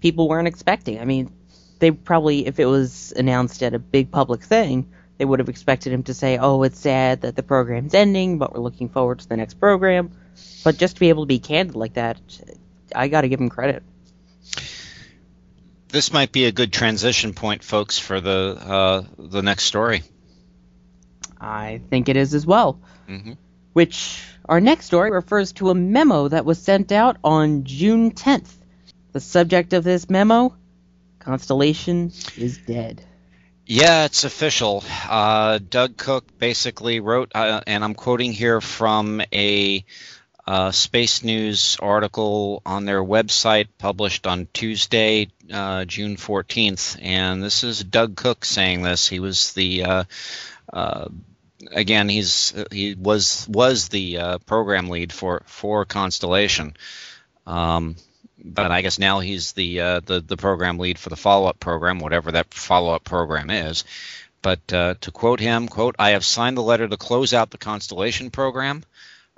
people 0.01 0.27
weren't 0.27 0.47
expecting. 0.47 0.99
I 0.99 1.05
mean, 1.05 1.31
they 1.79 1.91
probably, 1.91 2.45
if 2.45 2.59
it 2.59 2.65
was 2.65 3.13
announced 3.15 3.63
at 3.63 3.73
a 3.73 3.79
big 3.79 4.11
public 4.11 4.43
thing, 4.43 4.89
they 5.17 5.25
would 5.25 5.39
have 5.39 5.49
expected 5.49 5.93
him 5.93 6.03
to 6.03 6.13
say, 6.13 6.37
"Oh, 6.37 6.63
it's 6.63 6.79
sad 6.79 7.21
that 7.21 7.35
the 7.35 7.43
program's 7.43 7.93
ending, 7.93 8.37
but 8.37 8.53
we're 8.53 8.61
looking 8.61 8.89
forward 8.89 9.19
to 9.19 9.29
the 9.29 9.37
next 9.37 9.55
program." 9.55 10.11
But 10.63 10.77
just 10.77 10.95
to 10.95 10.99
be 10.99 11.09
able 11.09 11.23
to 11.23 11.27
be 11.27 11.39
candid 11.39 11.75
like 11.75 11.93
that, 11.93 12.19
I 12.95 13.07
got 13.07 13.21
to 13.21 13.29
give 13.29 13.39
him 13.39 13.49
credit. 13.49 13.83
This 15.89 16.11
might 16.11 16.31
be 16.31 16.45
a 16.45 16.51
good 16.51 16.73
transition 16.73 17.33
point, 17.33 17.63
folks, 17.63 17.97
for 17.97 18.19
the 18.19 18.57
uh, 18.59 19.03
the 19.17 19.41
next 19.41 19.63
story. 19.63 20.03
I 21.39 21.81
think 21.89 22.09
it 22.09 22.17
is 22.17 22.33
as 22.33 22.45
well. 22.45 22.79
hmm 23.07 23.33
Which 23.73 24.21
our 24.47 24.61
next 24.61 24.85
story 24.85 25.11
refers 25.11 25.51
to 25.53 25.69
a 25.69 25.75
memo 25.75 26.27
that 26.27 26.45
was 26.45 26.59
sent 26.59 26.91
out 26.91 27.17
on 27.23 27.63
June 27.63 28.11
10th. 28.11 28.49
The 29.11 29.19
subject 29.19 29.73
of 29.73 29.83
this 29.83 30.09
memo: 30.09 30.55
Constellation 31.19 32.11
is 32.37 32.57
dead. 32.57 33.03
Yeah, 33.65 34.05
it's 34.05 34.23
official. 34.23 34.83
Uh, 35.09 35.59
Doug 35.59 35.97
Cook 35.97 36.37
basically 36.37 37.01
wrote, 37.01 37.31
uh, 37.35 37.61
and 37.67 37.83
I'm 37.83 37.95
quoting 37.95 38.31
here 38.31 38.61
from 38.61 39.21
a 39.33 39.83
uh, 40.47 40.71
Space 40.71 41.23
News 41.23 41.75
article 41.81 42.61
on 42.65 42.85
their 42.85 43.03
website 43.03 43.67
published 43.77 44.25
on 44.25 44.47
Tuesday, 44.53 45.27
uh, 45.51 45.83
June 45.83 46.15
14th. 46.15 46.97
And 47.01 47.43
this 47.43 47.65
is 47.65 47.83
Doug 47.83 48.15
Cook 48.15 48.45
saying 48.45 48.83
this. 48.83 49.09
He 49.09 49.19
was 49.19 49.51
the 49.51 49.83
uh, 49.83 50.03
uh, 50.71 51.09
again, 51.71 52.09
he's 52.09 52.53
he 52.71 52.95
was 52.95 53.47
was 53.49 53.89
the 53.89 54.17
uh, 54.17 54.37
program 54.39 54.89
lead 54.89 55.11
for 55.13 55.43
for 55.45 55.85
Constellation. 55.85 56.75
Um, 57.45 57.95
but 58.43 58.71
I 58.71 58.81
guess 58.81 58.99
now 58.99 59.19
he's 59.19 59.53
the 59.53 59.81
uh, 59.81 59.99
the 60.01 60.21
the 60.21 60.37
program 60.37 60.77
lead 60.79 60.99
for 60.99 61.09
the 61.09 61.15
follow 61.15 61.47
up 61.47 61.59
program, 61.59 61.99
whatever 61.99 62.31
that 62.31 62.53
follow 62.53 62.93
up 62.93 63.03
program 63.03 63.49
is. 63.49 63.83
But 64.41 64.71
uh, 64.71 64.95
to 65.01 65.11
quote 65.11 65.39
him, 65.39 65.67
quote, 65.67 65.95
I 65.99 66.11
have 66.11 66.23
signed 66.23 66.57
the 66.57 66.63
letter 66.63 66.87
to 66.87 66.97
close 66.97 67.33
out 67.33 67.49
the 67.49 67.57
Constellation 67.57 68.29
program. 68.29 68.83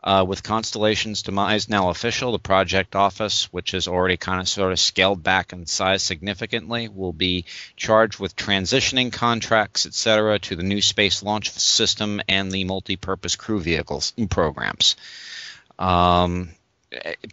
Uh, 0.02 0.24
with 0.26 0.44
Constellation's 0.44 1.24
demise 1.24 1.68
now 1.68 1.90
official, 1.90 2.32
the 2.32 2.40
project 2.40 2.96
office, 2.96 3.52
which 3.52 3.72
has 3.72 3.88
already 3.88 4.16
kind 4.16 4.40
of 4.40 4.48
sort 4.48 4.72
of 4.72 4.80
scaled 4.80 5.22
back 5.22 5.52
in 5.52 5.66
size 5.66 6.02
significantly, 6.02 6.88
will 6.88 7.12
be 7.12 7.44
charged 7.76 8.18
with 8.18 8.36
transitioning 8.36 9.12
contracts, 9.12 9.86
etc., 9.86 10.40
to 10.40 10.56
the 10.56 10.64
new 10.64 10.82
space 10.82 11.22
launch 11.22 11.52
system 11.52 12.22
and 12.30 12.50
the 12.50 12.64
multi-purpose 12.64 13.36
crew 13.36 13.60
vehicles 13.60 14.14
programs. 14.30 14.96
Um, 15.78 16.50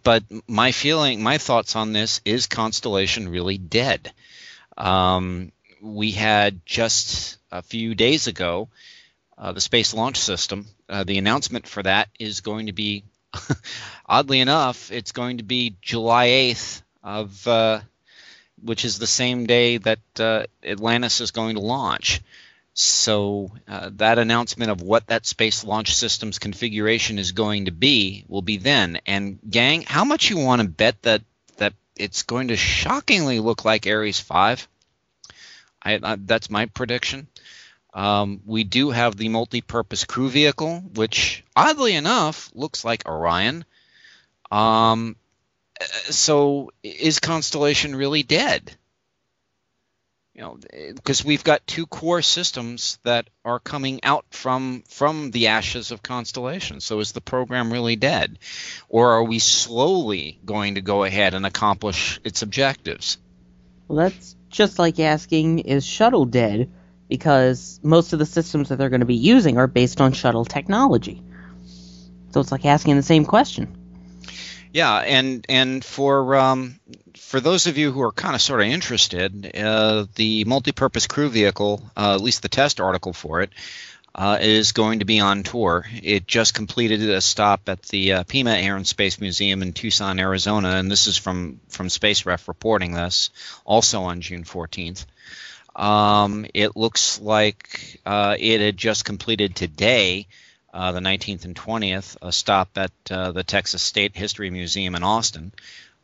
but 0.02 0.24
my 0.48 0.72
feeling, 0.72 1.22
my 1.22 1.38
thoughts 1.38 1.76
on 1.76 1.92
this 1.92 2.20
is 2.24 2.46
Constellation 2.46 3.28
really 3.28 3.58
dead. 3.58 4.12
Um, 4.76 5.52
we 5.80 6.10
had 6.10 6.66
just 6.66 7.38
a 7.50 7.62
few 7.62 7.94
days 7.94 8.26
ago 8.26 8.68
uh, 9.38 9.52
the 9.52 9.60
Space 9.60 9.94
Launch 9.94 10.18
System. 10.18 10.66
Uh, 10.88 11.04
the 11.04 11.18
announcement 11.18 11.66
for 11.66 11.82
that 11.82 12.08
is 12.18 12.40
going 12.40 12.66
to 12.66 12.72
be, 12.72 13.04
oddly 14.06 14.40
enough, 14.40 14.92
it's 14.92 15.12
going 15.12 15.38
to 15.38 15.44
be 15.44 15.76
July 15.82 16.28
8th 16.28 16.82
of, 17.02 17.48
uh, 17.48 17.80
which 18.62 18.84
is 18.84 18.98
the 18.98 19.06
same 19.06 19.46
day 19.46 19.78
that 19.78 19.98
uh, 20.18 20.44
Atlantis 20.64 21.20
is 21.20 21.32
going 21.32 21.56
to 21.56 21.60
launch. 21.60 22.22
So 22.78 23.50
uh, 23.66 23.90
that 23.94 24.18
announcement 24.18 24.70
of 24.70 24.82
what 24.82 25.06
that 25.06 25.24
Space 25.24 25.64
Launch 25.64 25.94
System's 25.94 26.38
configuration 26.38 27.18
is 27.18 27.32
going 27.32 27.64
to 27.64 27.70
be 27.70 28.26
will 28.28 28.42
be 28.42 28.58
then. 28.58 29.00
And 29.06 29.38
gang, 29.48 29.82
how 29.86 30.04
much 30.04 30.28
you 30.28 30.36
want 30.36 30.60
to 30.60 30.68
bet 30.68 31.00
that 31.02 31.22
that 31.56 31.72
it's 31.96 32.24
going 32.24 32.48
to 32.48 32.56
shockingly 32.56 33.40
look 33.40 33.64
like 33.64 33.86
Ares 33.86 34.20
5? 34.20 34.68
I, 35.82 36.00
I, 36.02 36.16
that's 36.16 36.50
my 36.50 36.66
prediction. 36.66 37.28
Um, 37.96 38.42
we 38.44 38.62
do 38.62 38.90
have 38.90 39.16
the 39.16 39.30
multi-purpose 39.30 40.04
crew 40.04 40.28
vehicle, 40.28 40.80
which 40.94 41.42
oddly 41.56 41.94
enough 41.94 42.50
looks 42.54 42.84
like 42.84 43.08
Orion. 43.08 43.64
Um, 44.50 45.16
so 46.10 46.72
is 46.82 47.20
Constellation 47.20 47.96
really 47.96 48.22
dead? 48.22 48.76
You 50.34 50.42
know, 50.42 50.58
because 50.94 51.24
we've 51.24 51.42
got 51.42 51.66
two 51.66 51.86
core 51.86 52.20
systems 52.20 52.98
that 53.04 53.30
are 53.46 53.58
coming 53.58 54.04
out 54.04 54.26
from 54.28 54.84
from 54.90 55.30
the 55.30 55.46
ashes 55.46 55.90
of 55.90 56.02
Constellation. 56.02 56.80
So 56.80 57.00
is 57.00 57.12
the 57.12 57.22
program 57.22 57.72
really 57.72 57.96
dead, 57.96 58.38
or 58.90 59.12
are 59.12 59.24
we 59.24 59.38
slowly 59.38 60.38
going 60.44 60.74
to 60.74 60.82
go 60.82 61.04
ahead 61.04 61.32
and 61.32 61.46
accomplish 61.46 62.20
its 62.22 62.42
objectives? 62.42 63.16
Well, 63.88 64.10
that's 64.10 64.36
just 64.50 64.78
like 64.78 65.00
asking, 65.00 65.60
is 65.60 65.86
Shuttle 65.86 66.26
dead? 66.26 66.70
Because 67.08 67.78
most 67.82 68.12
of 68.12 68.18
the 68.18 68.26
systems 68.26 68.68
that 68.68 68.76
they're 68.76 68.90
going 68.90 69.00
to 69.00 69.06
be 69.06 69.14
using 69.14 69.58
are 69.58 69.66
based 69.66 70.00
on 70.00 70.12
shuttle 70.12 70.44
technology. 70.44 71.22
So 72.32 72.40
it's 72.40 72.52
like 72.52 72.64
asking 72.64 72.96
the 72.96 73.02
same 73.02 73.24
question. 73.24 73.76
Yeah, 74.72 74.96
and 74.98 75.46
and 75.48 75.82
for 75.82 76.36
um, 76.36 76.78
for 77.16 77.40
those 77.40 77.66
of 77.66 77.78
you 77.78 77.92
who 77.92 78.02
are 78.02 78.12
kind 78.12 78.34
of 78.34 78.42
sort 78.42 78.60
of 78.60 78.66
interested, 78.66 79.56
uh, 79.56 80.06
the 80.16 80.44
multi-purpose 80.44 81.06
crew 81.06 81.30
vehicle, 81.30 81.82
uh, 81.96 82.14
at 82.14 82.20
least 82.20 82.42
the 82.42 82.48
test 82.48 82.80
article 82.80 83.14
for 83.14 83.40
it, 83.40 83.50
uh, 84.14 84.38
is 84.40 84.72
going 84.72 84.98
to 84.98 85.04
be 85.04 85.20
on 85.20 85.44
tour. 85.44 85.86
It 86.02 86.26
just 86.26 86.54
completed 86.54 87.02
a 87.08 87.20
stop 87.20 87.68
at 87.68 87.82
the 87.84 88.12
uh, 88.12 88.24
Pima 88.24 88.52
Air 88.52 88.76
and 88.76 88.86
Space 88.86 89.20
Museum 89.20 89.62
in 89.62 89.72
Tucson, 89.72 90.18
Arizona, 90.18 90.70
and 90.72 90.90
this 90.90 91.06
is 91.06 91.16
from 91.16 91.60
from 91.68 91.88
Space 91.88 92.26
Ref 92.26 92.48
reporting 92.48 92.92
this, 92.92 93.30
also 93.64 94.02
on 94.02 94.20
June 94.20 94.44
14th. 94.44 95.06
Um, 95.76 96.46
it 96.54 96.74
looks 96.74 97.20
like 97.20 98.00
uh, 98.06 98.34
it 98.38 98.60
had 98.60 98.76
just 98.76 99.04
completed 99.04 99.54
today. 99.54 100.26
Uh, 100.72 100.92
the 100.92 101.00
19th 101.00 101.46
and 101.46 101.56
20th, 101.56 102.16
a 102.20 102.30
stop 102.30 102.68
at 102.76 102.90
uh, 103.10 103.32
the 103.32 103.42
Texas 103.42 103.80
State 103.80 104.14
History 104.14 104.50
Museum 104.50 104.94
in 104.94 105.02
Austin. 105.02 105.52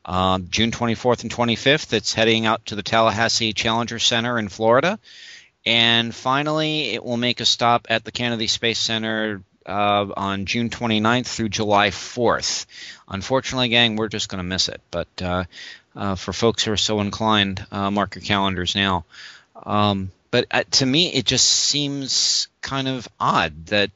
Um, 0.04 0.48
June 0.50 0.70
24th 0.70 1.22
and 1.22 1.30
25th, 1.30 1.92
it's 1.92 2.14
heading 2.14 2.46
out 2.46 2.64
to 2.66 2.74
the 2.74 2.82
Tallahassee 2.82 3.52
Challenger 3.52 3.98
Center 3.98 4.38
in 4.38 4.48
Florida. 4.48 4.98
And 5.64 6.14
finally, 6.14 6.90
it 6.90 7.04
will 7.04 7.18
make 7.18 7.40
a 7.40 7.44
stop 7.44 7.86
at 7.90 8.04
the 8.04 8.12
Kennedy 8.12 8.46
Space 8.46 8.78
Center 8.78 9.42
uh, 9.66 10.06
on 10.16 10.46
June 10.46 10.70
29th 10.70 11.26
through 11.26 11.50
July 11.50 11.90
4th. 11.90 12.66
Unfortunately, 13.08 13.68
gang, 13.68 13.96
we're 13.96 14.08
just 14.08 14.28
going 14.28 14.38
to 14.38 14.48
miss 14.48 14.68
it. 14.68 14.80
But 14.90 15.08
uh, 15.20 15.44
uh, 15.94 16.14
for 16.16 16.32
folks 16.32 16.64
who 16.64 16.72
are 16.72 16.76
so 16.76 17.00
inclined, 17.00 17.64
uh, 17.70 17.90
mark 17.90 18.14
your 18.14 18.22
calendars 18.22 18.74
now. 18.74 19.04
Um, 19.64 20.10
but 20.30 20.46
uh, 20.50 20.64
to 20.72 20.86
me, 20.86 21.12
it 21.12 21.26
just 21.26 21.46
seems 21.46 22.48
kind 22.60 22.88
of 22.88 23.08
odd 23.20 23.66
that 23.66 23.90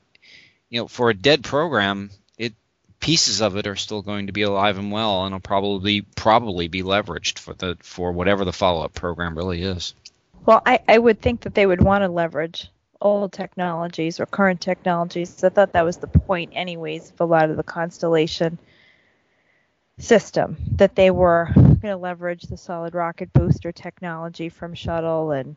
you 0.69 0.81
know, 0.81 0.89
for 0.89 1.11
a 1.11 1.15
dead 1.15 1.45
program, 1.45 2.11
it 2.39 2.53
pieces 3.01 3.41
of 3.41 3.57
it 3.57 3.67
are 3.67 3.77
still 3.77 4.03
going 4.03 4.27
to 4.27 4.33
be 4.33 4.43
alive 4.43 4.79
and 4.79 4.91
well, 4.91 5.25
and 5.25 5.35
will 5.35 5.41
probably 5.41 6.03
probably 6.03 6.69
be 6.69 6.83
leveraged 6.83 7.39
for 7.39 7.55
the 7.55 7.77
for 7.81 8.13
whatever 8.13 8.45
the 8.45 8.53
follow 8.53 8.85
up 8.85 8.95
program 8.95 9.37
really 9.37 9.63
is. 9.63 9.95
Well, 10.45 10.63
I, 10.65 10.81
I 10.89 10.99
would 10.99 11.21
think 11.21 11.41
that 11.43 11.55
they 11.55 11.67
would 11.67 11.83
want 11.83 12.03
to 12.03 12.09
leverage 12.09 12.69
old 13.01 13.33
technologies 13.33 14.21
or 14.21 14.27
current 14.27 14.61
technologies. 14.61 15.43
I 15.43 15.49
thought 15.49 15.73
that 15.73 15.85
was 15.85 15.99
the 15.99 16.07
point, 16.07 16.53
anyways, 16.55 17.11
of 17.11 17.21
a 17.21 17.25
lot 17.25 17.51
of 17.51 17.57
the 17.57 17.63
constellation 17.63 18.59
system 19.99 20.57
that 20.73 20.95
they 20.95 21.11
were 21.11 21.51
going 21.55 21.81
to 21.81 21.97
leverage 21.97 22.43
the 22.43 22.57
solid 22.57 22.95
rocket 22.95 23.33
booster 23.33 23.73
technology 23.73 24.49
from 24.49 24.75
shuttle 24.75 25.31
and 25.31 25.57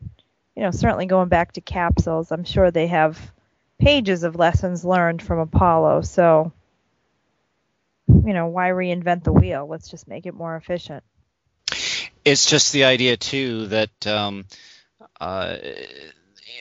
you 0.56 0.62
know 0.62 0.70
certainly 0.70 1.04
going 1.04 1.28
back 1.28 1.52
to 1.52 1.60
capsules 1.60 2.32
i'm 2.32 2.44
sure 2.44 2.70
they 2.70 2.86
have 2.86 3.32
pages 3.80 4.22
of 4.22 4.36
lessons 4.36 4.84
learned 4.84 5.22
from 5.22 5.38
Apollo. 5.38 6.02
So, 6.02 6.52
you 8.06 8.32
know, 8.32 8.46
why 8.46 8.68
reinvent 8.68 9.24
the 9.24 9.32
wheel? 9.32 9.66
Let's 9.68 9.88
just 9.88 10.06
make 10.06 10.26
it 10.26 10.34
more 10.34 10.54
efficient. 10.56 11.02
It's 12.24 12.48
just 12.48 12.72
the 12.72 12.84
idea 12.84 13.16
too 13.16 13.66
that 13.68 14.06
um, 14.06 14.44
uh, 15.20 15.56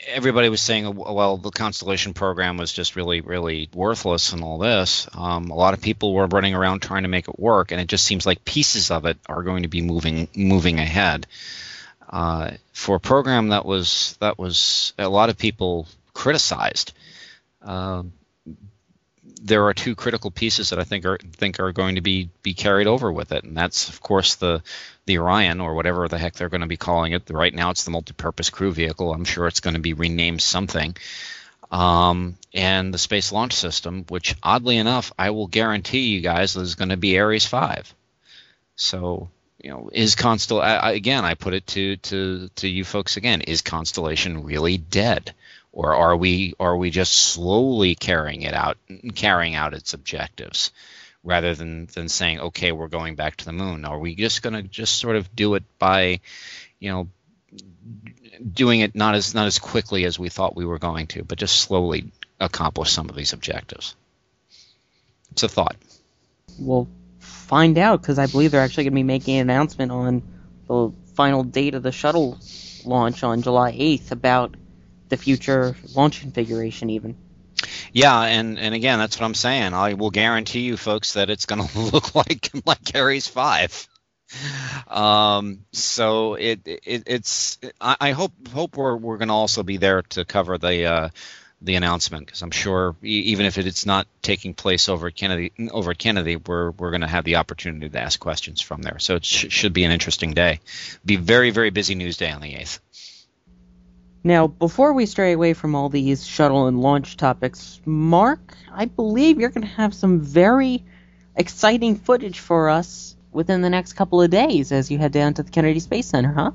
everybody 0.07 0.49
was 0.49 0.61
saying, 0.61 0.95
well, 0.95 1.37
the 1.37 1.51
Constellation 1.51 2.13
program 2.13 2.57
was 2.57 2.71
just 2.71 2.95
really, 2.95 3.21
really 3.21 3.69
worthless 3.73 4.33
and 4.33 4.43
all 4.43 4.57
this. 4.57 5.07
Um, 5.13 5.49
a 5.49 5.55
lot 5.55 5.73
of 5.73 5.81
people 5.81 6.13
were 6.13 6.27
running 6.27 6.55
around 6.55 6.81
trying 6.81 7.03
to 7.03 7.09
make 7.09 7.27
it 7.27 7.39
work, 7.39 7.71
and 7.71 7.79
it 7.79 7.87
just 7.87 8.05
seems 8.05 8.25
like 8.25 8.45
pieces 8.45 8.91
of 8.91 9.05
it 9.05 9.17
are 9.27 9.43
going 9.43 9.63
to 9.63 9.69
be 9.69 9.81
moving 9.81 10.27
moving 10.35 10.79
ahead. 10.79 11.27
Uh, 12.09 12.51
for 12.73 12.95
a 12.95 12.99
program 12.99 13.49
that 13.49 13.65
was 13.65 14.17
that 14.19 14.39
was 14.39 14.93
a 14.97 15.07
lot 15.07 15.29
of 15.29 15.37
people 15.37 15.87
criticized 16.13 16.93
um, 17.61 18.13
there 19.41 19.65
are 19.65 19.73
two 19.73 19.95
critical 19.95 20.31
pieces 20.31 20.69
that 20.69 20.79
I 20.79 20.83
think 20.83 21.05
are 21.05 21.17
think 21.17 21.59
are 21.59 21.71
going 21.71 21.95
to 21.95 22.01
be 22.01 22.29
be 22.43 22.53
carried 22.53 22.87
over 22.87 23.11
with 23.11 23.31
it, 23.31 23.43
and 23.43 23.55
that's 23.55 23.89
of 23.89 24.01
course 24.01 24.35
the 24.35 24.61
the 25.05 25.17
Orion 25.17 25.61
or 25.61 25.73
whatever 25.73 26.07
the 26.07 26.17
heck 26.17 26.33
they're 26.33 26.49
going 26.49 26.61
to 26.61 26.67
be 26.67 26.77
calling 26.77 27.13
it. 27.13 27.29
Right 27.29 27.53
now, 27.53 27.71
it's 27.71 27.83
the 27.83 27.91
multi-purpose 27.91 28.49
crew 28.49 28.71
vehicle. 28.71 29.13
I'm 29.13 29.25
sure 29.25 29.47
it's 29.47 29.59
going 29.59 29.73
to 29.75 29.79
be 29.79 29.93
renamed 29.93 30.41
something. 30.41 30.95
Um, 31.71 32.37
and 32.53 32.93
the 32.93 32.97
Space 32.97 33.31
Launch 33.31 33.53
System, 33.53 34.05
which 34.09 34.35
oddly 34.41 34.77
enough, 34.77 35.11
I 35.19 35.29
will 35.29 35.47
guarantee 35.47 36.07
you 36.07 36.21
guys 36.21 36.55
is 36.55 36.75
going 36.75 36.89
to 36.89 36.97
be 36.97 37.19
Ares 37.19 37.45
Five. 37.45 37.93
So 38.75 39.29
you 39.61 39.71
know, 39.71 39.89
is 39.91 40.15
Constel 40.15 40.61
again? 40.83 41.25
I 41.25 41.33
put 41.33 41.53
it 41.53 41.67
to 41.67 41.97
to 41.97 42.49
to 42.55 42.67
you 42.67 42.83
folks 42.83 43.17
again. 43.17 43.41
Is 43.41 43.61
Constellation 43.61 44.43
really 44.43 44.77
dead? 44.77 45.33
Or 45.71 45.93
are 45.95 46.15
we 46.15 46.53
are 46.59 46.75
we 46.75 46.89
just 46.89 47.13
slowly 47.13 47.95
carrying 47.95 48.41
it 48.41 48.53
out 48.53 48.77
carrying 49.15 49.55
out 49.55 49.73
its 49.73 49.93
objectives 49.93 50.71
rather 51.23 51.53
than 51.55 51.85
than 51.87 52.09
saying, 52.09 52.39
okay, 52.39 52.71
we're 52.71 52.87
going 52.87 53.15
back 53.15 53.37
to 53.37 53.45
the 53.45 53.53
moon. 53.53 53.85
Are 53.85 53.99
we 53.99 54.15
just 54.15 54.41
going 54.41 54.53
to 54.53 54.63
just 54.63 54.97
sort 54.97 55.15
of 55.15 55.33
do 55.35 55.55
it 55.55 55.63
by, 55.77 56.19
you 56.79 56.91
know, 56.91 57.09
doing 58.53 58.79
it 58.81 58.95
not 58.95 59.15
as 59.15 59.33
not 59.33 59.47
as 59.47 59.59
quickly 59.59 60.05
as 60.05 60.17
we 60.17 60.29
thought 60.29 60.55
we 60.55 60.65
were 60.65 60.79
going 60.79 61.07
to, 61.07 61.23
but 61.23 61.37
just 61.37 61.59
slowly 61.59 62.11
accomplish 62.39 62.91
some 62.91 63.09
of 63.09 63.15
these 63.15 63.33
objectives? 63.33 63.95
It's 65.31 65.43
a 65.43 65.49
thought. 65.49 65.75
We'll 66.57 66.87
find 67.19 67.77
out 67.77 68.01
because 68.01 68.19
I 68.19 68.25
believe 68.25 68.51
they're 68.51 68.61
actually 68.61 68.85
going 68.85 68.93
to 68.93 68.95
be 68.95 69.03
making 69.03 69.37
an 69.37 69.49
announcement 69.49 69.91
on 69.91 70.23
the 70.67 70.91
final 71.15 71.43
date 71.43 71.75
of 71.75 71.83
the 71.83 71.91
shuttle 71.91 72.39
launch 72.85 73.23
on 73.23 73.41
July 73.41 73.73
8th 73.73 74.11
about 74.11 74.55
the 75.09 75.17
future 75.17 75.75
launch 75.95 76.21
configuration, 76.21 76.89
even. 76.89 77.17
Yeah, 77.91 78.21
and 78.21 78.57
and 78.57 78.73
again, 78.73 78.99
that's 78.99 79.19
what 79.19 79.25
I'm 79.25 79.33
saying. 79.33 79.73
I 79.73 79.95
will 79.95 80.11
guarantee 80.11 80.61
you, 80.61 80.77
folks, 80.77 81.13
that 81.13 81.29
it's 81.29 81.45
going 81.45 81.67
to 81.67 81.79
look 81.79 82.15
like 82.15 82.49
like 82.65 82.95
Ares 82.95 83.27
Five. 83.27 83.87
Um, 84.87 85.65
so 85.71 86.35
it, 86.35 86.61
it 86.65 87.03
it's 87.07 87.57
I, 87.81 87.97
I 87.99 88.11
hope 88.11 88.31
hope 88.53 88.77
we're 88.77 88.95
we're 88.95 89.17
going 89.17 89.29
to 89.29 89.33
also 89.33 89.63
be 89.63 89.77
there 89.77 90.03
to 90.03 90.23
cover 90.23 90.57
the 90.57 90.85
uh, 90.85 91.09
the 91.61 91.75
announcement 91.75 92.25
because 92.25 92.41
I'm 92.41 92.51
sure 92.51 92.95
even 93.01 93.45
if 93.45 93.57
it's 93.57 93.85
not 93.85 94.07
taking 94.21 94.53
place 94.53 94.87
over 94.87 95.07
at 95.07 95.15
Kennedy 95.15 95.51
over 95.71 95.91
at 95.91 95.97
Kennedy, 95.97 96.35
we're 96.35 96.71
we're 96.71 96.91
going 96.91 97.01
to 97.01 97.07
have 97.07 97.25
the 97.25 97.37
opportunity 97.37 97.89
to 97.89 97.99
ask 97.99 98.19
questions 98.19 98.61
from 98.61 98.81
there. 98.81 98.99
So 98.99 99.15
it 99.15 99.25
sh- 99.25 99.47
should 99.49 99.73
be 99.73 99.83
an 99.83 99.91
interesting 99.91 100.33
day. 100.33 100.59
Be 101.03 101.15
very 101.15 101.49
very 101.49 101.71
busy 101.71 101.95
news 101.95 102.17
day 102.17 102.31
on 102.31 102.41
the 102.41 102.55
eighth. 102.55 102.79
Now, 104.23 104.47
before 104.47 104.93
we 104.93 105.05
stray 105.05 105.31
away 105.31 105.53
from 105.53 105.75
all 105.75 105.89
these 105.89 106.25
shuttle 106.25 106.67
and 106.67 106.81
launch 106.81 107.15
topics, 107.15 107.79
Mark, 107.85 108.55
I 108.71 108.85
believe 108.85 109.39
you're 109.39 109.49
going 109.49 109.65
to 109.65 109.73
have 109.73 109.93
some 109.93 110.19
very 110.19 110.83
exciting 111.35 111.95
footage 111.95 112.39
for 112.39 112.69
us 112.69 113.15
within 113.31 113.61
the 113.61 113.69
next 113.69 113.93
couple 113.93 114.21
of 114.21 114.29
days 114.29 114.71
as 114.71 114.91
you 114.91 114.97
head 114.97 115.13
down 115.13 115.35
to 115.35 115.43
the 115.43 115.51
Kennedy 115.51 115.79
Space 115.79 116.07
Center, 116.07 116.33
huh? 116.33 116.51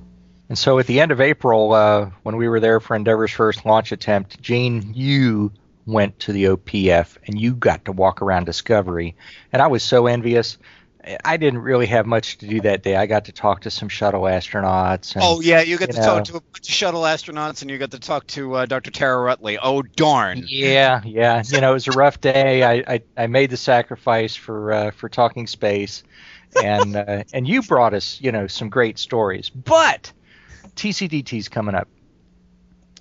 And 0.49 0.59
so 0.59 0.79
at 0.79 0.87
the 0.87 1.01
end 1.01 1.11
of 1.11 1.23
April, 1.23 1.73
uh, 1.73 2.11
when 2.23 2.37
we 2.37 2.49
were 2.49 2.61
there 2.61 2.81
for 2.81 2.95
Endeavour's 2.95 3.31
first 3.31 3.65
launch 3.65 3.93
attempt, 3.93 4.43
Gene, 4.43 4.93
you 4.95 5.51
went 5.87 6.19
to 6.21 6.33
the 6.33 6.45
OPF 6.45 7.17
and 7.27 7.41
you 7.41 7.55
got 7.55 7.87
to 7.87 7.93
walk 7.93 8.21
around 8.21 8.45
Discovery. 8.45 9.17
And 9.53 9.63
I 9.63 9.69
was 9.69 9.83
so 9.83 10.07
envious. 10.07 10.59
I 11.25 11.37
didn't 11.37 11.61
really 11.61 11.87
have 11.87 12.07
much 12.07 12.39
to 12.39 12.47
do 12.47 12.61
that 12.63 12.83
day. 12.83 12.97
I 12.97 13.07
got 13.07 13.27
to 13.27 13.33
talk 13.33 13.63
to 13.63 13.71
some 13.71 13.89
shuttle 13.89 14.23
astronauts. 14.23 15.15
And, 15.15 15.23
oh 15.25 15.41
yeah, 15.41 15.61
you 15.61 15.77
got 15.77 15.89
you 15.89 15.95
to 15.95 16.01
know, 16.01 16.07
talk 16.07 16.25
to 16.25 16.37
a 16.37 16.41
bunch 16.41 16.69
of 16.69 16.75
shuttle 16.75 17.03
astronauts, 17.03 17.61
and 17.61 17.71
you 17.71 17.79
got 17.79 17.91
to 17.91 17.99
talk 17.99 18.27
to 18.29 18.55
uh, 18.55 18.67
Dr. 18.67 18.91
Tara 18.91 19.17
Ruttley. 19.17 19.59
Oh 19.63 19.83
darn! 19.83 20.45
Yeah, 20.47 21.03
yeah. 21.05 21.43
You 21.47 21.61
know, 21.61 21.71
it 21.71 21.75
was 21.75 21.89
a 21.89 21.93
rough 21.93 22.21
day. 22.21 22.63
I 22.63 22.95
I, 22.95 23.03
I 23.17 23.27
made 23.27 23.51
the 23.51 23.57
sacrifice 23.57 24.35
for 24.35 24.73
uh, 24.73 24.91
for 24.93 25.09
talking 25.11 25.47
space, 25.47 26.05
and 26.63 26.97
uh, 26.97 27.25
and 27.35 27.47
you 27.47 27.63
brought 27.63 27.93
us 27.93 28.19
you 28.21 28.33
know 28.33 28.47
some 28.47 28.71
great 28.71 28.99
stories. 28.99 29.51
But 29.51 30.11
TCDT's 30.77 31.49
coming 31.49 31.75
up. 31.75 31.89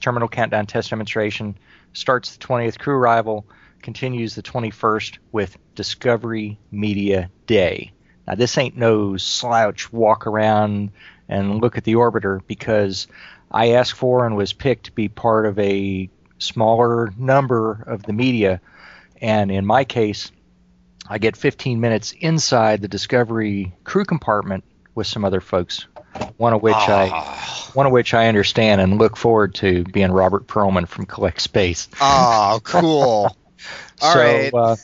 Terminal 0.01 0.27
countdown 0.27 0.65
test 0.65 0.89
demonstration 0.89 1.57
starts 1.93 2.35
the 2.35 2.45
20th 2.45 2.77
crew 2.79 2.95
arrival, 2.95 3.45
continues 3.83 4.33
the 4.33 4.41
21st 4.41 5.19
with 5.31 5.57
Discovery 5.75 6.57
Media 6.71 7.29
Day. 7.45 7.91
Now 8.25 8.35
this 8.35 8.57
ain't 8.57 8.77
no 8.77 9.17
slouch 9.17 9.91
walk 9.91 10.25
around 10.25 10.91
and 11.29 11.61
look 11.61 11.77
at 11.77 11.83
the 11.83 11.95
orbiter 11.95 12.39
because 12.47 13.07
I 13.51 13.73
asked 13.73 13.93
for 13.93 14.25
and 14.25 14.35
was 14.35 14.53
picked 14.53 14.85
to 14.85 14.91
be 14.91 15.09
part 15.09 15.45
of 15.45 15.59
a 15.59 16.09
smaller 16.39 17.13
number 17.17 17.83
of 17.85 18.03
the 18.03 18.13
media, 18.13 18.61
and 19.21 19.51
in 19.51 19.65
my 19.65 19.83
case, 19.83 20.31
I 21.07 21.17
get 21.17 21.37
15 21.37 21.79
minutes 21.79 22.13
inside 22.13 22.81
the 22.81 22.87
Discovery 22.87 23.75
crew 23.83 24.05
compartment 24.05 24.63
with 24.95 25.07
some 25.07 25.25
other 25.25 25.41
folks. 25.41 25.85
One 26.37 26.53
of 26.53 26.61
which 26.61 26.75
I, 26.75 27.09
ah. 27.11 27.71
one 27.73 27.85
of 27.85 27.91
which 27.91 28.13
I 28.13 28.27
understand 28.27 28.81
and 28.81 28.97
look 28.99 29.17
forward 29.17 29.55
to 29.55 29.83
being 29.83 30.11
Robert 30.11 30.47
Pearlman 30.47 30.87
from 30.87 31.05
Collect 31.05 31.41
Space. 31.41 31.89
Oh, 31.99 32.59
cool. 32.63 33.35
All 34.03 34.13
so, 34.13 34.19
right. 34.19 34.53
uh, 34.53 34.75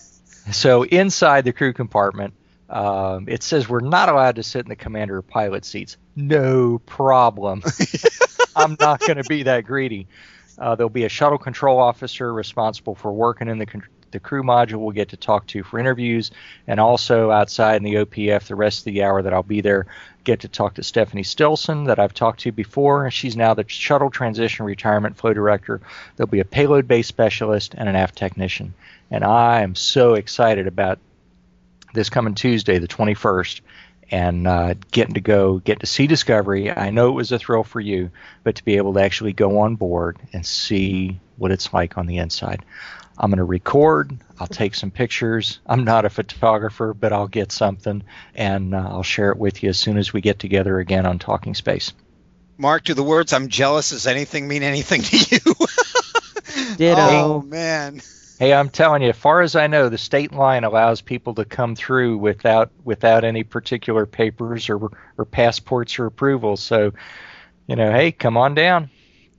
so 0.52 0.84
inside 0.84 1.46
the 1.46 1.54
crew 1.54 1.74
compartment, 1.74 2.34
um, 2.70 3.26
it 3.28 3.44
says 3.44 3.68
we're 3.68 3.80
not 3.80 4.10
allowed 4.10 4.36
to 4.36 4.44
sit 4.44 4.66
in 4.66 4.70
the 4.70 4.76
commander 4.76 5.18
or 5.18 5.22
pilot 5.22 5.66
seats. 5.66 5.98
No 6.16 6.80
problem. 6.80 7.64
I'm 8.56 8.78
not 8.80 9.00
going 9.00 9.18
to 9.18 9.24
be 9.24 9.44
that 9.44 9.66
greedy. 9.66 10.08
Uh, 10.58 10.76
there'll 10.76 10.90
be 10.90 11.06
a 11.06 11.10
shuttle 11.10 11.38
control 11.38 11.80
officer 11.80 12.32
responsible 12.34 12.96
for 12.96 13.12
working 13.12 13.48
in 13.48 13.58
the 13.58 13.66
con- 13.66 13.84
the 14.12 14.20
crew 14.20 14.44
module. 14.44 14.80
We'll 14.80 14.92
get 14.92 15.10
to 15.10 15.18
talk 15.18 15.48
to 15.48 15.64
for 15.64 15.80
interviews, 15.80 16.32
and 16.68 16.80
also 16.80 17.32
outside 17.32 17.78
in 17.78 17.84
the 17.84 17.96
OPF, 17.96 18.48
the 18.48 18.56
rest 18.56 18.80
of 18.80 18.86
the 18.86 19.04
hour 19.04 19.22
that 19.22 19.34
I'll 19.34 19.44
be 19.44 19.62
there, 19.62 19.86
get 20.24 20.42
to 20.42 20.48
talk 20.48 20.76
to 20.76 20.84
Stephanie 20.84 21.24
Stilson 21.24 21.86
that 21.86 22.00
I've 22.00 22.14
talked 22.14 22.42
to 22.42 22.52
before. 22.52 23.10
She's 23.12 23.38
now 23.38 23.54
the 23.54 23.66
shuttle 23.68 24.10
transition 24.10 24.66
retirement 24.66 25.18
flow 25.18 25.34
director. 25.34 25.82
There'll 26.16 26.30
be 26.30 26.40
a 26.40 26.46
payload 26.46 26.88
base 26.88 27.08
specialist 27.08 27.76
and 27.78 27.88
an 27.88 27.96
aft 27.96 28.18
technician, 28.18 28.74
and 29.12 29.24
I 29.24 29.62
am 29.62 29.76
so 29.76 30.14
excited 30.14 30.68
about 30.68 31.00
this 31.94 32.10
coming 32.10 32.36
Tuesday, 32.36 32.78
the 32.78 32.88
21st, 32.88 33.62
and 34.12 34.48
uh, 34.48 34.74
getting 34.92 35.16
to 35.16 35.22
go, 35.22 35.60
get 35.60 35.82
to 35.82 35.86
see 35.86 36.08
Discovery. 36.08 36.72
I 36.72 36.90
know 36.90 37.10
it 37.10 37.14
was 37.14 37.32
a 37.32 37.40
thrill 37.40 37.64
for 37.64 37.80
you, 37.80 38.12
but 38.44 38.56
to 38.56 38.66
be 38.66 38.78
able 38.78 38.94
to 38.94 39.02
actually 39.02 39.34
go 39.34 39.60
on 39.60 39.76
board 39.76 40.18
and 40.34 40.46
see 40.46 41.20
what 41.38 41.52
it's 41.52 41.74
like 41.74 41.98
on 41.98 42.06
the 42.06 42.18
inside. 42.18 42.66
I'm 43.18 43.30
going 43.30 43.38
to 43.38 43.44
record. 43.44 44.18
I'll 44.40 44.48
take 44.48 44.76
some 44.76 44.92
pictures. 44.92 45.60
I'm 45.66 45.84
not 45.84 46.06
a 46.06 46.10
photographer, 46.10 46.94
but 46.94 47.12
I'll 47.12 47.28
get 47.28 47.52
something, 47.52 48.04
and 48.34 48.74
uh, 48.74 48.88
I'll 48.90 49.04
share 49.04 49.32
it 49.32 49.38
with 49.38 49.62
you 49.62 49.70
as 49.70 49.78
soon 49.78 49.98
as 49.98 50.14
we 50.14 50.22
get 50.22 50.40
together 50.40 50.80
again 50.80 51.06
on 51.06 51.20
Talking 51.20 51.54
Space. 51.54 51.92
Mark, 52.58 52.86
do 52.86 52.94
the 52.94 53.04
words 53.04 53.34
"I'm 53.34 53.50
jealous" 53.50 53.90
does 53.90 54.08
anything 54.08 54.48
mean 54.48 54.64
anything 54.64 55.02
to 55.02 55.18
you? 55.18 55.56
Ditto. 56.78 57.02
oh 57.02 57.42
man. 57.42 58.02
Hey, 58.40 58.54
I'm 58.54 58.70
telling 58.70 59.02
you, 59.02 59.10
as 59.10 59.18
far 59.18 59.42
as 59.42 59.58
I 59.58 59.68
know, 59.68 59.90
the 59.90 59.98
state 59.98 60.32
line 60.32 60.64
allows 60.64 61.02
people 61.02 61.36
to 61.36 61.44
come 61.46 61.76
through 61.76 62.18
without 62.20 62.72
without 62.86 63.26
any 63.26 63.44
particular 63.44 64.06
papers 64.06 64.70
or 64.70 64.92
or 65.18 65.26
passports 65.26 66.00
or 66.00 66.06
approvals. 66.06 66.62
So, 66.62 66.94
you 67.68 67.76
know, 67.76 67.92
hey, 67.92 68.14
come 68.14 68.38
on 68.38 68.56
down. 68.56 68.90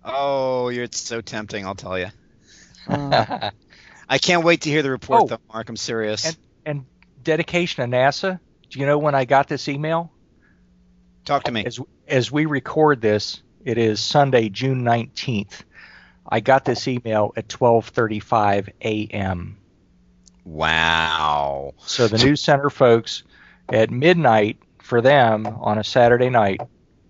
Oh, 0.05 0.69
you're 0.69 0.85
it's 0.85 1.01
so 1.01 1.23
tempting. 1.23 1.65
I'll 1.67 1.75
tell 1.75 1.99
you. 1.99 2.09
Uh, 2.89 3.51
I 4.09 4.19
can't 4.19 4.43
wait 4.43 4.63
to 4.63 4.71
hear 4.71 4.83
the 4.83 4.91
report, 4.91 5.23
Oh. 5.23 5.27
though, 5.29 5.39
Mark. 5.53 5.69
I'm 5.69 5.77
serious. 5.77 6.25
and 6.27 6.37
and 6.67 6.85
dedication 7.23 7.89
to 7.89 7.97
NASA. 7.97 8.41
Do 8.69 8.81
you 8.81 8.87
know 8.87 8.99
when 8.99 9.15
I 9.15 9.25
got 9.27 9.47
this 9.49 9.69
email? 9.69 10.11
Talk 11.25 11.45
to 11.45 11.53
me. 11.53 11.65
As 11.65 11.79
as 12.09 12.33
we 12.33 12.47
record 12.47 13.01
this, 13.01 13.43
it 13.65 13.79
is 13.79 14.01
Sunday, 14.01 14.49
June 14.49 14.83
19th. 14.83 15.63
I 16.31 16.41
got 16.41 16.65
this 16.65 16.87
email 16.87 17.33
at 17.37 17.49
12:35 17.49 18.69
a.m. 18.83 19.57
Wow. 20.45 21.75
So 21.79 22.09
the 22.09 22.19
news 22.19 22.41
center 22.41 22.71
folks 22.71 23.23
at 23.69 23.91
midnight 23.91 24.59
for 24.79 25.01
them 25.01 25.47
on 25.47 25.79
a 25.79 25.85
Saturday 25.85 26.31
night 26.31 26.61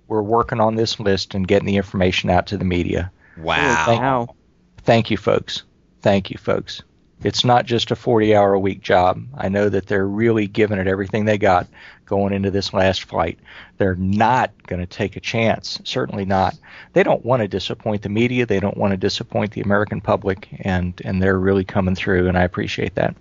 were 0.08 0.22
working 0.22 0.60
on 0.60 0.74
this 0.74 0.98
list 0.98 1.34
and 1.34 1.46
getting 1.46 1.66
the 1.66 1.76
information 1.76 2.30
out 2.30 2.46
to 2.48 2.58
the 2.58 2.64
media. 2.64 3.10
Wow. 3.36 3.86
wow. 3.88 4.34
Thank 4.82 5.10
you, 5.10 5.16
folks. 5.16 5.62
Thank 6.02 6.30
you, 6.30 6.38
folks. 6.38 6.82
It's 7.22 7.44
not 7.44 7.66
just 7.66 7.90
a 7.90 7.96
40 7.96 8.34
hour 8.34 8.54
a 8.54 8.60
week 8.60 8.80
job. 8.80 9.22
I 9.36 9.48
know 9.48 9.68
that 9.68 9.86
they're 9.86 10.06
really 10.06 10.46
giving 10.46 10.78
it 10.78 10.86
everything 10.86 11.24
they 11.24 11.38
got 11.38 11.66
going 12.06 12.32
into 12.32 12.50
this 12.50 12.72
last 12.72 13.04
flight. 13.04 13.38
They're 13.76 13.94
not 13.94 14.50
going 14.66 14.80
to 14.80 14.86
take 14.86 15.16
a 15.16 15.20
chance. 15.20 15.80
Certainly 15.84 16.24
not. 16.24 16.56
They 16.92 17.02
don't 17.02 17.24
want 17.24 17.42
to 17.42 17.48
disappoint 17.48 18.02
the 18.02 18.08
media. 18.08 18.46
They 18.46 18.58
don't 18.58 18.76
want 18.76 18.92
to 18.92 18.96
disappoint 18.96 19.52
the 19.52 19.60
American 19.60 20.00
public, 20.00 20.48
and, 20.60 21.00
and 21.04 21.22
they're 21.22 21.38
really 21.38 21.64
coming 21.64 21.94
through, 21.94 22.28
and 22.28 22.36
I 22.36 22.42
appreciate 22.42 22.94
that. 22.96 23.14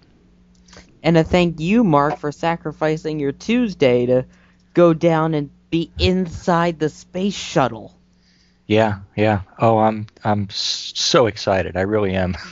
And 1.04 1.18
I 1.18 1.24
thank 1.24 1.60
you, 1.60 1.84
Mark, 1.84 2.18
for 2.18 2.32
sacrificing 2.32 3.20
your 3.20 3.32
Tuesday 3.32 4.06
to 4.06 4.26
go 4.74 4.94
down 4.94 5.34
and 5.34 5.50
be 5.70 5.92
inside 6.00 6.80
the 6.80 6.90
space 6.90 7.36
shuttle. 7.36 7.96
Yeah, 8.66 9.00
yeah. 9.16 9.42
Oh, 9.58 9.80
I'm 9.80 10.08
I'm 10.24 10.48
so 10.52 11.26
excited. 11.26 11.76
I 11.76 11.82
really 11.82 12.14
am. 12.14 12.38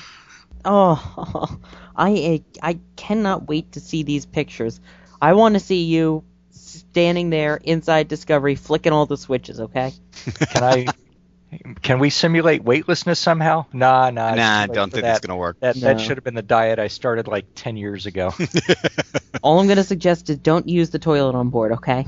Oh, 0.68 1.60
I 1.96 2.14
eh, 2.14 2.38
I 2.62 2.80
cannot 2.96 3.48
wait 3.48 3.72
to 3.72 3.80
see 3.80 4.04
these 4.04 4.26
pictures. 4.26 4.80
I 5.22 5.34
want 5.34 5.56
to 5.56 5.60
see 5.60 5.86
you 5.86 6.24
standing 6.52 7.30
there 7.30 7.56
inside 7.56 8.08
Discovery, 8.10 8.56
flicking 8.56 8.92
all 8.92 9.06
the 9.06 9.18
switches. 9.18 9.60
Okay. 9.60 9.94
Can 10.52 10.64
I? 10.64 10.86
Can 11.82 12.00
we 12.00 12.10
simulate 12.10 12.62
weightlessness 12.64 13.20
somehow? 13.20 13.66
Nah, 13.72 14.10
nah. 14.10 14.36
Nah, 14.36 14.66
too 14.66 14.72
late 14.72 14.76
don't 14.76 14.90
think 14.92 15.04
that. 15.04 15.14
that's 15.14 15.26
gonna 15.26 15.38
work. 15.38 15.58
That 15.62 15.76
that 15.78 16.02
should 16.02 16.18
have 16.18 16.24
been 16.26 16.36
the 16.36 16.42
diet 16.42 16.78
I 16.78 16.90
started 16.90 17.28
like 17.30 17.46
ten 17.56 17.78
years 17.78 18.06
ago. 18.06 18.34
all 19.42 19.60
I'm 19.60 19.68
gonna 19.68 19.86
suggest 19.86 20.30
is 20.30 20.38
don't 20.38 20.68
use 20.68 20.90
the 20.90 21.00
toilet 21.00 21.36
on 21.36 21.50
board. 21.50 21.72
Okay. 21.74 22.06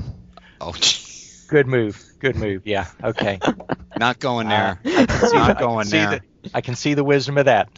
Oh, 0.60 0.74
Good 1.48 1.66
move. 1.66 2.00
Good 2.20 2.36
move. 2.36 2.62
Yeah. 2.66 2.86
Okay. 3.02 3.40
not 3.98 4.20
going 4.20 4.46
uh, 4.46 4.76
there. 4.84 5.06
See, 5.08 5.36
I 5.36 5.48
not 5.48 5.56
can 5.58 5.66
going 5.66 5.86
see 5.86 5.96
there. 5.96 6.10
the- 6.10 6.50
I 6.54 6.60
can 6.60 6.74
see 6.74 6.94
the 6.94 7.04
wisdom 7.04 7.36
of 7.38 7.46
that. 7.46 7.68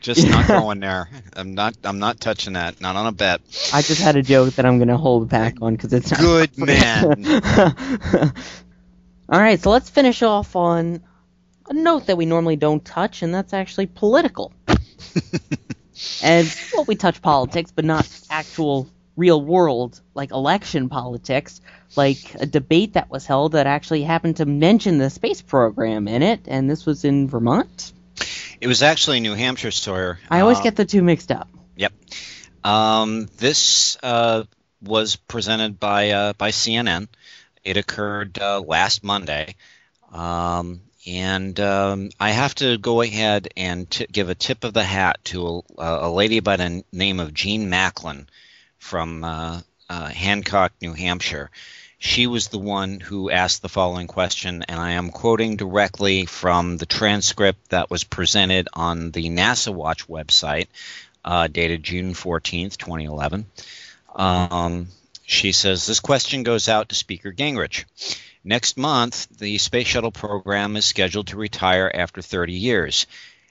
Just 0.00 0.28
not 0.28 0.46
going 0.48 0.80
there. 0.80 1.08
I'm 1.34 1.54
not. 1.54 1.74
I'm 1.84 1.98
not 1.98 2.20
touching 2.20 2.54
that. 2.54 2.80
Not 2.80 2.96
on 2.96 3.06
a 3.06 3.12
bet. 3.12 3.40
I 3.72 3.82
just 3.82 4.00
had 4.00 4.16
a 4.16 4.22
joke 4.22 4.54
that 4.54 4.66
I'm 4.66 4.78
gonna 4.78 4.96
hold 4.96 5.28
back 5.28 5.56
on 5.62 5.74
because 5.74 5.92
it's 5.92 6.10
not 6.10 6.20
Good 6.20 6.58
man. 6.58 7.24
All 9.28 9.40
right, 9.40 9.60
so 9.60 9.70
let's 9.70 9.90
finish 9.90 10.22
off 10.22 10.54
on 10.54 11.02
a 11.68 11.74
note 11.74 12.06
that 12.06 12.16
we 12.16 12.26
normally 12.26 12.56
don't 12.56 12.84
touch, 12.84 13.22
and 13.22 13.34
that's 13.34 13.52
actually 13.52 13.86
political. 13.86 14.52
and 16.22 16.56
well, 16.74 16.84
we 16.84 16.94
touch 16.94 17.20
politics, 17.20 17.72
but 17.74 17.84
not 17.84 18.08
actual 18.30 18.88
real 19.16 19.42
world 19.42 20.00
like 20.14 20.30
election 20.30 20.88
politics, 20.88 21.60
like 21.96 22.34
a 22.34 22.46
debate 22.46 22.92
that 22.92 23.10
was 23.10 23.26
held 23.26 23.52
that 23.52 23.66
actually 23.66 24.02
happened 24.02 24.36
to 24.36 24.46
mention 24.46 24.98
the 24.98 25.10
space 25.10 25.42
program 25.42 26.06
in 26.06 26.22
it, 26.22 26.40
and 26.46 26.70
this 26.70 26.86
was 26.86 27.04
in 27.04 27.28
Vermont. 27.28 27.92
It 28.60 28.66
was 28.68 28.82
actually 28.82 29.20
New 29.20 29.34
Hampshire, 29.34 29.70
Sawyer. 29.70 30.18
I 30.30 30.40
always 30.40 30.58
Uh, 30.58 30.62
get 30.62 30.76
the 30.76 30.84
two 30.84 31.02
mixed 31.02 31.30
up. 31.30 31.48
Yep. 31.76 31.92
Um, 32.64 33.28
this 33.36 33.96
uh, 34.02 34.44
was 34.82 35.16
presented 35.16 35.78
by 35.78 36.10
uh, 36.10 36.32
by 36.34 36.50
CNN. 36.50 37.08
It 37.64 37.76
occurred 37.76 38.38
uh, 38.38 38.60
last 38.60 39.04
Monday, 39.04 39.56
um, 40.12 40.80
and 41.06 41.58
um, 41.60 42.10
I 42.18 42.30
have 42.30 42.54
to 42.56 42.78
go 42.78 43.00
ahead 43.02 43.48
and 43.56 43.88
t- 43.90 44.06
give 44.10 44.28
a 44.30 44.34
tip 44.34 44.64
of 44.64 44.72
the 44.72 44.84
hat 44.84 45.18
to 45.24 45.62
a, 45.78 46.06
a 46.06 46.10
lady 46.10 46.40
by 46.40 46.56
the 46.56 46.84
name 46.92 47.20
of 47.20 47.34
Jean 47.34 47.68
Macklin 47.68 48.28
from 48.78 49.22
uh, 49.24 49.60
uh, 49.88 50.06
Hancock, 50.08 50.72
New 50.80 50.92
Hampshire. 50.92 51.50
She 51.98 52.26
was 52.26 52.48
the 52.48 52.58
one 52.58 53.00
who 53.00 53.30
asked 53.30 53.62
the 53.62 53.70
following 53.70 54.06
question, 54.06 54.64
and 54.68 54.78
I 54.78 54.92
am 54.92 55.10
quoting 55.10 55.56
directly 55.56 56.26
from 56.26 56.76
the 56.76 56.84
transcript 56.84 57.70
that 57.70 57.90
was 57.90 58.04
presented 58.04 58.68
on 58.74 59.12
the 59.12 59.30
NASA 59.30 59.72
Watch 59.72 60.06
website, 60.06 60.66
uh, 61.24 61.46
dated 61.46 61.82
June 61.82 62.12
14th, 62.12 62.76
2011. 62.76 63.46
Um, 64.14 64.88
she 65.24 65.52
says, 65.52 65.86
This 65.86 66.00
question 66.00 66.42
goes 66.42 66.68
out 66.68 66.90
to 66.90 66.94
Speaker 66.94 67.32
Gingrich. 67.32 67.84
Next 68.44 68.76
month, 68.76 69.26
the 69.38 69.56
Space 69.56 69.86
Shuttle 69.86 70.12
program 70.12 70.76
is 70.76 70.84
scheduled 70.84 71.28
to 71.28 71.36
retire 71.36 71.90
after 71.92 72.20
30 72.20 72.52
years. 72.52 73.06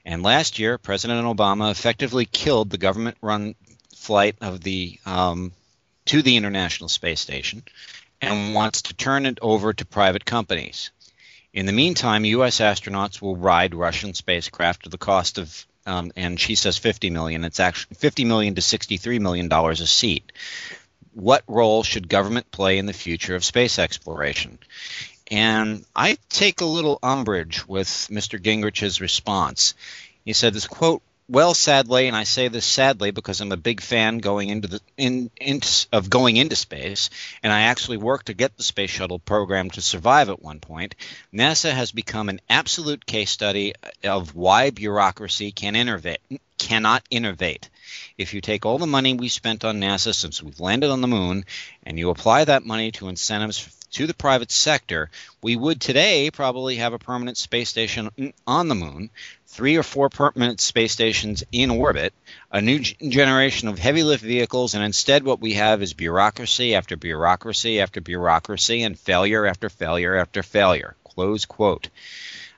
And 0.05 0.21
last 0.21 0.59
year, 0.59 0.77
President 0.77 1.25
Obama 1.25 1.71
effectively 1.71 2.25
killed 2.25 2.69
the 2.69 2.77
government 2.77 3.17
run 3.21 3.55
flight 3.95 4.35
of 4.39 4.61
the 4.61 4.99
um, 5.05 5.51
to 6.05 6.21
the 6.21 6.37
International 6.37 6.87
Space 6.87 7.19
Station 7.19 7.63
and 8.21 8.53
wants 8.53 8.83
to 8.83 8.93
turn 8.93 9.25
it 9.25 9.39
over 9.41 9.73
to 9.73 9.85
private 9.85 10.25
companies. 10.25 10.91
In 11.53 11.65
the 11.65 11.71
meantime, 11.71 12.25
U.S. 12.25 12.59
astronauts 12.59 13.21
will 13.21 13.37
ride 13.37 13.73
Russian 13.73 14.13
spacecraft 14.13 14.85
at 14.85 14.91
the 14.91 14.97
cost 14.97 15.37
of, 15.37 15.65
um, 15.85 16.11
and 16.15 16.39
she 16.39 16.55
says 16.55 16.77
50 16.77 17.09
million. 17.09 17.45
It's 17.45 17.59
actually 17.59 17.95
50 17.95 18.25
million 18.25 18.55
to 18.55 18.61
63 18.61 19.19
million 19.19 19.47
dollars 19.47 19.79
a 19.79 19.87
seat. 19.87 20.31
What 21.13 21.43
role 21.47 21.83
should 21.83 22.09
government 22.09 22.51
play 22.51 22.77
in 22.77 22.87
the 22.87 22.93
future 22.93 23.35
of 23.35 23.45
space 23.45 23.79
exploration? 23.79 24.59
And 25.31 25.85
I 25.95 26.17
take 26.29 26.61
a 26.61 26.65
little 26.65 26.99
umbrage 27.01 27.65
with 27.65 27.87
Mr. 27.87 28.37
Gingrich's 28.39 28.99
response. 28.99 29.75
He 30.25 30.33
said 30.33 30.53
this 30.53 30.67
quote, 30.67 31.01
well, 31.27 31.53
sadly, 31.53 32.07
and 32.07 32.15
I 32.15 32.23
say 32.23 32.47
this 32.47 32.65
sadly 32.65 33.11
because 33.11 33.41
I'm 33.41 33.51
a 33.51 33.57
big 33.57 33.81
fan 33.81 34.19
going 34.19 34.49
into 34.49 34.67
the 34.67 34.81
in, 34.97 35.31
in 35.39 35.61
of 35.91 36.09
going 36.09 36.37
into 36.37 36.55
space, 36.55 37.09
and 37.41 37.51
I 37.51 37.61
actually 37.61 37.97
worked 37.97 38.27
to 38.27 38.33
get 38.33 38.55
the 38.57 38.63
space 38.63 38.91
shuttle 38.91 39.19
program 39.19 39.71
to 39.71 39.81
survive 39.81 40.29
at 40.29 40.41
one 40.41 40.59
point. 40.59 40.95
NASA 41.33 41.71
has 41.71 41.91
become 41.91 42.29
an 42.29 42.41
absolute 42.49 43.05
case 43.05 43.31
study 43.31 43.73
of 44.03 44.35
why 44.35 44.69
bureaucracy 44.69 45.51
can 45.51 45.75
innovate 45.75 46.19
cannot 46.57 47.03
innovate. 47.09 47.69
If 48.17 48.33
you 48.33 48.41
take 48.41 48.65
all 48.65 48.77
the 48.77 48.87
money 48.87 49.13
we 49.13 49.29
spent 49.29 49.65
on 49.65 49.79
NASA 49.79 50.13
since 50.13 50.41
we've 50.41 50.59
landed 50.59 50.89
on 50.89 51.01
the 51.01 51.07
moon, 51.07 51.45
and 51.83 51.99
you 51.99 52.09
apply 52.09 52.45
that 52.45 52.65
money 52.65 52.91
to 52.93 53.09
incentives 53.09 53.59
to 53.95 54.07
the 54.07 54.13
private 54.13 54.51
sector, 54.51 55.09
we 55.41 55.55
would 55.55 55.79
today 55.79 56.29
probably 56.29 56.75
have 56.75 56.91
a 56.91 56.99
permanent 56.99 57.37
space 57.37 57.69
station 57.69 58.33
on 58.45 58.67
the 58.67 58.75
moon, 58.75 59.09
three 59.47 59.77
or 59.77 59.83
four 59.83 60.09
permanent 60.09 60.59
space 60.59 60.91
stations 60.91 61.45
in 61.53 61.69
orbit, 61.69 62.13
a 62.51 62.61
new 62.61 62.79
generation 62.79 63.69
of 63.69 63.79
heavy 63.79 64.03
lift 64.03 64.21
vehicles, 64.21 64.73
and 64.73 64.83
instead 64.83 65.23
what 65.23 65.39
we 65.39 65.53
have 65.53 65.81
is 65.81 65.93
bureaucracy 65.93 66.75
after 66.75 66.97
bureaucracy 66.97 67.79
after 67.79 68.01
bureaucracy 68.01 68.83
and 68.83 68.99
failure 68.99 69.45
after 69.45 69.69
failure 69.69 70.15
after 70.15 70.43
failure. 70.43 70.95
Close 71.05 71.45
quote. 71.45 71.87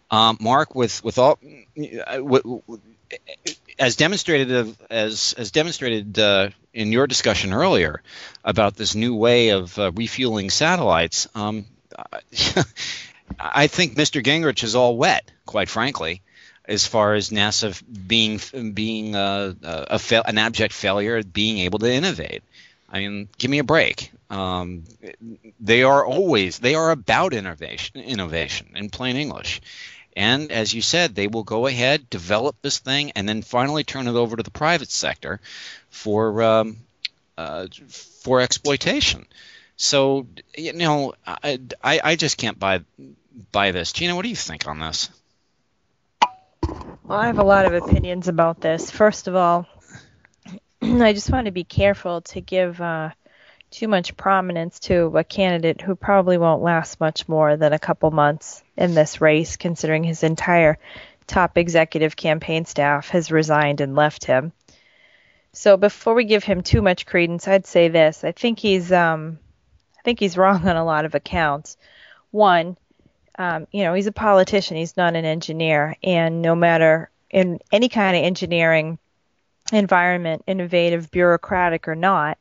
Um, 0.10 0.38
Mark, 0.42 0.74
with 0.74 1.04
with 1.04 1.20
all, 1.20 1.38
uh, 1.78 2.20
as 3.80 3.96
demonstrated 3.96 4.76
as 4.90 5.34
as 5.38 5.52
demonstrated 5.52 6.18
uh, 6.20 6.50
in 6.74 6.92
your 6.92 7.08
discussion 7.08 7.54
earlier 7.54 8.02
about 8.44 8.76
this 8.76 8.96
new 8.96 9.16
way 9.16 9.50
of 9.50 9.78
uh, 9.78 9.92
refueling 9.94 10.50
satellites, 10.50 11.28
um, 11.36 11.66
I 13.40 13.68
think 13.68 13.96
Mr. 13.96 14.24
Gingrich 14.24 14.64
is 14.64 14.76
all 14.76 14.98
wet, 14.98 15.30
quite 15.46 15.70
frankly, 15.70 16.22
as 16.66 16.86
far 16.86 17.14
as 17.14 17.30
NASA 17.30 17.82
being 18.08 18.40
being 18.74 19.16
uh, 19.16 19.54
a 19.64 20.00
fail, 20.00 20.24
an 20.26 20.38
abject 20.38 20.74
failure 20.74 21.18
at 21.18 21.32
being 21.32 21.60
able 21.60 21.80
to 21.80 21.92
innovate. 21.92 22.44
I 22.90 23.00
mean, 23.00 23.30
give 23.38 23.52
me 23.52 23.60
a 23.60 23.64
break. 23.64 24.12
Um, 24.30 24.84
they 25.60 25.84
are 25.84 26.06
always 26.06 26.60
they 26.60 26.76
are 26.76 26.92
about 26.92 27.34
innovation, 27.34 28.02
innovation 28.02 28.72
in 28.76 28.90
plain 28.90 29.16
English. 29.16 29.62
And 30.18 30.52
as 30.52 30.74
you 30.74 30.82
said, 30.82 31.14
they 31.14 31.28
will 31.28 31.44
go 31.44 31.68
ahead, 31.68 32.10
develop 32.10 32.56
this 32.64 32.80
thing, 32.80 33.12
and 33.12 33.30
then 33.30 33.44
finally 33.44 33.84
turn 33.84 34.08
it 34.08 34.16
over 34.16 34.36
to 34.36 34.42
the 34.42 34.50
private 34.50 34.90
sector 34.90 35.40
for 35.92 36.42
um, 36.42 36.78
uh, 37.38 37.68
for 37.88 38.42
exploitation. 38.42 39.28
So 39.76 40.26
you 40.58 40.74
know, 40.74 41.14
I, 41.26 41.60
I, 41.84 42.02
I 42.04 42.16
just 42.16 42.40
can't 42.40 42.58
buy 42.58 42.82
buy 43.52 43.70
this. 43.70 43.94
Gina, 43.94 44.16
what 44.16 44.24
do 44.24 44.30
you 44.30 44.36
think 44.36 44.68
on 44.68 44.80
this? 44.80 45.12
Well, 47.04 47.20
I 47.20 47.28
have 47.28 47.38
a 47.38 47.44
lot 47.44 47.66
of 47.66 47.76
opinions 47.76 48.28
about 48.28 48.60
this. 48.60 48.90
First 48.90 49.28
of 49.28 49.36
all, 49.36 49.68
I 50.82 51.14
just 51.14 51.30
want 51.30 51.46
to 51.46 51.52
be 51.52 51.64
careful 51.64 52.22
to 52.22 52.42
give 52.42 52.82
uh, 52.82 53.12
too 53.72 53.88
much 53.88 54.16
prominence 54.16 54.80
to 54.80 55.18
a 55.18 55.24
candidate 55.24 55.82
who 55.82 55.96
probably 55.96 56.38
won't 56.38 56.62
last 56.62 57.00
much 57.00 57.28
more 57.28 57.58
than 57.58 57.74
a 57.74 57.80
couple 57.80 58.12
months 58.12 58.64
in 58.76 58.94
this 58.94 59.22
race, 59.22 59.58
considering 59.58 60.04
his 60.04 60.24
entire 60.24 60.78
top 61.28 61.58
executive 61.58 62.16
campaign 62.16 62.66
staff 62.66 63.10
has 63.10 63.32
resigned 63.32 63.82
and 63.82 63.96
left 63.96 64.26
him. 64.26 64.54
So 65.52 65.76
before 65.76 66.14
we 66.14 66.24
give 66.24 66.44
him 66.44 66.62
too 66.62 66.82
much 66.82 67.06
credence, 67.06 67.48
I'd 67.48 67.66
say 67.66 67.90
this: 67.90 68.24
I 68.24 68.32
think 68.32 68.60
he's 68.60 68.92
um, 68.92 69.40
I 69.98 70.02
think 70.04 70.20
he's 70.20 70.38
wrong 70.38 70.68
on 70.68 70.76
a 70.76 70.86
lot 70.86 71.06
of 71.06 71.16
accounts. 71.16 71.78
One, 72.32 72.78
um, 73.38 73.68
you 73.72 73.84
know, 73.84 73.94
he's 73.94 74.08
a 74.08 74.12
politician. 74.12 74.78
He's 74.78 74.98
not 74.98 75.16
an 75.16 75.26
engineer, 75.26 75.96
and 76.04 76.42
no 76.42 76.56
matter 76.56 77.10
in 77.30 77.60
any 77.72 77.90
kind 77.90 78.16
of 78.16 78.24
engineering 78.24 78.98
environment, 79.74 80.44
innovative, 80.48 81.12
bureaucratic 81.12 81.88
or 81.88 81.96
not, 81.96 82.38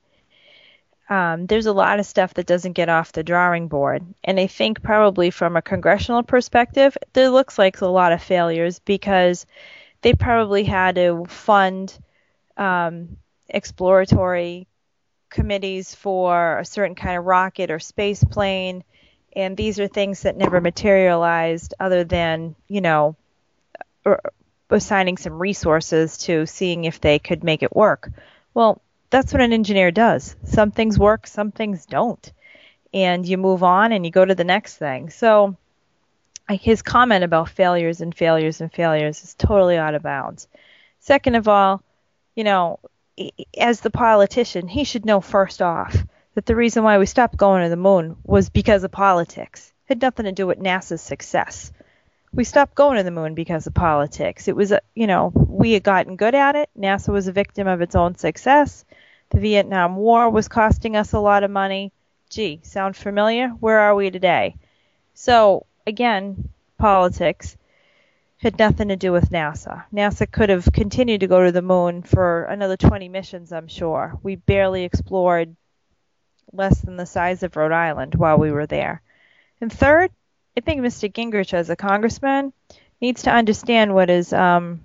um, 1.08 1.46
there's 1.46 1.66
a 1.66 1.72
lot 1.72 2.00
of 2.00 2.06
stuff 2.06 2.34
that 2.34 2.46
doesn't 2.46 2.72
get 2.72 2.88
off 2.88 3.12
the 3.12 3.22
drawing 3.22 3.68
board. 3.68 4.04
And 4.24 4.40
I 4.40 4.48
think 4.48 4.82
probably 4.82 5.30
from 5.30 5.56
a 5.56 5.62
congressional 5.62 6.22
perspective, 6.22 6.96
there 7.12 7.30
looks 7.30 7.58
like 7.58 7.80
a 7.80 7.86
lot 7.86 8.12
of 8.12 8.22
failures 8.22 8.80
because 8.80 9.46
they 10.02 10.14
probably 10.14 10.64
had 10.64 10.96
to 10.96 11.24
fund 11.28 11.96
um, 12.56 13.16
exploratory 13.48 14.66
committees 15.30 15.94
for 15.94 16.58
a 16.58 16.64
certain 16.64 16.96
kind 16.96 17.16
of 17.16 17.24
rocket 17.24 17.70
or 17.70 17.78
space 17.78 18.24
plane. 18.24 18.82
And 19.34 19.56
these 19.56 19.78
are 19.78 19.86
things 19.86 20.22
that 20.22 20.36
never 20.36 20.60
materialized 20.60 21.74
other 21.78 22.02
than, 22.04 22.56
you 22.66 22.80
know, 22.80 23.16
er, 24.04 24.20
assigning 24.70 25.18
some 25.18 25.38
resources 25.38 26.18
to 26.18 26.46
seeing 26.46 26.84
if 26.84 27.00
they 27.00 27.18
could 27.20 27.44
make 27.44 27.62
it 27.62 27.76
work. 27.76 28.10
Well, 28.54 28.80
that's 29.10 29.32
what 29.32 29.42
an 29.42 29.52
engineer 29.52 29.90
does. 29.90 30.36
Some 30.44 30.70
things 30.70 30.98
work, 30.98 31.26
some 31.26 31.52
things 31.52 31.86
don't. 31.86 32.32
And 32.92 33.26
you 33.26 33.36
move 33.36 33.62
on 33.62 33.92
and 33.92 34.04
you 34.04 34.10
go 34.10 34.24
to 34.24 34.34
the 34.34 34.44
next 34.44 34.76
thing. 34.76 35.10
So 35.10 35.56
his 36.48 36.82
comment 36.82 37.24
about 37.24 37.48
failures 37.48 38.00
and 38.00 38.14
failures 38.14 38.60
and 38.60 38.72
failures 38.72 39.22
is 39.22 39.34
totally 39.34 39.76
out 39.76 39.94
of 39.94 40.02
bounds. 40.02 40.48
Second 41.00 41.34
of 41.34 41.48
all, 41.48 41.82
you 42.34 42.44
know, 42.44 42.78
as 43.56 43.80
the 43.80 43.90
politician, 43.90 44.68
he 44.68 44.84
should 44.84 45.04
know 45.04 45.20
first 45.20 45.62
off 45.62 45.96
that 46.34 46.46
the 46.46 46.56
reason 46.56 46.84
why 46.84 46.98
we 46.98 47.06
stopped 47.06 47.36
going 47.36 47.62
to 47.62 47.70
the 47.70 47.76
moon 47.76 48.16
was 48.24 48.50
because 48.50 48.84
of 48.84 48.92
politics. 48.92 49.72
It 49.88 49.94
had 49.94 50.02
nothing 50.02 50.24
to 50.24 50.32
do 50.32 50.46
with 50.46 50.58
NASA's 50.58 51.00
success. 51.00 51.72
We 52.32 52.44
stopped 52.44 52.74
going 52.74 52.98
to 52.98 53.02
the 53.02 53.10
moon 53.10 53.34
because 53.34 53.66
of 53.66 53.74
politics. 53.74 54.46
It 54.46 54.54
was, 54.54 54.72
you 54.94 55.06
know, 55.06 55.32
we 55.34 55.72
had 55.72 55.82
gotten 55.82 56.16
good 56.16 56.34
at 56.34 56.54
it. 56.56 56.68
NASA 56.78 57.08
was 57.08 57.28
a 57.28 57.32
victim 57.32 57.66
of 57.66 57.80
its 57.80 57.94
own 57.94 58.16
success. 58.16 58.84
The 59.30 59.40
Vietnam 59.40 59.96
War 59.96 60.30
was 60.30 60.48
costing 60.48 60.96
us 60.96 61.12
a 61.12 61.20
lot 61.20 61.44
of 61.44 61.50
money. 61.50 61.92
Gee, 62.30 62.60
sound 62.64 62.96
familiar? 62.96 63.48
Where 63.50 63.78
are 63.78 63.94
we 63.94 64.10
today? 64.10 64.56
So, 65.14 65.66
again, 65.86 66.48
politics. 66.78 67.56
had 68.38 68.58
nothing 68.58 68.88
to 68.88 68.96
do 68.96 69.12
with 69.12 69.30
NASA. 69.30 69.84
NASA 69.92 70.30
could 70.30 70.48
have 70.50 70.68
continued 70.72 71.20
to 71.20 71.26
go 71.26 71.44
to 71.44 71.52
the 71.52 71.62
moon 71.62 72.02
for 72.02 72.44
another 72.44 72.76
20 72.76 73.08
missions, 73.08 73.52
I'm 73.52 73.68
sure. 73.68 74.18
We 74.22 74.36
barely 74.36 74.84
explored 74.84 75.56
less 76.52 76.80
than 76.80 76.96
the 76.96 77.06
size 77.06 77.42
of 77.42 77.56
Rhode 77.56 77.72
Island 77.72 78.14
while 78.14 78.38
we 78.38 78.50
were 78.50 78.66
there. 78.66 79.02
And 79.60 79.72
third, 79.72 80.10
I 80.56 80.60
think 80.60 80.80
Mr. 80.80 81.08
Gingrich, 81.08 81.54
as 81.54 81.70
a 81.70 81.76
congressman, 81.76 82.52
needs 83.00 83.22
to 83.22 83.30
understand 83.32 83.94
what 83.94 84.10
is 84.10 84.32
um, 84.32 84.80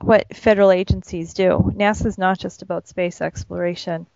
what 0.00 0.34
federal 0.36 0.70
agencies 0.70 1.34
do. 1.34 1.72
NASA 1.74 2.06
is 2.06 2.18
not 2.18 2.38
just 2.38 2.62
about 2.62 2.88
space 2.88 3.20
exploration. 3.20 4.06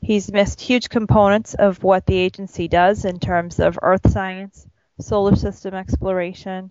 He's 0.00 0.32
missed 0.32 0.60
huge 0.60 0.88
components 0.88 1.54
of 1.54 1.82
what 1.82 2.06
the 2.06 2.16
agency 2.16 2.68
does 2.68 3.04
in 3.04 3.18
terms 3.18 3.60
of 3.60 3.78
Earth 3.82 4.10
science, 4.10 4.66
solar 4.98 5.36
system 5.36 5.74
exploration, 5.74 6.70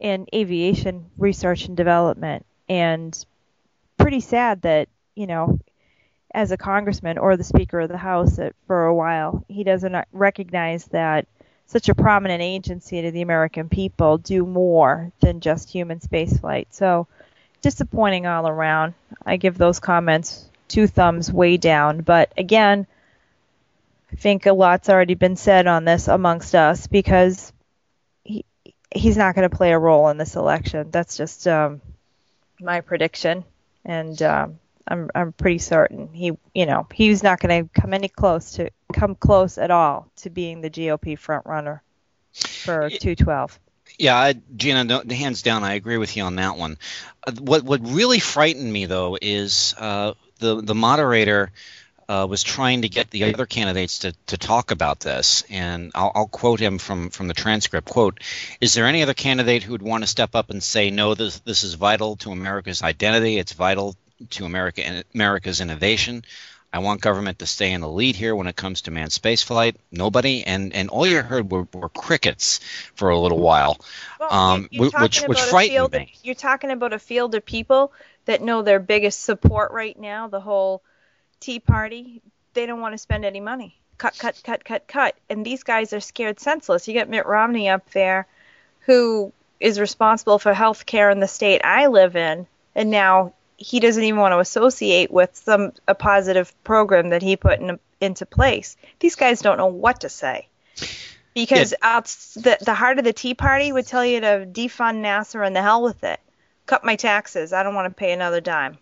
and 0.00 0.28
aviation 0.34 1.06
research 1.18 1.66
and 1.66 1.76
development. 1.76 2.46
And 2.68 3.24
pretty 3.98 4.20
sad 4.20 4.62
that, 4.62 4.88
you 5.14 5.26
know, 5.26 5.58
as 6.34 6.50
a 6.50 6.56
congressman 6.56 7.18
or 7.18 7.36
the 7.36 7.44
Speaker 7.44 7.80
of 7.80 7.88
the 7.88 7.98
House 7.98 8.36
that 8.36 8.54
for 8.66 8.86
a 8.86 8.94
while, 8.94 9.44
he 9.48 9.64
doesn't 9.64 9.96
recognize 10.12 10.86
that 10.86 11.26
such 11.66 11.88
a 11.88 11.94
prominent 11.94 12.42
agency 12.42 13.02
to 13.02 13.10
the 13.10 13.22
American 13.22 13.68
people 13.68 14.18
do 14.18 14.44
more 14.44 15.12
than 15.20 15.40
just 15.40 15.70
human 15.70 16.00
spaceflight. 16.00 16.66
So 16.70 17.06
disappointing 17.62 18.26
all 18.26 18.46
around. 18.48 18.94
I 19.24 19.36
give 19.36 19.56
those 19.56 19.80
comments 19.80 20.44
two 20.68 20.86
thumbs 20.86 21.32
way 21.32 21.56
down. 21.56 22.00
But 22.00 22.32
again, 22.36 22.86
I 24.12 24.16
think 24.16 24.46
a 24.46 24.52
lot's 24.52 24.88
already 24.88 25.14
been 25.14 25.36
said 25.36 25.66
on 25.66 25.84
this 25.84 26.08
amongst 26.08 26.54
us 26.54 26.86
because 26.86 27.52
he 28.24 28.44
he's 28.94 29.16
not 29.16 29.34
going 29.34 29.48
to 29.48 29.56
play 29.56 29.72
a 29.72 29.78
role 29.78 30.08
in 30.08 30.18
this 30.18 30.36
election. 30.36 30.90
That's 30.90 31.16
just 31.16 31.46
um, 31.48 31.80
my 32.60 32.80
prediction, 32.80 33.44
and 33.84 34.20
um, 34.22 34.58
I'm 34.86 35.10
I'm 35.14 35.32
pretty 35.32 35.58
certain 35.58 36.08
he 36.12 36.36
you 36.54 36.66
know 36.66 36.86
he's 36.92 37.22
not 37.22 37.40
going 37.40 37.64
to 37.64 37.80
come 37.80 37.94
any 37.94 38.08
close 38.08 38.52
to 38.52 38.70
come 38.92 39.14
close 39.14 39.56
at 39.56 39.70
all 39.70 40.10
to 40.16 40.30
being 40.30 40.60
the 40.60 40.70
GOP 40.70 41.18
front 41.18 41.46
runner 41.46 41.82
for 42.32 42.90
212. 42.90 43.58
Yeah, 43.98 44.16
I, 44.16 44.34
Gina, 44.56 44.84
no, 44.84 45.02
hands 45.10 45.42
down, 45.42 45.64
I 45.64 45.74
agree 45.74 45.98
with 45.98 46.16
you 46.16 46.24
on 46.24 46.36
that 46.36 46.56
one. 46.56 46.78
Uh, 47.26 47.32
what 47.38 47.62
what 47.62 47.80
really 47.82 48.18
frightened 48.18 48.72
me 48.72 48.86
though 48.86 49.16
is 49.20 49.74
uh, 49.78 50.14
the 50.38 50.60
the 50.60 50.74
moderator 50.74 51.52
uh, 52.08 52.26
was 52.28 52.42
trying 52.42 52.82
to 52.82 52.88
get 52.88 53.10
the 53.10 53.24
other 53.24 53.46
candidates 53.46 54.00
to, 54.00 54.12
to 54.26 54.36
talk 54.36 54.70
about 54.70 55.00
this, 55.00 55.44
and 55.48 55.92
I'll, 55.94 56.12
I'll, 56.14 56.26
quote 56.26 56.60
him 56.60 56.78
from, 56.78 57.10
from 57.10 57.28
the 57.28 57.34
transcript. 57.34 57.88
"Quote: 57.88 58.20
Is 58.60 58.74
there 58.74 58.86
any 58.86 59.02
other 59.02 59.14
candidate 59.14 59.62
who 59.62 59.72
would 59.72 59.82
want 59.82 60.02
to 60.02 60.08
step 60.08 60.34
up 60.34 60.50
and 60.50 60.62
say 60.62 60.90
no? 60.90 61.14
This 61.14 61.38
this 61.40 61.64
is 61.64 61.74
vital 61.74 62.16
to 62.16 62.32
America's 62.32 62.82
identity. 62.82 63.38
It's 63.38 63.52
vital 63.52 63.96
to 64.30 64.44
America 64.44 65.04
America's 65.14 65.60
innovation. 65.60 66.24
I 66.72 66.78
want 66.78 67.00
government 67.00 67.40
to 67.40 67.46
stay 67.46 67.72
in 67.72 67.80
the 67.80 67.88
lead 67.88 68.16
here 68.16 68.34
when 68.34 68.46
it 68.46 68.56
comes 68.56 68.82
to 68.82 68.90
manned 68.90 69.10
spaceflight. 69.10 69.76
Nobody, 69.90 70.44
and 70.44 70.74
and 70.74 70.88
all 70.88 71.06
you 71.06 71.20
heard 71.20 71.50
were, 71.50 71.68
were 71.72 71.90
crickets 71.90 72.60
for 72.94 73.10
a 73.10 73.18
little 73.18 73.40
while, 73.40 73.78
well, 74.18 74.32
um, 74.32 74.68
which 74.72 75.22
which 75.26 75.40
frightened 75.40 75.92
me. 75.92 76.12
Of, 76.14 76.24
you're 76.24 76.34
talking 76.34 76.70
about 76.70 76.92
a 76.92 76.98
field 76.98 77.34
of 77.34 77.44
people 77.44 77.92
that 78.24 78.40
know 78.40 78.62
their 78.62 78.80
biggest 78.80 79.22
support 79.22 79.72
right 79.72 79.98
now, 79.98 80.28
the 80.28 80.40
whole 80.40 80.82
Tea 81.40 81.60
Party. 81.60 82.22
They 82.54 82.66
don't 82.66 82.80
want 82.80 82.94
to 82.94 82.98
spend 82.98 83.24
any 83.24 83.40
money. 83.40 83.76
Cut, 83.98 84.18
cut, 84.18 84.40
cut, 84.42 84.64
cut, 84.64 84.86
cut. 84.86 85.16
And 85.28 85.44
these 85.44 85.62
guys 85.62 85.92
are 85.92 86.00
scared 86.00 86.40
senseless. 86.40 86.88
You 86.88 86.94
got 86.94 87.08
Mitt 87.08 87.26
Romney 87.26 87.68
up 87.68 87.90
there, 87.90 88.26
who 88.80 89.32
is 89.60 89.78
responsible 89.78 90.38
for 90.38 90.52
health 90.52 90.86
care 90.86 91.10
in 91.10 91.20
the 91.20 91.28
state 91.28 91.60
I 91.64 91.86
live 91.86 92.16
in, 92.16 92.46
and 92.74 92.90
now 92.90 93.32
he 93.62 93.80
doesn't 93.80 94.02
even 94.02 94.20
want 94.20 94.32
to 94.32 94.38
associate 94.38 95.10
with 95.10 95.34
some 95.34 95.72
a 95.86 95.94
positive 95.94 96.52
program 96.64 97.10
that 97.10 97.22
he 97.22 97.36
put 97.36 97.60
in, 97.60 97.78
into 98.00 98.26
place. 98.26 98.76
These 99.00 99.16
guys 99.16 99.40
don't 99.40 99.58
know 99.58 99.66
what 99.66 100.00
to 100.00 100.08
say. 100.08 100.48
Because 101.34 101.72
yeah. 101.82 102.00
the 102.00 102.58
the 102.60 102.74
heart 102.74 102.98
of 102.98 103.04
the 103.04 103.12
Tea 103.12 103.34
Party 103.34 103.72
would 103.72 103.86
tell 103.86 104.04
you 104.04 104.20
to 104.20 104.46
defund 104.50 105.00
NASA 105.00 105.46
and 105.46 105.56
the 105.56 105.62
hell 105.62 105.82
with 105.82 106.04
it. 106.04 106.20
Cut 106.66 106.84
my 106.84 106.96
taxes. 106.96 107.52
I 107.52 107.62
don't 107.62 107.74
want 107.74 107.88
to 107.88 107.94
pay 107.94 108.12
another 108.12 108.40
dime. 108.40 108.78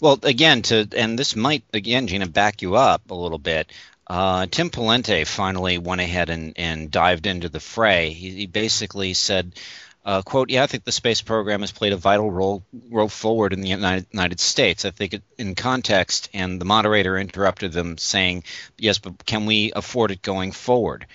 Well, 0.00 0.18
again, 0.22 0.62
to 0.62 0.88
and 0.96 1.18
this 1.18 1.34
might 1.34 1.64
again, 1.72 2.06
Gina, 2.06 2.28
back 2.28 2.62
you 2.62 2.76
up 2.76 3.10
a 3.10 3.14
little 3.14 3.38
bit. 3.38 3.72
Uh, 4.06 4.46
Tim 4.50 4.70
Pawlenty 4.70 5.26
finally 5.26 5.78
went 5.78 6.00
ahead 6.00 6.28
and, 6.28 6.52
and 6.56 6.90
dived 6.90 7.26
into 7.26 7.48
the 7.48 7.60
fray. 7.60 8.10
He, 8.10 8.30
he 8.30 8.46
basically 8.46 9.14
said, 9.14 9.54
uh, 10.04 10.22
quote, 10.22 10.50
yeah, 10.50 10.62
I 10.62 10.66
think 10.66 10.84
the 10.84 10.92
space 10.92 11.22
program 11.22 11.62
has 11.62 11.72
played 11.72 11.94
a 11.94 11.96
vital 11.96 12.30
role, 12.30 12.62
role 12.90 13.08
forward 13.08 13.52
in 13.52 13.62
the 13.62 13.68
United, 13.68 14.06
United 14.12 14.38
States. 14.38 14.84
I 14.84 14.90
think 14.90 15.14
it, 15.14 15.22
in 15.38 15.54
context, 15.54 16.28
and 16.34 16.60
the 16.60 16.66
moderator 16.66 17.16
interrupted 17.18 17.72
them 17.72 17.96
saying, 17.96 18.44
yes, 18.76 18.98
but 18.98 19.24
can 19.24 19.46
we 19.46 19.72
afford 19.74 20.10
it 20.10 20.20
going 20.20 20.52
forward? 20.52 21.06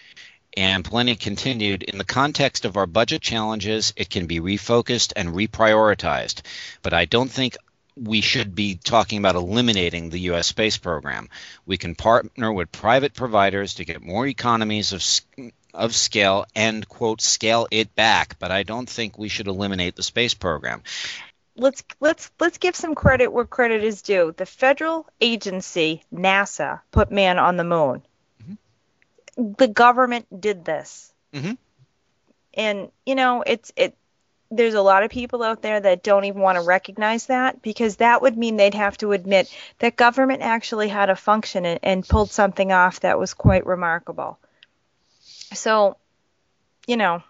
And 0.57 0.83
Pawlenty 0.83 1.19
continued, 1.19 1.83
in 1.83 1.99
the 1.99 2.03
context 2.03 2.65
of 2.65 2.77
our 2.77 2.87
budget 2.87 3.21
challenges, 3.21 3.93
it 3.95 4.09
can 4.09 4.25
be 4.25 4.39
refocused 4.39 5.13
and 5.15 5.29
reprioritized. 5.29 6.41
But 6.81 6.93
I 6.93 7.05
don't 7.05 7.29
think 7.29 7.57
we 7.95 8.21
should 8.21 8.55
be 8.55 8.75
talking 8.75 9.19
about 9.19 9.35
eliminating 9.35 10.09
the 10.09 10.19
U.S. 10.21 10.47
space 10.47 10.77
program. 10.77 11.29
We 11.65 11.77
can 11.77 11.95
partner 11.95 12.51
with 12.51 12.71
private 12.71 13.13
providers 13.13 13.75
to 13.75 13.85
get 13.85 14.01
more 14.01 14.25
economies 14.25 14.93
of 14.93 15.03
of 15.73 15.93
scale 15.95 16.45
and 16.55 16.87
quote 16.87 17.21
scale 17.21 17.67
it 17.71 17.93
back 17.95 18.37
but 18.39 18.51
i 18.51 18.63
don't 18.63 18.89
think 18.89 19.17
we 19.17 19.29
should 19.29 19.47
eliminate 19.47 19.95
the 19.95 20.03
space 20.03 20.33
program. 20.33 20.81
Let's 21.55 21.83
let's 21.99 22.31
let's 22.39 22.57
give 22.57 22.75
some 22.75 22.95
credit 22.95 23.33
where 23.33 23.45
credit 23.45 23.83
is 23.83 24.01
due. 24.01 24.33
The 24.35 24.45
federal 24.45 25.05
agency 25.19 26.03
nasa 26.13 26.79
put 26.91 27.11
man 27.11 27.37
on 27.37 27.57
the 27.57 27.65
moon. 27.65 28.01
Mm-hmm. 28.41 29.53
the 29.57 29.67
government 29.67 30.25
did 30.41 30.63
this. 30.63 31.11
Mm-hmm. 31.33 31.53
and 32.55 32.91
you 33.05 33.13
know 33.13 33.43
it's 33.45 33.71
it 33.75 33.95
there's 34.49 34.73
a 34.73 34.81
lot 34.81 35.03
of 35.03 35.11
people 35.11 35.43
out 35.43 35.61
there 35.61 35.79
that 35.79 36.01
don't 36.01 36.25
even 36.25 36.41
want 36.41 36.57
to 36.57 36.63
recognize 36.65 37.27
that 37.27 37.61
because 37.61 37.97
that 37.97 38.21
would 38.23 38.35
mean 38.35 38.57
they'd 38.57 38.73
have 38.73 38.97
to 38.97 39.11
admit 39.11 39.53
that 39.77 39.95
government 39.95 40.41
actually 40.41 40.87
had 40.87 41.11
a 41.11 41.15
function 41.15 41.65
and, 41.65 41.79
and 41.83 42.07
pulled 42.07 42.31
something 42.31 42.71
off 42.71 43.01
that 43.01 43.19
was 43.19 43.35
quite 43.35 43.67
remarkable 43.67 44.39
so, 45.53 45.97
you 46.87 46.97
know, 46.97 47.23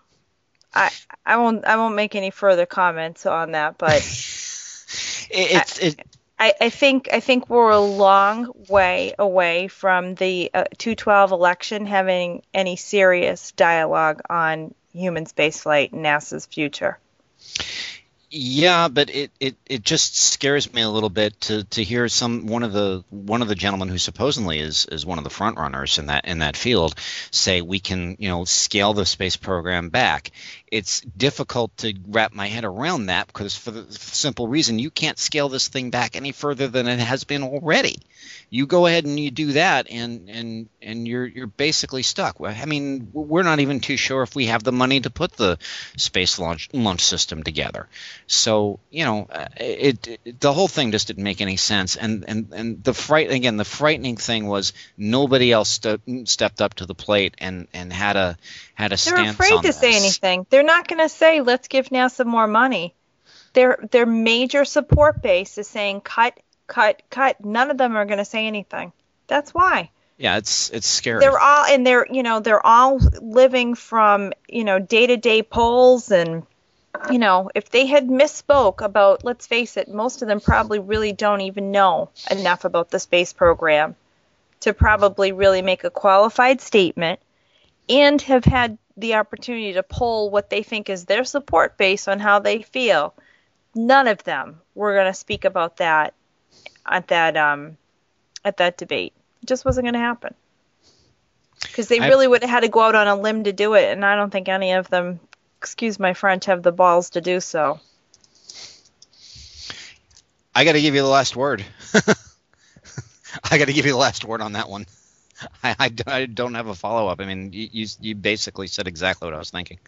I 0.73 0.91
I 1.25 1.37
won't 1.37 1.65
I 1.65 1.77
won't 1.77 1.95
make 1.95 2.15
any 2.15 2.31
further 2.31 2.65
comments 2.65 3.25
on 3.25 3.51
that, 3.51 3.77
but 3.77 3.97
it's 5.31 5.79
it, 5.79 5.99
I, 6.39 6.53
I 6.61 6.69
think 6.69 7.09
I 7.11 7.19
think 7.19 7.49
we're 7.49 7.71
a 7.71 7.79
long 7.79 8.51
way 8.69 9.13
away 9.19 9.67
from 9.67 10.15
the 10.15 10.49
uh, 10.53 10.65
212 10.77 11.31
election 11.31 11.85
having 11.85 12.43
any 12.53 12.77
serious 12.77 13.51
dialogue 13.51 14.21
on 14.29 14.73
human 14.93 15.25
spaceflight 15.25 15.91
NASA's 15.91 16.45
future. 16.45 16.97
Yeah, 18.31 18.89
but 18.89 19.09
it, 19.09 19.31
it, 19.39 19.55
it 19.65 19.81
just 19.83 20.15
scares 20.15 20.71
me 20.71 20.83
a 20.83 20.89
little 20.89 21.09
bit 21.09 21.41
to, 21.41 21.63
to 21.63 21.83
hear 21.83 22.07
some 22.07 22.45
one 22.45 22.61
of 22.61 22.73
the 22.73 23.03
one 23.09 23.41
of 23.41 23.47
the 23.47 23.55
gentlemen 23.55 23.87
who 23.87 23.97
supposedly 23.97 24.59
is, 24.59 24.85
is 24.85 25.03
one 25.03 25.17
of 25.17 25.23
the 25.23 25.31
front 25.31 25.57
runners 25.57 25.97
in 25.97 26.07
that 26.07 26.25
in 26.25 26.39
that 26.39 26.55
field 26.55 26.93
say 27.31 27.61
we 27.61 27.79
can 27.79 28.17
you 28.19 28.29
know 28.29 28.45
scale 28.45 28.93
the 28.93 29.05
space 29.07 29.35
program 29.35 29.89
back. 29.89 30.29
It's 30.71 31.01
difficult 31.01 31.75
to 31.77 31.95
wrap 32.07 32.31
my 32.31 32.45
head 32.45 32.65
around 32.65 33.07
that 33.07 33.25
because 33.25 33.55
for 33.55 33.71
the 33.71 33.91
simple 33.91 34.47
reason 34.47 34.77
you 34.77 34.91
can't 34.91 35.17
scale 35.17 35.49
this 35.49 35.67
thing 35.67 35.89
back 35.89 36.15
any 36.15 36.31
further 36.31 36.67
than 36.67 36.87
it 36.87 36.99
has 36.99 37.23
been 37.23 37.41
already 37.41 37.97
you 38.49 38.65
go 38.65 38.85
ahead 38.85 39.05
and 39.05 39.19
you 39.19 39.31
do 39.31 39.53
that 39.53 39.89
and 39.89 40.29
and 40.29 40.69
and 40.81 41.07
you're 41.07 41.25
you're 41.25 41.47
basically 41.47 42.03
stuck. 42.03 42.37
I 42.41 42.65
mean 42.65 43.09
we're 43.13 43.43
not 43.43 43.59
even 43.59 43.79
too 43.79 43.97
sure 43.97 44.23
if 44.23 44.35
we 44.35 44.47
have 44.47 44.63
the 44.63 44.71
money 44.71 44.99
to 45.01 45.09
put 45.09 45.33
the 45.33 45.57
space 45.97 46.39
launch 46.39 46.69
launch 46.73 47.01
system 47.01 47.43
together. 47.43 47.87
So 48.27 48.79
you 48.89 49.05
know 49.05 49.27
uh, 49.31 49.47
it, 49.57 50.07
it 50.07 50.39
the 50.39 50.53
whole 50.53 50.67
thing 50.67 50.91
just 50.91 51.07
didn't 51.07 51.23
make 51.23 51.41
any 51.41 51.57
sense. 51.57 51.95
And 51.95 52.25
and 52.27 52.51
and 52.53 52.83
the 52.83 52.93
fright 52.93 53.31
again 53.31 53.57
the 53.57 53.65
frightening 53.65 54.17
thing 54.17 54.47
was 54.47 54.73
nobody 54.97 55.51
else 55.51 55.69
st- 55.69 56.27
stepped 56.27 56.61
up 56.61 56.75
to 56.75 56.85
the 56.85 56.95
plate 56.95 57.35
and 57.37 57.67
and 57.73 57.93
had 57.93 58.15
a 58.15 58.37
had 58.73 58.93
a 58.93 58.97
they're 58.97 59.29
afraid 59.29 59.57
to 59.57 59.61
this. 59.61 59.77
say 59.77 59.95
anything. 59.95 60.45
They're 60.49 60.63
not 60.63 60.87
going 60.87 60.99
to 60.99 61.09
say 61.09 61.41
let's 61.41 61.67
give 61.67 61.89
nasa 61.89 62.25
more 62.25 62.47
money. 62.47 62.95
Their 63.53 63.79
their 63.91 64.05
major 64.05 64.65
support 64.65 65.21
base 65.21 65.57
is 65.57 65.67
saying 65.67 66.01
cut 66.01 66.39
cut, 66.69 67.01
cut. 67.09 67.43
None 67.43 67.71
of 67.71 67.77
them 67.77 67.97
are 67.97 68.05
going 68.05 68.19
to 68.19 68.25
say 68.25 68.47
anything. 68.47 68.93
That's 69.27 69.53
why. 69.53 69.91
Yeah, 70.17 70.37
it's 70.37 70.69
it's 70.71 70.87
scary. 70.87 71.19
They're 71.19 71.39
all 71.39 71.65
and 71.65 71.85
they're 71.87 72.05
you 72.09 72.23
know 72.23 72.39
they're 72.39 72.65
all 72.65 72.99
living 73.21 73.75
from 73.75 74.33
you 74.47 74.63
know 74.63 74.77
day 74.79 75.07
to 75.07 75.17
day 75.17 75.43
polls 75.43 76.11
and 76.11 76.43
you 77.09 77.19
know 77.19 77.49
if 77.55 77.69
they 77.69 77.85
had 77.85 78.07
misspoke 78.07 78.81
about 78.81 79.23
let's 79.23 79.47
face 79.47 79.77
it 79.77 79.87
most 79.87 80.21
of 80.21 80.27
them 80.27 80.41
probably 80.41 80.79
really 80.79 81.13
don't 81.13 81.41
even 81.41 81.71
know 81.71 82.09
enough 82.29 82.65
about 82.65 82.89
the 82.89 82.99
space 82.99 83.31
program 83.31 83.95
to 84.59 84.73
probably 84.73 85.31
really 85.31 85.61
make 85.61 85.85
a 85.85 85.89
qualified 85.89 86.59
statement 86.59 87.21
and 87.87 88.21
have 88.23 88.43
had 88.43 88.77
the 88.97 89.15
opportunity 89.15 89.71
to 89.71 89.83
poll 89.83 90.29
what 90.29 90.49
they 90.49 90.63
think 90.63 90.89
is 90.89 91.05
their 91.05 91.23
support 91.23 91.77
base 91.77 92.09
on 92.09 92.19
how 92.19 92.39
they 92.39 92.61
feel. 92.61 93.13
None 93.73 94.09
of 94.09 94.23
them 94.25 94.59
were 94.75 94.93
going 94.95 95.07
to 95.07 95.13
speak 95.13 95.45
about 95.45 95.77
that 95.77 96.13
at 96.85 97.07
that 97.07 97.37
um, 97.37 97.77
at 98.43 98.57
that 98.57 98.77
debate. 98.77 99.13
It 99.41 99.47
just 99.47 99.65
wasn't 99.65 99.85
going 99.85 99.93
to 99.93 99.99
happen 99.99 100.33
because 101.61 101.87
they 101.87 101.99
I- 101.99 102.07
really 102.07 102.27
would 102.27 102.41
have 102.41 102.49
had 102.49 102.59
to 102.61 102.69
go 102.69 102.81
out 102.81 102.95
on 102.95 103.07
a 103.07 103.15
limb 103.15 103.43
to 103.43 103.53
do 103.53 103.73
it, 103.73 103.91
and 103.91 104.05
I 104.05 104.15
don't 104.15 104.29
think 104.29 104.49
any 104.49 104.73
of 104.73 104.89
them, 104.89 105.19
excuse 105.57 105.99
my 105.99 106.13
French, 106.13 106.45
have 106.45 106.63
the 106.63 106.71
balls 106.71 107.11
to 107.11 107.21
do 107.21 107.39
so. 107.39 107.79
I 110.55 110.65
got 110.65 110.73
to 110.73 110.81
give 110.81 110.95
you 110.95 111.01
the 111.01 111.07
last 111.07 111.35
word. 111.35 111.63
I 113.43 113.57
got 113.57 113.65
to 113.65 113.73
give 113.73 113.85
you 113.85 113.91
the 113.93 113.97
last 113.97 114.25
word 114.25 114.41
on 114.41 114.53
that 114.53 114.69
one. 114.69 114.85
I, 115.63 115.75
I, 115.79 115.91
I 116.07 116.25
don't 116.25 116.55
have 116.55 116.67
a 116.67 116.75
follow 116.75 117.07
up. 117.07 117.21
I 117.21 117.25
mean, 117.25 117.53
you, 117.53 117.69
you 117.71 117.87
you 118.01 118.15
basically 118.15 118.67
said 118.67 118.87
exactly 118.87 119.27
what 119.27 119.35
I 119.35 119.37
was 119.37 119.51
thinking. 119.51 119.79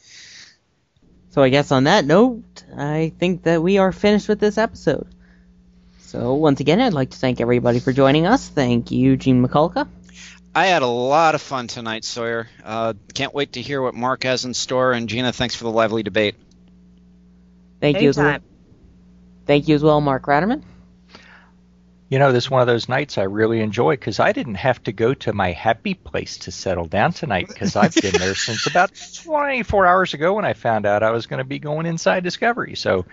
So 1.32 1.42
I 1.42 1.50
guess 1.50 1.72
on 1.72 1.86
that 1.86 2.06
note, 2.06 2.64
I 2.78 3.12
think 3.20 3.44
that 3.44 3.62
we 3.62 3.78
are 3.78 3.92
finished 3.92 4.28
with 4.30 4.40
this 4.40 4.58
episode. 4.58 5.08
So 6.12 6.34
once 6.34 6.60
again, 6.60 6.82
I'd 6.82 6.92
like 6.92 7.12
to 7.12 7.18
thank 7.18 7.40
everybody 7.40 7.80
for 7.80 7.94
joining 7.94 8.28
us. 8.28 8.50
Thank 8.50 8.92
you, 8.92 9.16
Gene 9.16 9.42
Mikulka. 9.42 9.88
I 10.54 10.66
had 10.66 10.82
a 10.82 10.88
lot 10.88 11.36
of 11.36 11.42
fun 11.42 11.68
tonight, 11.68 12.04
Sawyer. 12.04 12.50
Uh, 12.66 12.96
can't 13.14 13.34
wait 13.34 13.54
to 13.54 13.62
hear 13.62 13.82
what 13.82 13.96
Mark 13.96 14.24
has 14.24 14.44
in 14.44 14.54
store. 14.54 14.92
And 14.92 15.08
Gina, 15.08 15.32
thanks 15.32 15.56
for 15.56 15.64
the 15.64 15.72
lively 15.72 16.04
debate. 16.04 16.36
Thank 17.80 18.02
you 18.02 18.10
as 18.10 18.18
well. 18.18 18.40
Thank 19.46 19.70
you 19.70 19.76
as 19.76 19.84
well, 19.84 20.02
Mark 20.02 20.26
Ratterman. 20.26 20.64
You 22.12 22.20
know, 22.20 22.34
this 22.34 22.44
is 22.44 22.52
one 22.52 22.60
of 22.60 22.68
those 22.68 22.90
nights 22.90 23.18
I 23.18 23.24
really 23.24 23.62
enjoy 23.62 23.94
because 23.94 24.20
I 24.20 24.34
didn't 24.34 24.56
have 24.56 24.84
to 24.84 24.92
go 24.92 25.14
to 25.14 25.32
my 25.32 25.54
happy 25.54 25.94
place 25.94 26.40
to 26.40 26.52
settle 26.52 26.84
down 26.84 27.14
tonight 27.14 27.48
because 27.48 27.78
I've 27.78 27.96
been 27.96 28.20
there 28.20 28.36
since 28.36 28.68
about 28.68 28.92
24 29.24 29.86
hours 29.88 30.14
ago 30.14 30.34
when 30.34 30.44
I 30.44 30.52
found 30.52 30.86
out 30.86 31.04
I 31.04 31.12
was 31.12 31.26
going 31.26 31.38
to 31.38 31.46
be 31.46 31.58
going 31.58 31.86
inside 31.86 32.26
Discovery. 32.26 32.76
So, 32.76 33.06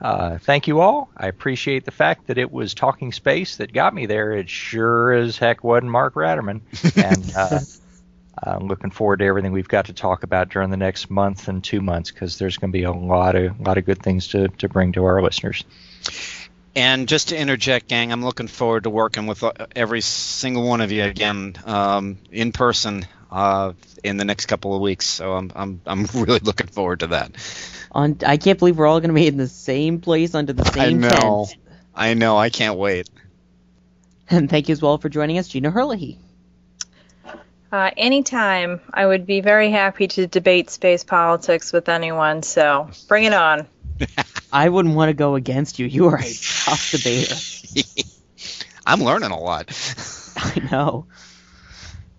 uh, 0.00 0.38
thank 0.38 0.66
you 0.66 0.80
all. 0.80 1.10
I 1.16 1.28
appreciate 1.28 1.84
the 1.84 1.92
fact 1.92 2.26
that 2.26 2.38
it 2.38 2.50
was 2.50 2.74
Talking 2.74 3.12
Space 3.12 3.58
that 3.58 3.72
got 3.72 3.94
me 3.94 4.06
there. 4.06 4.32
It 4.32 4.50
sure 4.50 5.12
as 5.12 5.38
heck 5.38 5.62
wasn't 5.62 5.92
Mark 5.92 6.14
Ratterman. 6.14 6.62
And 6.96 7.32
uh, 7.36 7.60
I'm 8.42 8.66
looking 8.66 8.90
forward 8.90 9.20
to 9.20 9.26
everything 9.26 9.52
we've 9.52 9.68
got 9.68 9.84
to 9.84 9.92
talk 9.92 10.24
about 10.24 10.48
during 10.48 10.70
the 10.70 10.76
next 10.76 11.08
month 11.08 11.46
and 11.46 11.62
two 11.62 11.80
months 11.80 12.10
because 12.10 12.38
there's 12.38 12.56
going 12.56 12.72
to 12.72 12.76
be 12.76 12.82
a 12.82 12.90
lot 12.90 13.36
of 13.36 13.60
lot 13.60 13.78
of 13.78 13.84
good 13.84 14.02
things 14.02 14.26
to, 14.28 14.48
to 14.48 14.68
bring 14.68 14.90
to 14.94 15.04
our 15.04 15.22
listeners. 15.22 15.64
And 16.74 17.08
just 17.08 17.30
to 17.30 17.38
interject, 17.38 17.88
gang, 17.88 18.12
I'm 18.12 18.24
looking 18.24 18.46
forward 18.46 18.84
to 18.84 18.90
working 18.90 19.26
with 19.26 19.42
uh, 19.42 19.52
every 19.74 20.00
single 20.00 20.66
one 20.66 20.80
of 20.80 20.92
you 20.92 21.02
again 21.02 21.56
um, 21.64 22.18
in 22.30 22.52
person 22.52 23.06
uh, 23.30 23.72
in 24.04 24.16
the 24.16 24.24
next 24.24 24.46
couple 24.46 24.74
of 24.74 24.80
weeks. 24.80 25.06
So 25.06 25.32
I'm 25.34 25.50
I'm 25.54 25.80
I'm 25.86 26.04
really 26.14 26.38
looking 26.40 26.68
forward 26.68 27.00
to 27.00 27.08
that. 27.08 27.32
On, 27.92 28.16
I 28.24 28.36
can't 28.36 28.58
believe 28.58 28.78
we're 28.78 28.86
all 28.86 29.00
going 29.00 29.08
to 29.08 29.14
be 29.14 29.26
in 29.26 29.36
the 29.36 29.48
same 29.48 30.00
place 30.00 30.34
under 30.34 30.52
the 30.52 30.64
same 30.64 30.98
I 30.98 31.08
know. 31.08 31.46
tent. 31.48 31.58
I 31.94 32.14
know. 32.14 32.36
I 32.36 32.50
can't 32.50 32.78
wait. 32.78 33.10
And 34.28 34.48
thank 34.48 34.68
you 34.68 34.72
as 34.72 34.80
well 34.80 34.96
for 34.98 35.08
joining 35.08 35.38
us, 35.38 35.48
Gina 35.48 35.72
Herlihy. 35.72 36.18
Uh, 37.72 37.90
anytime, 37.96 38.80
I 38.92 39.06
would 39.06 39.26
be 39.26 39.40
very 39.40 39.70
happy 39.70 40.06
to 40.08 40.26
debate 40.26 40.70
space 40.70 41.04
politics 41.04 41.72
with 41.72 41.88
anyone. 41.88 42.42
So 42.42 42.90
bring 43.08 43.24
it 43.24 43.34
on. 43.34 43.66
I 44.52 44.68
wouldn't 44.68 44.94
want 44.94 45.08
to 45.08 45.14
go 45.14 45.34
against 45.34 45.78
you. 45.78 45.86
You 45.86 46.08
are 46.08 46.18
a 46.18 46.22
tough 46.22 46.90
debater. 46.90 47.36
I'm 48.86 49.02
learning 49.02 49.30
a 49.30 49.38
lot. 49.38 49.70
I 50.36 50.68
know. 50.70 51.06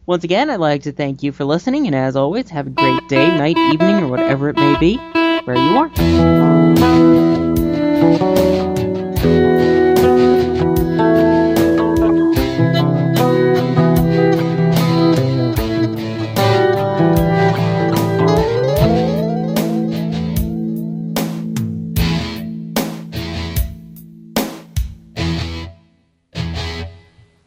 Once 0.06 0.24
again, 0.24 0.50
I'd 0.50 0.60
like 0.60 0.84
to 0.84 0.92
thank 0.92 1.24
you 1.24 1.32
for 1.32 1.46
listening, 1.46 1.86
and 1.88 1.96
as 1.96 2.16
always, 2.16 2.50
have 2.50 2.68
a 2.68 2.72
great 2.72 3.08
day, 3.08 3.28
night, 3.38 3.58
evening, 3.58 3.98
or 3.98 4.08
whatever 4.08 4.50
it 4.50 4.56
may 4.56 4.78
be, 4.80 4.98
where 5.46 5.56
you 5.56 5.78
are. 8.66 8.71